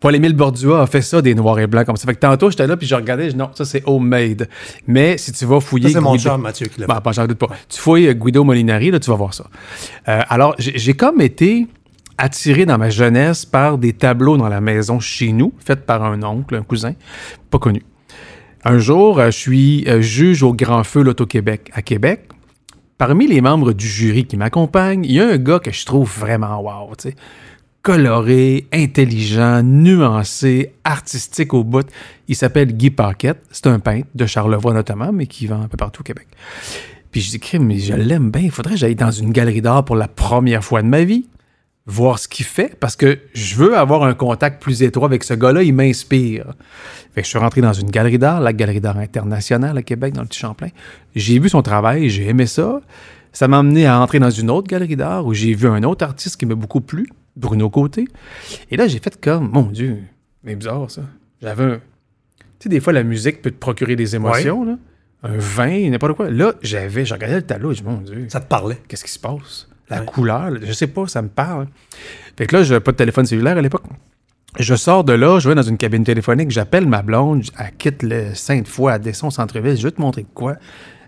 Paul-Émile 0.00 0.32
Bordua 0.34 0.80
a 0.82 0.86
fait 0.86 1.02
ça 1.02 1.20
des 1.20 1.34
noirs 1.34 1.58
et 1.58 1.66
blancs 1.66 1.84
comme 1.84 1.96
ça. 1.96 2.06
Fait 2.06 2.14
que 2.14 2.20
tantôt, 2.20 2.50
j'étais 2.50 2.66
là, 2.66 2.76
puis 2.76 2.86
je 2.86 2.94
regardais, 2.94 3.28
je 3.30 3.36
non, 3.36 3.50
ça, 3.54 3.66
c'est 3.66 3.82
homemade. 3.86 4.48
Mais 4.86 5.18
si 5.18 5.30
tu 5.32 5.44
vas 5.44 5.60
fouiller. 5.60 5.88
Ça, 5.88 5.94
c'est 5.94 6.00
mon 6.00 6.16
Guido- 6.16 6.38
Mathieu, 6.38 6.66
qui 6.68 6.80
l'a 6.80 6.86
Bon, 6.86 6.94
fait. 6.94 7.00
pas, 7.02 7.12
j'en 7.12 7.26
doute 7.26 7.38
pas. 7.38 7.48
Tu 7.68 7.78
fouilles 7.78 8.08
euh, 8.08 8.14
Guido 8.14 8.42
Molinari, 8.42 8.90
là, 8.90 8.98
tu 8.98 9.10
vas 9.10 9.16
voir 9.16 9.34
ça. 9.34 9.44
Euh, 10.08 10.20
alors, 10.30 10.54
j'ai 10.58 10.78
j'ai 10.78 10.94
comme 10.94 11.20
été 11.20 11.66
attiré 12.20 12.66
dans 12.66 12.76
ma 12.76 12.90
jeunesse 12.90 13.46
par 13.46 13.78
des 13.78 13.94
tableaux 13.94 14.36
dans 14.36 14.48
la 14.48 14.60
maison 14.60 15.00
chez 15.00 15.32
nous, 15.32 15.52
faits 15.58 15.86
par 15.86 16.04
un 16.04 16.22
oncle, 16.22 16.54
un 16.54 16.62
cousin, 16.62 16.92
pas 17.50 17.58
connu. 17.58 17.82
Un 18.62 18.78
jour, 18.78 19.18
euh, 19.18 19.30
je 19.30 19.38
suis 19.38 19.88
euh, 19.88 20.02
juge 20.02 20.42
au 20.42 20.52
Grand 20.52 20.84
Feu 20.84 21.02
l'Auto-Québec 21.02 21.70
à 21.72 21.80
Québec. 21.80 22.28
Parmi 22.98 23.26
les 23.26 23.40
membres 23.40 23.72
du 23.72 23.86
jury 23.86 24.26
qui 24.26 24.36
m'accompagnent, 24.36 25.04
il 25.06 25.12
y 25.12 25.20
a 25.20 25.28
un 25.28 25.38
gars 25.38 25.58
que 25.58 25.72
je 25.72 25.86
trouve 25.86 26.12
vraiment 26.18 26.60
wow, 26.60 26.94
tu 26.96 27.08
sais. 27.08 27.16
Coloré, 27.80 28.66
intelligent, 28.74 29.62
nuancé, 29.62 30.74
artistique 30.84 31.54
au 31.54 31.64
bout. 31.64 31.88
Il 32.28 32.36
s'appelle 32.36 32.76
Guy 32.76 32.90
Paquette. 32.90 33.42
C'est 33.50 33.68
un 33.68 33.78
peintre 33.78 34.08
de 34.14 34.26
Charlevoix 34.26 34.74
notamment, 34.74 35.12
mais 35.12 35.26
qui 35.26 35.46
vend 35.46 35.62
un 35.62 35.68
peu 35.68 35.78
partout 35.78 36.02
au 36.02 36.04
Québec. 36.04 36.26
Puis 37.10 37.22
je 37.22 37.30
dis, 37.30 37.58
mais 37.58 37.78
je 37.78 37.94
l'aime 37.94 38.30
bien. 38.30 38.42
Il 38.42 38.50
faudrait 38.50 38.74
que 38.74 38.80
j'aille 38.80 38.96
dans 38.96 39.10
une 39.10 39.32
galerie 39.32 39.62
d'art 39.62 39.86
pour 39.86 39.96
la 39.96 40.08
première 40.08 40.62
fois 40.62 40.82
de 40.82 40.88
ma 40.88 41.04
vie, 41.04 41.26
voir 41.90 42.18
ce 42.18 42.28
qu'il 42.28 42.46
fait, 42.46 42.76
parce 42.78 42.96
que 42.96 43.18
je 43.34 43.56
veux 43.56 43.76
avoir 43.76 44.04
un 44.04 44.14
contact 44.14 44.62
plus 44.62 44.82
étroit 44.82 45.06
avec 45.08 45.24
ce 45.24 45.34
gars-là. 45.34 45.62
Il 45.62 45.74
m'inspire. 45.74 46.54
Fait 47.14 47.22
que 47.22 47.24
je 47.24 47.30
suis 47.30 47.38
rentré 47.38 47.60
dans 47.60 47.72
une 47.72 47.90
galerie 47.90 48.18
d'art, 48.18 48.40
la 48.40 48.52
Galerie 48.52 48.80
d'art 48.80 48.98
internationale 48.98 49.76
à 49.76 49.82
Québec, 49.82 50.14
dans 50.14 50.22
le 50.22 50.28
Petit 50.28 50.38
Champlain. 50.38 50.68
J'ai 51.14 51.38
vu 51.38 51.48
son 51.48 51.62
travail, 51.62 52.08
j'ai 52.08 52.28
aimé 52.28 52.46
ça. 52.46 52.80
Ça 53.32 53.48
m'a 53.48 53.58
amené 53.58 53.86
à 53.86 54.00
entrer 54.00 54.18
dans 54.18 54.30
une 54.30 54.50
autre 54.50 54.68
galerie 54.68 54.96
d'art 54.96 55.26
où 55.26 55.34
j'ai 55.34 55.54
vu 55.54 55.68
un 55.68 55.82
autre 55.84 56.04
artiste 56.04 56.36
qui 56.36 56.46
m'a 56.46 56.54
beaucoup 56.54 56.80
plu, 56.80 57.08
Bruno 57.36 57.70
Côté. 57.70 58.06
Et 58.70 58.76
là, 58.76 58.86
j'ai 58.88 58.98
fait 58.98 59.20
comme, 59.20 59.50
mon 59.50 59.62
Dieu, 59.62 59.98
mais 60.44 60.56
bizarre 60.56 60.90
ça. 60.90 61.02
J'avais 61.42 61.64
un. 61.64 61.76
Tu 62.58 62.64
sais, 62.64 62.68
des 62.68 62.80
fois, 62.80 62.92
la 62.92 63.02
musique 63.02 63.40
peut 63.40 63.50
te 63.50 63.58
procurer 63.58 63.96
des 63.96 64.14
émotions, 64.16 64.64
là. 64.64 64.76
Un 65.22 65.36
vin, 65.36 65.90
n'importe 65.90 66.14
quoi. 66.16 66.30
Là, 66.30 66.54
j'avais, 66.62 67.04
je 67.04 67.12
regardais 67.12 67.36
le 67.36 67.42
tableau, 67.42 67.72
je 67.72 67.78
dis, 67.78 67.84
mon 67.84 67.98
Dieu, 67.98 68.26
Ça 68.28 68.40
te 68.40 68.48
parlait. 68.48 68.78
qu'est-ce 68.88 69.04
qui 69.04 69.10
se 69.10 69.18
passe? 69.18 69.68
La 69.90 70.00
Ouais. 70.00 70.06
couleur, 70.06 70.50
je 70.62 70.72
sais 70.72 70.86
pas, 70.86 71.06
ça 71.06 71.20
me 71.22 71.28
parle. 71.28 71.66
Fait 72.36 72.46
que 72.46 72.56
là, 72.56 72.62
j'ai 72.62 72.78
pas 72.80 72.92
de 72.92 72.96
téléphone 72.96 73.26
cellulaire 73.26 73.58
à 73.58 73.60
l'époque. 73.60 73.82
Je 74.58 74.74
sors 74.74 75.04
de 75.04 75.12
là, 75.12 75.38
je 75.38 75.48
vais 75.48 75.54
dans 75.54 75.62
une 75.62 75.76
cabine 75.76 76.02
téléphonique, 76.04 76.50
j'appelle 76.50 76.86
ma 76.86 77.02
blonde, 77.02 77.44
elle 77.58 77.72
quitte 77.76 78.02
le 78.02 78.34
Sainte-Foy, 78.34 78.92
elle 78.94 79.00
descend 79.00 79.28
au 79.28 79.30
centre-ville, 79.34 79.76
je 79.76 79.82
vais 79.82 79.92
te 79.92 80.00
montrer 80.00 80.22
de 80.22 80.28
quoi. 80.34 80.56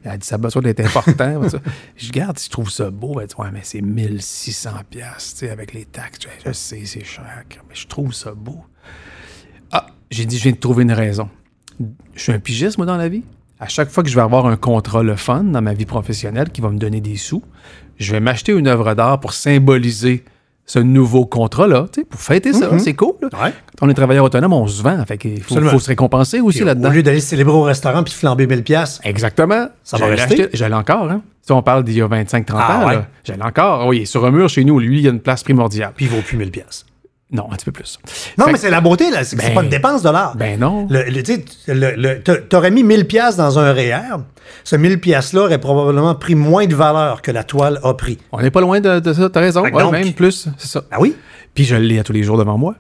Elle 0.05 0.19
dit, 0.19 0.27
ça 0.27 0.35
a 0.35 0.39
besoin 0.39 0.63
d'être 0.63 0.81
important. 0.81 1.43
Je 1.97 2.09
regarde, 2.09 2.37
si 2.37 2.47
je 2.47 2.51
trouve 2.51 2.71
ça 2.71 2.91
beau. 2.91 3.21
Elle 3.21 3.29
dit, 3.29 3.35
ouais, 3.39 3.51
mais 3.53 3.61
c'est 3.63 3.81
1600 3.81 4.71
pièces, 4.91 5.35
tu 5.35 5.47
sais, 5.47 5.51
avec 5.51 5.73
les 5.73 5.85
taxes. 5.85 6.19
Je, 6.45 6.49
je 6.49 6.53
sais, 6.53 6.83
c'est 6.87 7.05
cher, 7.05 7.45
mais 7.69 7.75
je 7.75 7.87
trouve 7.87 8.13
ça 8.13 8.33
beau. 8.33 8.65
Ah, 9.71 9.87
j'ai 10.11 10.25
dit, 10.27 10.39
je 10.39 10.43
viens 10.43 10.53
de 10.53 10.57
trouver 10.57 10.83
une 10.83 10.91
raison. 10.93 11.29
Je 12.15 12.21
suis 12.21 12.33
un 12.33 12.41
pigiste, 12.41 12.79
moi, 12.79 12.87
dans 12.87 12.97
la 12.97 13.09
vie. 13.09 13.23
À 13.61 13.69
chaque 13.69 13.91
fois 13.91 14.03
que 14.03 14.09
je 14.09 14.17
vais 14.17 14.23
avoir 14.23 14.47
un 14.47 14.57
contrat 14.57 15.05
le 15.05 15.15
fun 15.15 15.45
dans 15.45 15.63
ma 15.63 15.73
vie 15.73 15.87
professionnelle 15.87 16.51
qui 16.51 16.61
va 16.61 16.71
me 16.71 16.79
donner 16.79 17.01
des 17.01 17.17
sous, 17.17 17.45
je 18.03 18.13
vais 18.13 18.21
m'acheter 18.21 18.53
une 18.53 18.67
œuvre 18.69 18.95
d'art 18.95 19.21
pour 19.21 19.33
symboliser 19.33 20.25
ce 20.65 20.79
nouveau 20.79 21.27
contrat-là, 21.27 21.87
pour 22.09 22.21
fêter 22.21 22.53
ça. 22.53 22.79
C'est 22.79 22.95
cool. 22.95 23.15
là. 23.21 23.29
Ouais. 23.43 23.53
Quand 23.79 23.87
on 23.87 23.91
est 23.91 23.95
travailleur 23.95 24.25
autonome, 24.25 24.53
on 24.53 24.67
se 24.67 24.83
vend. 24.83 25.05
Fait 25.05 25.19
qu'il 25.19 25.43
faut, 25.43 25.59
se 25.79 25.89
récompenser 25.89 26.41
aussi 26.41 26.65
là-dedans. 26.65 26.89
Au 26.89 26.93
lieu 26.93 27.03
d'aller 27.03 27.21
célébrer 27.21 27.55
au 27.55 27.63
restaurant 27.63 28.03
puis 28.03 28.15
flamber 28.15 28.47
1000 28.47 28.63
pièces. 28.63 29.01
Exactement. 29.05 29.67
Ça 29.83 29.97
va 29.99 30.07
rester? 30.07 30.49
J'allais 30.53 30.75
encore, 30.75 31.11
hein. 31.11 31.23
Si 31.45 31.51
on 31.51 31.61
parle 31.61 31.83
d'il 31.83 31.97
y 31.97 32.01
a 32.01 32.07
25-30 32.07 32.45
Ah 32.55 32.79
ans, 32.79 32.89
ouais? 32.89 33.01
j'allais 33.25 33.43
encore. 33.43 33.89
Oui, 33.89 34.07
sur 34.07 34.25
un 34.25 34.31
mur 34.31 34.49
chez 34.49 34.65
nous, 34.65 34.79
lui, 34.79 34.99
il 34.99 35.05
y 35.05 35.09
a 35.09 35.11
une 35.11 35.19
place 35.21 35.43
primordiale. 35.43 35.93
Puis 35.97 36.05
il 36.05 36.11
vaut 36.11 36.23
plus 36.23 36.37
1000 36.37 36.53
pièces. 36.53 36.87
Non, 37.33 37.49
un 37.51 37.57
petit 37.57 37.65
peu 37.65 37.73
plus. 37.73 37.99
Non, 38.39 38.45
Fait 38.47 38.53
mais 38.53 38.59
c'est 38.59 38.71
la 38.71 38.81
beauté, 38.83 39.11
là. 39.11 39.25
C'est 39.25 39.37
c'est 39.41 39.47
Ben- 39.49 39.55
pas 39.55 39.63
une 39.63 39.71
dépense 39.71 40.03
de 40.03 40.11
l'art. 40.11 40.37
Ben 40.37 40.61
non. 40.61 40.87
Le, 40.91 41.05
le- 41.05 41.23
tu 41.23 41.35
sais, 41.35 41.75
le- 41.75 41.95
le- 41.97 42.23
t'a- 42.23 42.37
T'aurais 42.37 42.71
mis 42.71 42.85
1000 42.85 43.07
pièces 43.07 43.37
dans 43.37 43.59
un 43.59 43.73
REER. 43.73 44.19
Ce 44.65 44.77
1000 44.77 45.01
pièces-là 45.01 45.43
aurait 45.45 45.59
probablement 45.61 46.15
pris 46.15 46.35
moins 46.35 46.67
de 46.67 46.75
valeur 46.75 47.23
que 47.23 47.31
la 47.31 47.43
toile 47.43 47.81
a 47.83 47.95
pris. 47.95 48.19
On 48.33 48.41
n'est 48.43 48.51
pas 48.51 48.61
loin 48.61 48.81
de, 48.81 49.01
de 49.01 49.13
ça, 49.15 49.31
t'as 49.31 49.41
raison. 49.41 49.63
Ouais, 49.63 49.71
donc- 49.71 49.93
même 49.93 50.13
plus, 50.13 50.49
c'est 50.59 50.69
ça. 50.69 50.83
Ah 50.91 51.01
oui? 51.01 51.17
Puis 51.55 51.65
je 51.65 51.75
l'ai 51.75 51.99
à 51.99 52.05
tous 52.05 52.13
les 52.13 52.23
jours 52.23 52.37
devant 52.37 52.59
moi. 52.59 52.75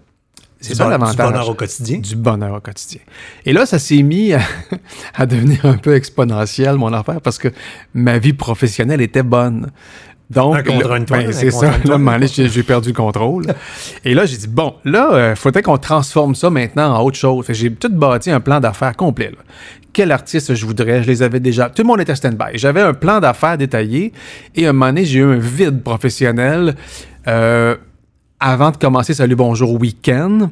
C'est 0.60 0.76
ça 0.76 0.84
bon- 0.84 0.90
l'avantage. 0.90 1.16
Du 1.16 1.22
bonheur 1.32 1.48
au 1.48 1.54
quotidien. 1.54 1.98
Du 1.98 2.14
bonheur 2.14 2.54
au 2.54 2.60
quotidien. 2.60 3.00
Et 3.44 3.52
là, 3.52 3.66
ça 3.66 3.80
s'est 3.80 4.02
mis 4.02 4.32
à, 4.32 4.40
à 5.16 5.26
devenir 5.26 5.64
un 5.66 5.76
peu 5.76 5.94
exponentiel, 5.96 6.76
mon 6.76 6.92
affaire, 6.92 7.20
parce 7.20 7.38
que 7.38 7.48
ma 7.94 8.18
vie 8.18 8.32
professionnelle 8.32 9.00
était 9.00 9.24
bonne. 9.24 9.72
Donc, 10.34 10.56
Un 10.56 10.62
contre 10.62 10.88
là- 10.88 10.96
une 10.96 11.04
toile, 11.04 11.22
ben, 11.24 11.28
un 11.28 11.32
c'est 11.32 11.50
ça. 11.50 11.70
Là, 11.84 12.26
j'ai 12.26 12.62
perdu 12.62 12.88
le 12.90 12.94
contrôle. 12.94 13.46
Et 14.04 14.14
là, 14.14 14.24
j'ai 14.26 14.36
dit, 14.36 14.48
bon, 14.48 14.74
là, 14.84 15.30
il 15.30 15.36
faudrait 15.36 15.62
qu'on 15.62 15.78
transforme 15.78 16.34
ça 16.34 16.48
maintenant 16.50 16.94
en 16.96 17.02
autre 17.04 17.16
chose. 17.18 17.46
J'ai 17.50 17.72
tout 17.72 17.90
bâti 17.92 18.30
un 18.30 18.40
plan 18.40 18.60
d'affaires 18.60 18.96
complet. 18.96 19.30
là. 19.30 19.38
Quel 19.92 20.10
artiste 20.10 20.54
je 20.54 20.64
voudrais? 20.64 21.02
Je 21.02 21.08
les 21.08 21.22
avais 21.22 21.38
déjà. 21.38 21.68
Tout 21.68 21.82
le 21.82 21.88
monde 21.88 22.00
était 22.00 22.14
stand-by. 22.14 22.52
J'avais 22.54 22.80
un 22.80 22.94
plan 22.94 23.20
d'affaires 23.20 23.58
détaillé. 23.58 24.12
Et 24.54 24.66
à 24.66 24.70
un 24.70 24.72
moment 24.72 24.86
donné, 24.86 25.04
j'ai 25.04 25.18
eu 25.18 25.24
un 25.24 25.36
vide 25.36 25.82
professionnel. 25.82 26.74
Euh, 27.28 27.76
avant 28.40 28.70
de 28.70 28.76
commencer 28.78 29.12
Salut 29.14 29.36
Bonjour 29.36 29.78
Week-end, 29.78 30.50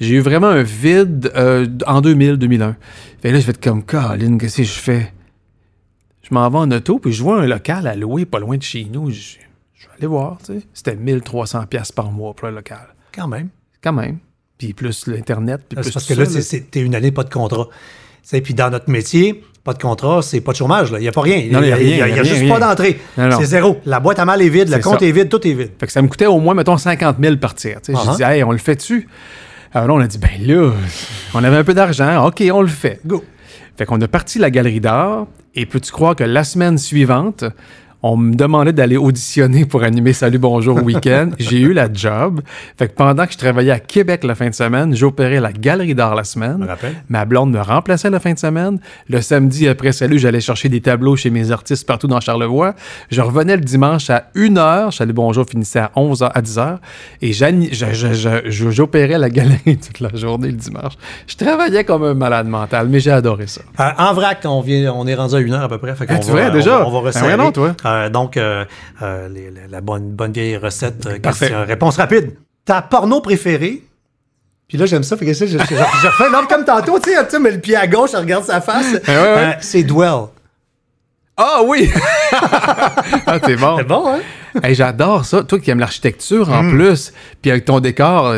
j'ai 0.00 0.14
eu 0.14 0.20
vraiment 0.20 0.46
un 0.48 0.62
vide 0.62 1.30
euh, 1.36 1.66
en 1.86 2.00
2000-2001. 2.00 2.74
Fait 3.20 3.30
là, 3.30 3.38
je 3.40 3.44
fait 3.44 3.62
comme, 3.62 3.82
Colin, 3.82 4.38
qu'est-ce 4.38 4.56
que 4.58 4.62
je 4.64 4.72
fais? 4.72 5.12
Je 6.28 6.34
m'en 6.34 6.48
vais 6.50 6.58
en 6.58 6.70
auto, 6.70 6.98
puis 6.98 7.12
je 7.12 7.22
vois 7.22 7.40
un 7.40 7.46
local 7.46 7.86
à 7.86 7.94
louer 7.94 8.26
pas 8.26 8.38
loin 8.38 8.56
de 8.56 8.62
chez 8.62 8.86
nous. 8.92 9.10
Je, 9.10 9.16
je 9.74 9.86
vais 9.86 9.92
aller 9.98 10.06
voir, 10.06 10.38
tu 10.44 10.54
sais. 10.54 10.66
C'était 10.74 10.96
1300 10.96 11.64
pièces 11.66 11.92
par 11.92 12.10
mois 12.10 12.34
pour 12.34 12.48
le 12.48 12.54
local. 12.54 12.94
Quand 13.14 13.28
même. 13.28 13.48
Quand 13.82 13.92
même. 13.92 14.18
Puis 14.58 14.74
plus 14.74 15.06
l'Internet, 15.06 15.62
puis 15.68 15.76
plus 15.80 15.90
parce 15.92 16.06
que 16.06 16.14
là, 16.14 16.26
ça, 16.26 16.56
t'es 16.70 16.80
une 16.80 16.94
année 16.94 17.12
pas 17.12 17.24
de 17.24 17.30
contrat. 17.32 17.68
sais, 18.22 18.40
puis 18.40 18.52
dans 18.54 18.70
notre 18.70 18.90
métier, 18.90 19.42
pas 19.64 19.72
de 19.72 19.78
contrat, 19.80 20.20
c'est 20.22 20.40
pas 20.40 20.52
de 20.52 20.56
chômage. 20.56 20.90
Il 20.92 20.98
n'y 21.00 21.08
a 21.08 21.12
pas 21.12 21.20
rien. 21.22 21.36
Il 21.38 21.52
y 21.52 21.54
a 21.54 21.60
rien, 21.60 21.76
y 21.76 22.02
a, 22.02 22.08
y 22.08 22.12
a 22.18 22.22
juste 22.24 22.40
rien, 22.40 22.48
pas 22.48 22.56
rien. 22.56 22.68
d'entrée. 22.68 23.00
C'est 23.38 23.44
zéro. 23.46 23.78
La 23.86 24.00
boîte 24.00 24.18
à 24.18 24.24
mal 24.24 24.42
est 24.42 24.48
vide, 24.48 24.68
le 24.68 24.78
compte 24.80 25.00
ça. 25.00 25.06
est 25.06 25.12
vide, 25.12 25.28
tout 25.28 25.46
est 25.46 25.52
vide. 25.52 25.70
Fait 25.78 25.86
que 25.86 25.92
ça 25.92 26.02
me 26.02 26.08
coûtait 26.08 26.26
au 26.26 26.40
moins, 26.40 26.54
mettons, 26.54 26.76
50 26.76 27.16
000 27.22 27.36
partir. 27.36 27.80
Tu 27.80 27.92
sais, 27.92 27.98
Uh-huh. 27.98 28.10
J'ai 28.10 28.16
dit, 28.16 28.22
hey, 28.22 28.42
on 28.44 28.50
le 28.52 28.58
fait-tu? 28.58 29.08
Alors 29.72 29.88
là, 29.88 29.94
on 29.94 30.00
a 30.00 30.06
dit, 30.06 30.18
ben 30.18 30.30
là, 30.46 30.72
on 31.34 31.44
avait 31.44 31.56
un 31.58 31.64
peu 31.64 31.74
d'argent. 31.74 32.26
OK, 32.26 32.42
on 32.52 32.62
le 32.62 32.68
fait. 32.68 33.00
Go. 33.06 33.22
Fait 33.78 33.86
qu'on 33.86 34.00
a 34.00 34.08
parti 34.08 34.40
la 34.40 34.50
galerie 34.50 34.80
d'art. 34.80 35.28
Et 35.54 35.64
peux-tu 35.64 35.92
croire 35.92 36.16
que 36.16 36.24
la 36.24 36.42
semaine 36.42 36.78
suivante, 36.78 37.44
on 38.02 38.16
me 38.16 38.34
demandait 38.34 38.72
d'aller 38.72 38.96
auditionner 38.96 39.64
pour 39.64 39.82
animer 39.82 40.12
Salut 40.12 40.38
Bonjour 40.38 40.80
Week-end. 40.84 41.30
J'ai 41.40 41.58
eu 41.60 41.72
la 41.72 41.92
job. 41.92 42.40
Fait 42.76 42.86
que 42.88 42.94
pendant 42.94 43.26
que 43.26 43.32
je 43.32 43.38
travaillais 43.38 43.72
à 43.72 43.80
Québec 43.80 44.22
la 44.22 44.36
fin 44.36 44.48
de 44.48 44.54
semaine, 44.54 44.94
j'opérais 44.94 45.40
la 45.40 45.52
galerie 45.52 45.96
d'art 45.96 46.14
la 46.14 46.22
semaine. 46.22 46.64
Ma 47.08 47.24
blonde 47.24 47.50
me 47.50 47.60
remplaçait 47.60 48.08
la 48.10 48.20
fin 48.20 48.32
de 48.34 48.38
semaine. 48.38 48.78
Le 49.08 49.20
samedi 49.20 49.66
après 49.66 49.90
Salut, 49.90 50.18
j'allais 50.20 50.40
chercher 50.40 50.68
des 50.68 50.80
tableaux 50.80 51.16
chez 51.16 51.30
mes 51.30 51.50
artistes 51.50 51.86
partout 51.88 52.06
dans 52.06 52.20
Charlevoix. 52.20 52.74
Je 53.10 53.20
revenais 53.20 53.56
le 53.56 53.62
dimanche 53.62 54.10
à 54.10 54.28
1h. 54.36 54.92
Salut 54.96 55.12
Bonjour 55.12 55.44
finissait 55.48 55.80
à 55.80 55.90
11h, 55.96 56.30
à 56.32 56.40
10h. 56.40 56.76
Et 57.20 57.32
j'opérais 58.70 59.18
la 59.18 59.28
galerie 59.30 59.76
toute 59.84 59.98
la 60.00 60.10
journée 60.14 60.48
le 60.48 60.54
dimanche. 60.56 60.92
Je 61.26 61.34
travaillais 61.34 61.82
comme 61.82 62.04
un 62.04 62.14
malade 62.14 62.46
mental, 62.46 62.86
mais 62.88 63.00
j'ai 63.00 63.10
adoré 63.10 63.48
ça. 63.48 63.62
Euh, 63.80 63.90
en 63.98 64.14
vrac, 64.14 64.38
on, 64.44 64.60
vient, 64.60 64.92
on 64.94 65.06
est 65.06 65.14
rendu 65.16 65.34
à 65.34 65.40
une 65.40 65.52
heure 65.52 65.64
à 65.64 65.68
peu 65.68 65.78
près. 65.78 65.96
Fait 65.96 66.06
Ah, 66.08 66.18
tu 66.18 66.30
va, 66.30 66.42
vois, 66.42 66.50
déjà? 66.50 66.78
On 66.78 66.82
va, 66.82 66.86
on 66.86 66.90
va 66.90 66.98
Ben 67.00 67.06
resserrer. 67.06 67.26
ouais, 67.28 67.36
non, 67.36 67.50
toi. 67.50 67.74
Euh, 67.88 68.08
donc, 68.08 68.36
euh, 68.36 68.64
euh, 69.02 69.28
les- 69.28 69.50
la, 69.50 69.66
la 69.68 69.80
bonne, 69.80 70.10
bonne 70.10 70.32
vieille 70.32 70.56
recette. 70.56 71.06
euh, 71.06 71.18
Parfait. 71.18 71.46
question- 71.46 71.64
réponse 71.66 71.96
rapide. 71.96 72.34
Ta 72.64 72.82
porno 72.82 73.20
préférée? 73.20 73.82
Puis 74.68 74.76
là, 74.76 74.84
j'aime 74.86 75.02
ça. 75.02 75.16
Fait 75.16 75.24
que 75.26 75.32
ça, 75.32 75.46
je, 75.46 75.52
je, 75.58 75.64
je, 75.64 75.74
je 75.74 76.06
refais 76.06 76.28
l'homme 76.30 76.46
comme 76.46 76.64
tantôt. 76.64 76.98
Tu 76.98 77.10
sais, 77.10 77.24
tu 77.24 77.30
sais, 77.30 77.38
mais 77.40 77.50
le 77.52 77.58
pied 77.60 77.74
à 77.76 77.86
gauche, 77.86 78.10
je 78.12 78.18
regarde 78.18 78.44
sa 78.44 78.60
face. 78.60 78.92
ouais, 78.92 79.00
ouais. 79.06 79.08
Euh, 79.08 79.52
c'est 79.60 79.82
Dwell. 79.82 80.26
Ah 81.36 81.60
oui! 81.64 81.90
ah, 83.26 83.38
c'est 83.44 83.56
bon. 83.56 83.76
C'est 83.78 83.84
bon, 83.84 84.08
hein? 84.08 84.20
Hey, 84.62 84.74
J'adore 84.74 85.24
ça. 85.24 85.42
Toi 85.42 85.58
qui 85.60 85.70
aimes 85.70 85.78
l'architecture 85.78 86.48
Mm. 86.48 86.52
en 86.52 86.70
plus, 86.70 87.12
puis 87.40 87.50
avec 87.50 87.64
ton 87.64 87.80
décor, 87.80 88.34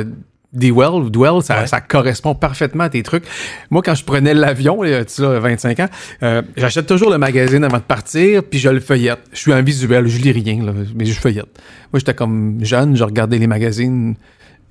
Dwell, 0.53 1.11
Dwell, 1.11 1.43
ça, 1.43 1.61
Ouais. 1.61 1.67
ça 1.67 1.81
correspond 1.81 2.35
parfaitement 2.35 2.85
à 2.85 2.89
tes 2.89 3.03
trucs. 3.03 3.25
Moi, 3.71 3.83
quand 3.85 3.95
je 3.95 4.05
prenais 4.05 4.35
l'avion, 4.35 4.83
tu 4.83 4.91
sais, 5.07 5.23
là, 5.23 5.39
25 5.39 5.79
ans, 5.81 5.89
euh, 6.23 6.43
j'achète 6.57 6.87
toujours 6.87 7.11
le 7.11 7.19
magazine 7.19 7.63
avant 7.63 7.77
de 7.79 7.83
partir, 7.83 8.43
puis 8.43 8.59
je 8.59 8.69
le 8.69 8.81
feuillette. 8.81 9.21
Je 9.33 9.39
suis 9.39 9.53
un 9.53 9.63
visuel, 9.63 10.09
je 10.09 10.19
lis 10.19 10.33
rien, 10.33 10.65
là, 10.65 10.73
mais 10.95 11.05
je 11.05 11.13
feuillette. 11.19 11.47
Moi, 11.93 11.99
j'étais 12.01 12.15
comme 12.15 12.59
jeune, 12.65 12.97
je 12.97 13.05
regardais 13.05 13.39
les 13.39 13.47
magazines 13.47 14.17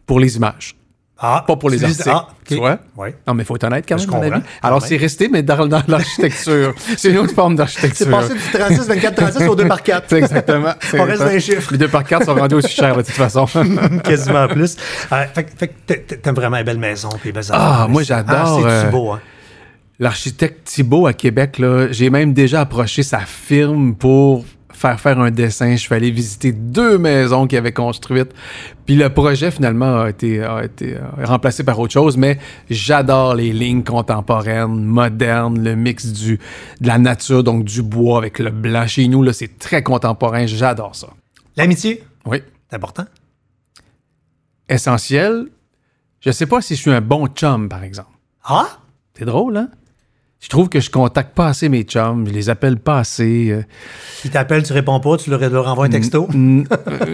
pour 0.06 0.20
les 0.20 0.36
images, 0.36 0.76
Ah, 1.21 1.43
pas 1.45 1.58
pour 1.58 1.69
les 1.69 1.84
articles. 1.84 2.10
Ah. 2.10 2.27
Tu 2.45 2.55
vois? 2.55 2.79
Oui. 2.95 3.10
Non, 3.27 3.34
mais 3.34 3.43
il 3.43 3.45
faut 3.45 3.55
être 3.58 3.65
honnête 3.65 3.86
quand 3.88 3.97
Je 3.97 4.03
même, 4.08 4.15
mon 4.15 4.21
comprends. 4.21 4.36
ami. 4.38 4.43
Alors, 4.63 4.79
Quand 4.79 4.86
c'est 4.88 4.95
resté, 4.97 5.27
mais 5.27 5.43
dans, 5.43 5.67
dans 5.67 5.84
l'architecture. 5.88 6.73
c'est 6.97 7.10
une 7.12 7.17
autre 7.17 7.34
forme 7.34 7.55
d'architecture. 7.55 8.05
C'est 8.05 8.10
passé 8.12 8.34
du 8.34 8.39
36, 8.39 8.88
24, 8.88 9.15
36 9.15 9.47
au 9.47 9.55
2 9.55 9.67
par 9.67 9.84
4. 9.84 10.05
C'est 10.08 10.17
exactement. 10.17 10.73
On 10.93 11.03
reste 11.03 11.21
dans 11.21 11.29
les 11.29 11.39
chiffres. 11.41 11.71
Les 11.73 11.77
deux 11.77 11.89
par 11.89 12.05
quatre 12.05 12.25
sont 12.25 12.36
rendus 12.36 12.55
aussi 12.55 12.69
chers, 12.73 12.95
de 12.95 13.01
toute 13.01 13.12
façon. 13.12 13.45
Quasiment 14.03 14.47
plus. 14.47 14.77
Euh, 15.12 15.25
fait, 15.34 15.43
que- 15.67 16.15
t'aimes 16.15 16.36
vraiment 16.36 16.58
les 16.58 16.63
belles 16.63 16.79
maisons 16.79 17.10
puis 17.10 17.29
les 17.29 17.32
belles 17.34 17.43
Ah, 17.51 17.86
moi, 17.89 18.01
j'adore, 18.03 18.62
Ah, 18.65 18.69
c'est 18.82 18.88
euh, 18.88 18.89
beau, 18.89 19.12
hein? 19.12 19.19
L'architecte 19.99 20.63
Thibault 20.63 21.08
à 21.08 21.13
Québec, 21.13 21.60
là, 21.60 21.88
j'ai 21.91 22.10
même 22.10 22.32
déjà 22.34 22.62
approché 22.62 23.03
sa 23.03 23.19
firme 23.19 23.95
pour 23.95 24.45
faire 24.80 25.00
faire 25.00 25.20
un 25.20 25.30
dessin. 25.30 25.72
Je 25.76 25.82
suis 25.82 25.94
allé 25.94 26.10
visiter 26.10 26.52
deux 26.54 26.98
maisons 26.98 27.48
qu'il 27.48 27.58
avait 27.58 27.74
construites. 27.74 28.32
Puis 28.86 28.96
le 28.96 29.10
projet, 29.13 29.52
finalement, 29.52 30.00
a 30.02 30.10
été, 30.10 30.42
a 30.42 30.63
été 30.63 30.96
euh, 30.96 31.02
remplacé 31.26 31.63
par 31.65 31.78
autre 31.80 31.92
chose. 31.92 32.15
Mais 32.15 32.39
j'adore 32.70 33.36
les 33.36 33.52
lignes 33.52 33.84
contemporaines, 33.84 34.84
modernes, 34.86 35.62
le 35.62 35.76
mix 35.76 36.06
du, 36.08 36.39
de 36.80 36.88
la 36.88 36.98
nature, 36.98 37.44
donc 37.44 37.65
du 37.65 37.82
bois 37.82 38.18
avec 38.20 38.39
le 38.39 38.52
blanc. 38.52 38.88
Chez 38.88 39.08
nous, 39.10 39.22
là, 39.22 39.34
c'est 39.34 39.60
très 39.60 39.84
contemporain. 39.84 40.46
J'adore 40.46 40.96
ça. 40.96 41.08
L'amitié, 41.58 42.04
Oui. 42.26 42.42
c'est 42.70 42.76
important? 42.78 43.06
Essentiel. 44.70 45.48
Je 46.22 46.32
sais 46.32 46.46
pas 46.46 46.62
si 46.62 46.76
je 46.76 46.82
suis 46.82 46.92
un 46.92 47.02
bon 47.02 47.28
chum, 47.28 47.68
par 47.70 47.84
exemple. 47.84 48.12
Ah? 48.44 48.68
C'est 49.18 49.26
drôle, 49.26 49.58
hein? 49.58 49.70
Je 50.41 50.47
trouve 50.47 50.69
que 50.69 50.80
je 50.80 50.89
contacte 50.89 51.36
pas 51.36 51.47
assez 51.47 51.67
mes 51.67 51.84
chums, 51.84 52.25
je 52.28 52.32
les 52.32 52.49
appelle 52.49 52.78
pas 52.78 52.99
assez. 52.99 53.49
euh, 53.52 53.62
Il 54.23 54.32
t'appelle, 54.32 54.63
tu 54.63 54.71
réponds 54.71 54.99
pas, 55.02 55.17
tu 55.17 55.30
leur, 55.30 55.39
leur 55.49 55.67
envoies 55.67 55.88
un 55.88 55.89
texto? 55.89 56.28
euh, 56.34 56.63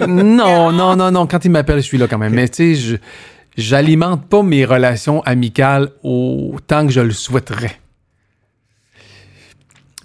non, 0.07 0.71
non, 0.71 0.95
non, 0.95 1.09
non. 1.11 1.25
Quand 1.25 1.43
ils 1.43 1.49
m'appellent, 1.49 1.77
je 1.81 1.88
suis 1.88 1.97
là 1.97 2.07
quand 2.07 2.19
même. 2.19 2.33
Mais 2.35 2.47
tu 2.47 2.75
sais, 2.75 2.75
je 2.75 2.95
j'alimente 3.57 4.27
pas 4.27 4.43
mes 4.43 4.63
relations 4.63 5.21
amicales 5.23 5.89
autant 6.03 6.85
que 6.85 6.91
je 6.91 7.01
le 7.01 7.11
souhaiterais. 7.13 7.79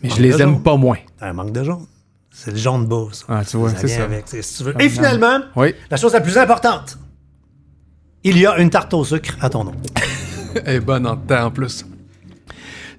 Mais 0.02 0.08
je 0.08 0.22
les 0.22 0.32
aime 0.40 0.54
jaune. 0.54 0.62
pas 0.62 0.76
moins. 0.76 0.96
T'as 1.18 1.28
un 1.28 1.32
manque 1.34 1.52
de 1.52 1.62
jaune. 1.62 1.86
C'est 2.30 2.52
le 2.52 2.56
jaune 2.56 2.86
bas, 2.86 3.08
ça. 3.12 3.24
Ah, 3.28 3.44
tu 3.44 3.58
vois, 3.58 3.70
c'est 3.76 3.86
ça. 3.88 4.04
avec, 4.04 4.22
c'est- 4.28 4.40
si 4.40 4.56
tu 4.58 4.64
veux. 4.64 4.80
Et 4.80 4.88
finalement, 4.88 5.40
Oui. 5.56 5.74
la 5.90 5.98
chose 5.98 6.14
la 6.14 6.22
plus 6.22 6.38
importante, 6.38 6.96
il 8.24 8.38
y 8.38 8.46
a 8.46 8.56
une 8.58 8.70
tarte 8.70 8.94
au 8.94 9.04
sucre 9.04 9.36
à 9.42 9.50
ton 9.50 9.64
nom. 9.64 9.72
Elle 10.64 10.76
est 10.76 10.80
bonne 10.80 11.06
en 11.06 11.16
temps 11.18 11.44
en 11.46 11.50
plus. 11.50 11.84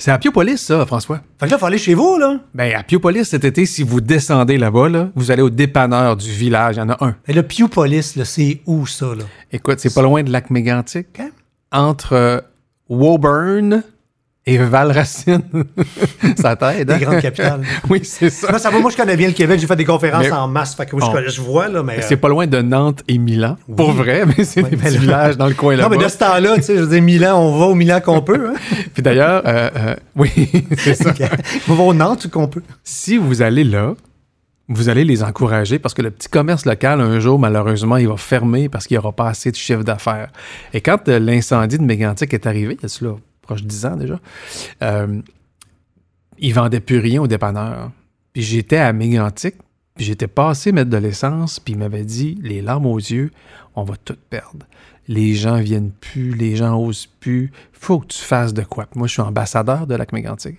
C'est 0.01 0.09
à 0.09 0.17
Piopolis, 0.17 0.57
ça, 0.57 0.83
François. 0.87 1.17
Fait 1.39 1.45
que 1.45 1.51
là, 1.51 1.57
il 1.57 1.59
faut 1.59 1.65
aller 1.67 1.77
chez 1.77 1.93
vous, 1.93 2.17
là. 2.17 2.39
Ben, 2.55 2.73
à 2.73 2.81
Piopolis, 2.81 3.25
cet 3.25 3.45
été, 3.45 3.67
si 3.67 3.83
vous 3.83 4.01
descendez 4.01 4.57
là-bas, 4.57 4.89
là, 4.89 5.11
vous 5.13 5.29
allez 5.29 5.43
au 5.43 5.51
dépanneur 5.51 6.17
du 6.17 6.31
village. 6.31 6.77
Il 6.77 6.79
y 6.79 6.81
en 6.81 6.89
a 6.89 7.05
un. 7.05 7.15
Et 7.27 7.33
le 7.33 7.43
Pewpolis, 7.43 8.15
là, 8.15 8.25
c'est 8.25 8.61
où, 8.65 8.87
ça, 8.87 9.13
là? 9.13 9.25
Écoute, 9.51 9.77
c'est 9.77 9.93
pas 9.93 10.01
loin 10.01 10.23
de 10.23 10.31
lac 10.31 10.49
mégantic. 10.49 11.05
OK. 11.19 11.25
Entre 11.71 12.13
euh, 12.13 12.41
Woburn 12.89 13.83
et 14.45 14.57
Valracine. 14.57 15.43
ça 16.37 16.55
t'aide, 16.55 16.89
hein? 16.89 16.97
Les 16.97 17.05
grandes 17.05 17.21
capitales. 17.21 17.61
oui, 17.89 18.01
c'est 18.03 18.31
ça. 18.31 18.49
Moi, 18.49 18.59
ça 18.59 18.71
va, 18.71 18.79
moi, 18.79 18.89
je 18.89 18.97
connais 18.97 19.15
bien 19.15 19.27
le 19.27 19.33
Québec. 19.33 19.59
J'ai 19.59 19.67
fait 19.67 19.75
des 19.75 19.85
conférences 19.85 20.23
Mais- 20.23 20.31
en 20.31 20.47
masse. 20.47 20.73
Fait 20.75 20.85
que 20.87 20.95
oui, 20.95 21.03
je, 21.27 21.41
vois, 21.41 21.67
là, 21.67 21.83
mais... 21.83 22.01
C'est 22.01 22.17
pas 22.17 22.27
loin 22.27 22.47
de 22.47 22.61
Nantes 22.61 23.03
et 23.07 23.17
Milan. 23.19 23.57
Pour 23.75 23.91
vrai, 23.91 24.23
mais 24.37 24.43
c'est 24.43 24.63
des 24.63 24.75
petits 24.75 24.95
là- 24.95 24.99
villages 24.99 25.37
dans 25.37 25.47
le 25.47 25.53
coin 25.53 25.75
Non, 25.75 25.83
là-bas. 25.83 25.97
mais 25.97 26.03
de 26.03 26.09
ce 26.09 26.17
temps-là, 26.17 26.55
tu 26.55 26.63
sais, 26.63 26.75
je 26.75 26.81
veux 26.81 26.89
dire, 26.89 27.01
Milan, 27.03 27.39
on 27.39 27.57
va 27.57 27.65
au 27.65 27.75
Milan 27.75 28.01
qu'on 28.01 28.21
peut. 28.21 28.49
Hein? 28.49 28.77
Puis 28.93 29.03
d'ailleurs, 29.03 29.43
euh, 29.45 29.69
euh, 29.75 29.95
oui, 30.15 30.31
c'est 30.77 30.95
ça. 30.95 31.13
on 31.69 31.75
va 31.75 31.83
au 31.83 31.93
Nantes 31.93 32.27
qu'on 32.29 32.47
peut. 32.47 32.63
si 32.83 33.17
vous 33.17 33.43
allez 33.43 33.63
là, 33.63 33.93
vous 34.69 34.89
allez 34.89 35.03
les 35.03 35.21
encourager 35.21 35.79
parce 35.79 35.93
que 35.93 36.01
le 36.01 36.09
petit 36.11 36.29
commerce 36.29 36.65
local, 36.65 37.01
un 37.01 37.19
jour, 37.19 37.37
malheureusement, 37.37 37.97
il 37.97 38.07
va 38.07 38.17
fermer 38.17 38.69
parce 38.69 38.87
qu'il 38.87 38.95
n'y 38.95 38.99
aura 38.99 39.11
pas 39.11 39.27
assez 39.27 39.51
de 39.51 39.55
chiffre 39.55 39.83
d'affaires. 39.83 40.29
Et 40.73 40.81
quand 40.81 41.09
euh, 41.09 41.19
l'incendie 41.19 41.77
de 41.77 41.83
Mégantic 41.83 42.33
est 42.33 42.47
arrivé, 42.47 42.77
il 42.79 42.81
y 42.81 42.85
a 42.85 42.89
cela 42.89 43.11
proche 43.51 43.63
de 43.63 43.67
10 43.67 43.85
ans 43.85 43.95
déjà, 43.97 44.19
euh, 44.81 45.21
ils 46.39 46.53
vendaient 46.53 46.79
plus 46.79 46.99
rien 46.99 47.21
au 47.21 47.27
dépanneur. 47.27 47.91
Puis 48.33 48.43
j'étais 48.43 48.77
à 48.77 48.93
Mégantic, 48.93 49.55
puis 49.95 50.05
j'étais 50.05 50.27
passé 50.27 50.71
mettre 50.71 50.89
de 50.89 50.97
puis 50.97 51.73
il 51.73 51.77
m'avait 51.77 52.05
dit, 52.05 52.39
les 52.41 52.61
larmes 52.61 52.85
aux 52.85 52.97
yeux, 52.97 53.31
on 53.75 53.83
va 53.83 53.95
tout 53.97 54.15
perdre. 54.29 54.65
Les 55.07 55.33
gens 55.35 55.59
viennent 55.59 55.91
plus, 55.91 56.33
les 56.33 56.55
gens 56.55 56.79
osent 56.79 57.07
Faut 57.73 57.99
que 57.99 58.07
tu 58.07 58.19
fasses 58.19 58.53
de 58.53 58.61
quoi. 58.63 58.85
Moi, 58.95 59.07
je 59.07 59.13
suis 59.13 59.21
ambassadeur 59.21 59.87
de 59.87 59.95
Lac 59.95 60.11
Mégantic. 60.13 60.57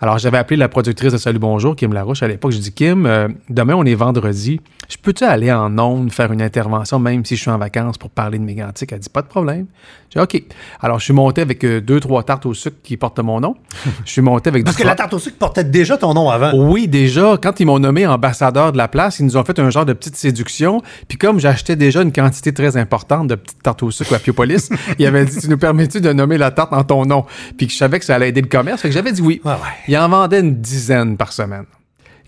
Alors, 0.00 0.18
j'avais 0.18 0.38
appelé 0.38 0.56
la 0.56 0.68
productrice 0.68 1.12
de 1.12 1.18
Salut 1.18 1.38
Bonjour, 1.38 1.74
Kim 1.74 1.92
Larouche, 1.92 2.22
à 2.22 2.28
l'époque. 2.28 2.52
Je 2.52 2.58
dis, 2.58 2.72
Kim, 2.72 3.04
euh, 3.06 3.28
demain, 3.50 3.74
on 3.74 3.84
est 3.84 3.94
vendredi. 3.94 4.60
Je 4.88 4.96
peux-tu 4.96 5.24
aller 5.24 5.52
en 5.52 5.76
ondes 5.78 6.12
faire 6.12 6.32
une 6.32 6.42
intervention, 6.42 7.00
même 7.00 7.24
si 7.24 7.34
je 7.34 7.40
suis 7.42 7.50
en 7.50 7.58
vacances, 7.58 7.98
pour 7.98 8.10
parler 8.10 8.38
de 8.38 8.44
Mégantic? 8.44 8.92
Elle 8.92 9.00
dit, 9.00 9.08
pas 9.08 9.22
de 9.22 9.26
problème. 9.26 9.66
J'ai 10.10 10.20
dit, 10.20 10.24
OK. 10.24 10.42
Alors, 10.80 11.00
je 11.00 11.04
suis 11.04 11.12
monté 11.12 11.40
avec 11.40 11.64
euh, 11.64 11.80
deux, 11.80 11.98
trois 11.98 12.22
tartes 12.22 12.46
au 12.46 12.54
sucre 12.54 12.76
qui 12.82 12.96
portent 12.96 13.18
mon 13.18 13.40
nom. 13.40 13.56
Je 14.04 14.10
suis 14.12 14.22
monté 14.22 14.48
avec 14.48 14.64
Parce 14.64 14.76
que 14.76 14.84
la 14.84 14.94
tarte 14.94 15.14
au 15.14 15.18
sucre 15.18 15.36
portait 15.38 15.64
déjà 15.64 15.96
ton 15.96 16.14
nom 16.14 16.30
avant. 16.30 16.52
oui, 16.54 16.86
déjà, 16.86 17.36
quand 17.42 17.58
ils 17.58 17.66
m'ont 17.66 17.80
nommé 17.80 18.06
ambassadeur 18.06 18.70
de 18.70 18.78
la 18.78 18.86
place, 18.86 19.18
ils 19.18 19.24
nous 19.24 19.36
ont 19.36 19.44
fait 19.44 19.58
un 19.58 19.70
genre 19.70 19.84
de 19.84 19.92
petite 19.92 20.16
séduction. 20.16 20.80
Puis 21.08 21.18
comme 21.18 21.40
j'achetais 21.40 21.74
déjà 21.74 22.02
une 22.02 22.12
quantité 22.12 22.52
très 22.54 22.76
importante 22.76 23.26
de 23.26 23.34
petites 23.34 23.62
tartes 23.62 23.82
au 23.82 23.90
sucre 23.90 24.14
à 24.14 24.18
Piopolis, 24.20 24.68
il 24.98 25.06
avait 25.06 25.24
dit 25.24 25.40
Tu 25.40 25.48
nous 25.48 25.58
permets-tu 25.76 26.00
de 26.00 26.12
nommer 26.12 26.38
la 26.38 26.50
tarte 26.50 26.72
en 26.72 26.84
ton 26.84 27.04
nom? 27.04 27.24
Puis 27.56 27.66
que 27.66 27.72
je 27.72 27.78
savais 27.78 27.98
que 27.98 28.04
ça 28.04 28.14
allait 28.14 28.30
aider 28.30 28.40
le 28.40 28.48
commerce. 28.48 28.80
Fait 28.80 28.88
que 28.88 28.94
j'avais 28.94 29.12
dit 29.12 29.20
oui. 29.20 29.40
Ouais, 29.44 29.52
ouais. 29.52 29.58
Il 29.88 29.96
en 29.98 30.08
vendait 30.08 30.40
une 30.40 30.60
dizaine 30.60 31.16
par 31.16 31.32
semaine. 31.32 31.64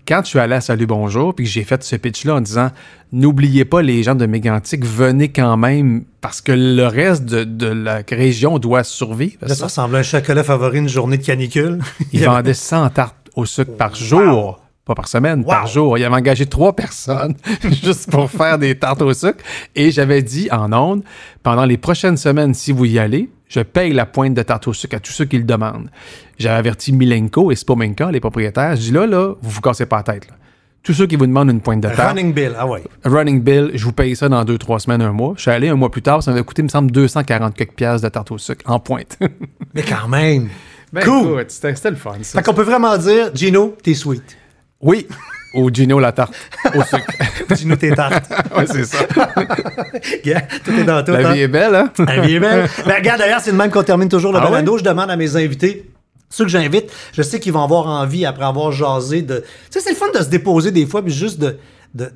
Quand 0.07 0.21
je 0.23 0.29
suis 0.29 0.39
allé 0.39 0.55
à 0.55 0.61
Salut 0.61 0.87
Bonjour, 0.87 1.35
puis 1.35 1.45
que 1.45 1.51
j'ai 1.51 1.63
fait 1.63 1.83
ce 1.83 1.95
pitch-là 1.95 2.35
en 2.35 2.41
disant 2.41 2.69
N'oubliez 3.11 3.65
pas 3.65 3.81
les 3.81 4.01
gens 4.03 4.15
de 4.15 4.25
Mégantic, 4.25 4.85
venez 4.85 5.29
quand 5.29 5.57
même, 5.57 6.03
parce 6.21 6.41
que 6.41 6.51
le 6.51 6.85
reste 6.85 7.25
de, 7.25 7.43
de 7.43 7.67
la 7.67 8.01
région 8.09 8.59
doit 8.59 8.83
survivre. 8.83 9.37
Là, 9.41 9.55
ça 9.55 9.65
ressemble 9.65 9.95
à 9.95 9.99
un 9.99 10.03
chocolat 10.03 10.43
favori 10.43 10.79
une 10.79 10.89
journée 10.89 11.17
de 11.17 11.25
canicule. 11.25 11.79
Il 12.13 12.23
vendait 12.25 12.53
100 12.53 12.89
tartes 12.91 13.15
au 13.35 13.45
sucre 13.45 13.75
par 13.77 13.95
jour. 13.95 14.61
Pas 14.89 14.95
par 14.95 15.07
semaine, 15.07 15.45
par 15.45 15.67
jour. 15.67 15.99
Il 15.99 16.03
avait 16.03 16.15
engagé 16.15 16.47
trois 16.47 16.75
personnes 16.75 17.35
juste 17.83 18.09
pour 18.09 18.31
faire 18.31 18.57
des 18.57 18.73
tartes 18.73 19.03
au 19.03 19.13
sucre. 19.13 19.37
Et 19.75 19.91
j'avais 19.91 20.23
dit 20.23 20.49
en 20.51 20.73
ondes, 20.73 21.03
pendant 21.43 21.65
les 21.65 21.77
prochaines 21.77 22.17
semaines, 22.17 22.55
si 22.55 22.71
vous 22.71 22.85
y 22.85 22.97
allez, 22.97 23.29
je 23.49 23.59
paye 23.59 23.93
la 23.93 24.07
pointe 24.07 24.33
de 24.33 24.41
tarte 24.41 24.67
au 24.67 24.73
sucre 24.73 24.95
à 24.95 24.99
tous 24.99 25.11
ceux 25.11 25.25
qui 25.25 25.37
le 25.37 25.43
demandent. 25.43 25.91
J'avais 26.39 26.55
averti 26.57 26.91
Milenko 26.91 27.51
et 27.51 27.55
Spomenka, 27.55 28.09
les 28.09 28.19
propriétaires. 28.19 28.75
Je 28.77 28.81
dis 28.81 28.91
là, 28.91 29.05
là, 29.05 29.35
vous 29.39 29.49
vous 29.51 29.61
cassez 29.61 29.85
pas 29.85 29.97
la 29.97 30.03
tête. 30.03 30.27
là. 30.27 30.33
Tous 30.81 30.93
ceux 30.93 31.05
qui 31.05 31.17
vous 31.17 31.27
demandent 31.27 31.51
une 31.51 31.61
pointe 31.61 31.81
de 31.81 31.89
tarte, 31.89 32.09
Running 32.09 32.33
Bill, 32.33 32.53
ah 32.57 32.65
ouais. 32.65 32.81
running 33.05 33.43
bill, 33.43 33.69
je 33.75 33.85
vous 33.85 33.91
paye 33.93 34.15
ça 34.15 34.27
dans 34.27 34.43
deux, 34.43 34.57
trois 34.57 34.79
semaines, 34.79 35.03
un 35.03 35.11
mois. 35.11 35.33
Je 35.35 35.41
suis 35.41 35.51
allé 35.51 35.67
un 35.69 35.75
mois 35.75 35.91
plus 35.91 36.01
tard, 36.01 36.23
ça 36.23 36.31
m'avait 36.31 36.43
coûté, 36.43 36.63
il 36.63 36.65
me 36.65 36.69
semble, 36.69 36.89
240 36.89 37.53
quelques 37.53 37.73
piastres 37.75 38.07
de 38.07 38.09
tarte 38.11 38.31
au 38.31 38.39
sucre 38.39 38.63
en 38.65 38.79
pointe. 38.79 39.19
Mais 39.75 39.83
quand 39.83 40.07
même. 40.07 40.49
Ben, 40.91 41.03
Cool. 41.03 41.45
C'était 41.47 41.75
c'était 41.75 41.91
le 41.91 41.95
fun, 41.95 42.13
ça. 42.23 42.39
Fait 42.39 42.43
qu'on 42.43 42.55
peut 42.55 42.63
vraiment 42.63 42.97
dire, 42.97 43.29
Gino, 43.35 43.75
t'es 43.83 43.93
sweet. 43.93 44.38
Oui. 44.81 45.07
Au 45.53 45.69
Gino 45.71 45.99
la 45.99 46.11
tarte. 46.11 46.33
Au 46.75 46.83
sucre. 46.83 47.07
Gino, 47.55 47.75
t'es 47.75 47.91
tarte. 47.95 48.31
ouais, 48.57 48.67
c'est 48.67 48.85
ça. 48.85 48.99
Yeah, 50.23 50.41
tout 50.63 50.71
est 50.71 50.83
dans 50.83 51.03
tout. 51.03 51.11
La 51.11 51.29
hein. 51.29 51.33
vie 51.33 51.41
est 51.41 51.47
belle, 51.47 51.73
hein? 51.75 51.91
La 52.05 52.21
vie 52.21 52.35
est 52.35 52.39
belle. 52.39 52.69
Ben, 52.85 52.95
regarde, 52.97 53.19
d'ailleurs, 53.19 53.41
c'est 53.41 53.51
le 53.51 53.57
même 53.57 53.71
qu'on 53.71 53.83
termine 53.83 54.09
toujours 54.09 54.31
le 54.31 54.37
Ah 54.39 54.43
balado. 54.43 54.77
Je 54.77 54.83
demande 54.83 55.09
à 55.09 55.15
mes 55.15 55.35
invités. 55.35 55.89
Ceux 56.29 56.43
que 56.43 56.51
j'invite, 56.51 56.91
je 57.13 57.23
sais 57.23 57.39
qu'ils 57.39 57.53
vont 57.53 57.63
avoir 57.63 57.87
envie, 57.87 58.25
après 58.25 58.45
avoir 58.45 58.71
jasé, 58.71 59.23
de. 59.23 59.39
Tu 59.39 59.45
sais, 59.71 59.79
c'est 59.79 59.89
le 59.89 59.95
fun 59.95 60.05
de 60.13 60.19
se 60.23 60.29
déposer 60.29 60.71
des 60.71 60.85
fois, 60.85 61.01
puis 61.03 61.11
juste 61.11 61.39
de. 61.39 61.57
de- 61.95 62.11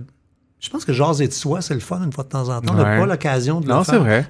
Je 0.59 0.69
pense 0.69 0.85
que 0.85 0.93
jaser 0.93 1.27
de 1.27 1.33
soi, 1.33 1.61
c'est 1.61 1.73
le 1.73 1.79
fun 1.79 1.99
une 2.03 2.13
fois 2.13 2.23
de 2.23 2.29
temps 2.29 2.49
en 2.49 2.61
temps. 2.61 2.73
On 2.73 2.77
n'a 2.77 2.83
pas 2.99 3.05
l'occasion 3.07 3.59
de 3.59 3.67
le 3.67 3.73
Non, 3.73 3.83
faire. 3.83 3.95
c'est 3.95 3.99
vrai. 3.99 4.27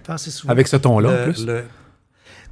Avec 0.47 0.67
ce 0.69 0.77
ton-là, 0.77 1.09
en 1.09 1.23
plus. 1.25 1.45
le- 1.45 1.65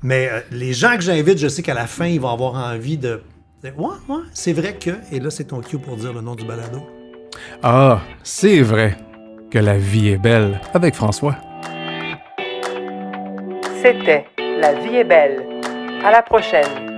Mais 0.04 0.30
euh, 0.30 0.42
les 0.52 0.74
gens 0.74 0.96
que 0.98 1.02
j'invite, 1.02 1.38
je 1.38 1.48
sais 1.48 1.62
qu'à 1.62 1.74
la 1.74 1.88
fin, 1.88 2.08
ils 2.08 2.20
vont 2.20 2.32
avoir 2.34 2.56
envie 2.56 2.98
de- 2.98 3.22
Ouais, 3.64 3.72
ouais, 3.78 4.22
c'est 4.34 4.54
vrai 4.54 4.74
que. 4.74 4.90
Et 5.12 5.20
là, 5.20 5.30
c'est 5.30 5.44
ton 5.44 5.62
cue 5.62 5.78
pour 5.78 5.96
dire 5.96 6.14
le 6.14 6.22
nom 6.22 6.34
du 6.34 6.44
balado. 6.46 6.82
Ah, 7.62 8.02
c'est 8.24 8.62
vrai 8.62 8.98
que 9.52 9.60
la 9.60 9.78
vie 9.78 10.10
est 10.10 10.18
belle 10.18 10.60
avec 10.74 10.96
François. 10.96 11.36
C'était 13.82 14.26
La 14.60 14.74
vie 14.74 14.96
est 14.96 15.04
belle. 15.04 15.46
À 16.04 16.12
la 16.12 16.24
prochaine. 16.24 16.91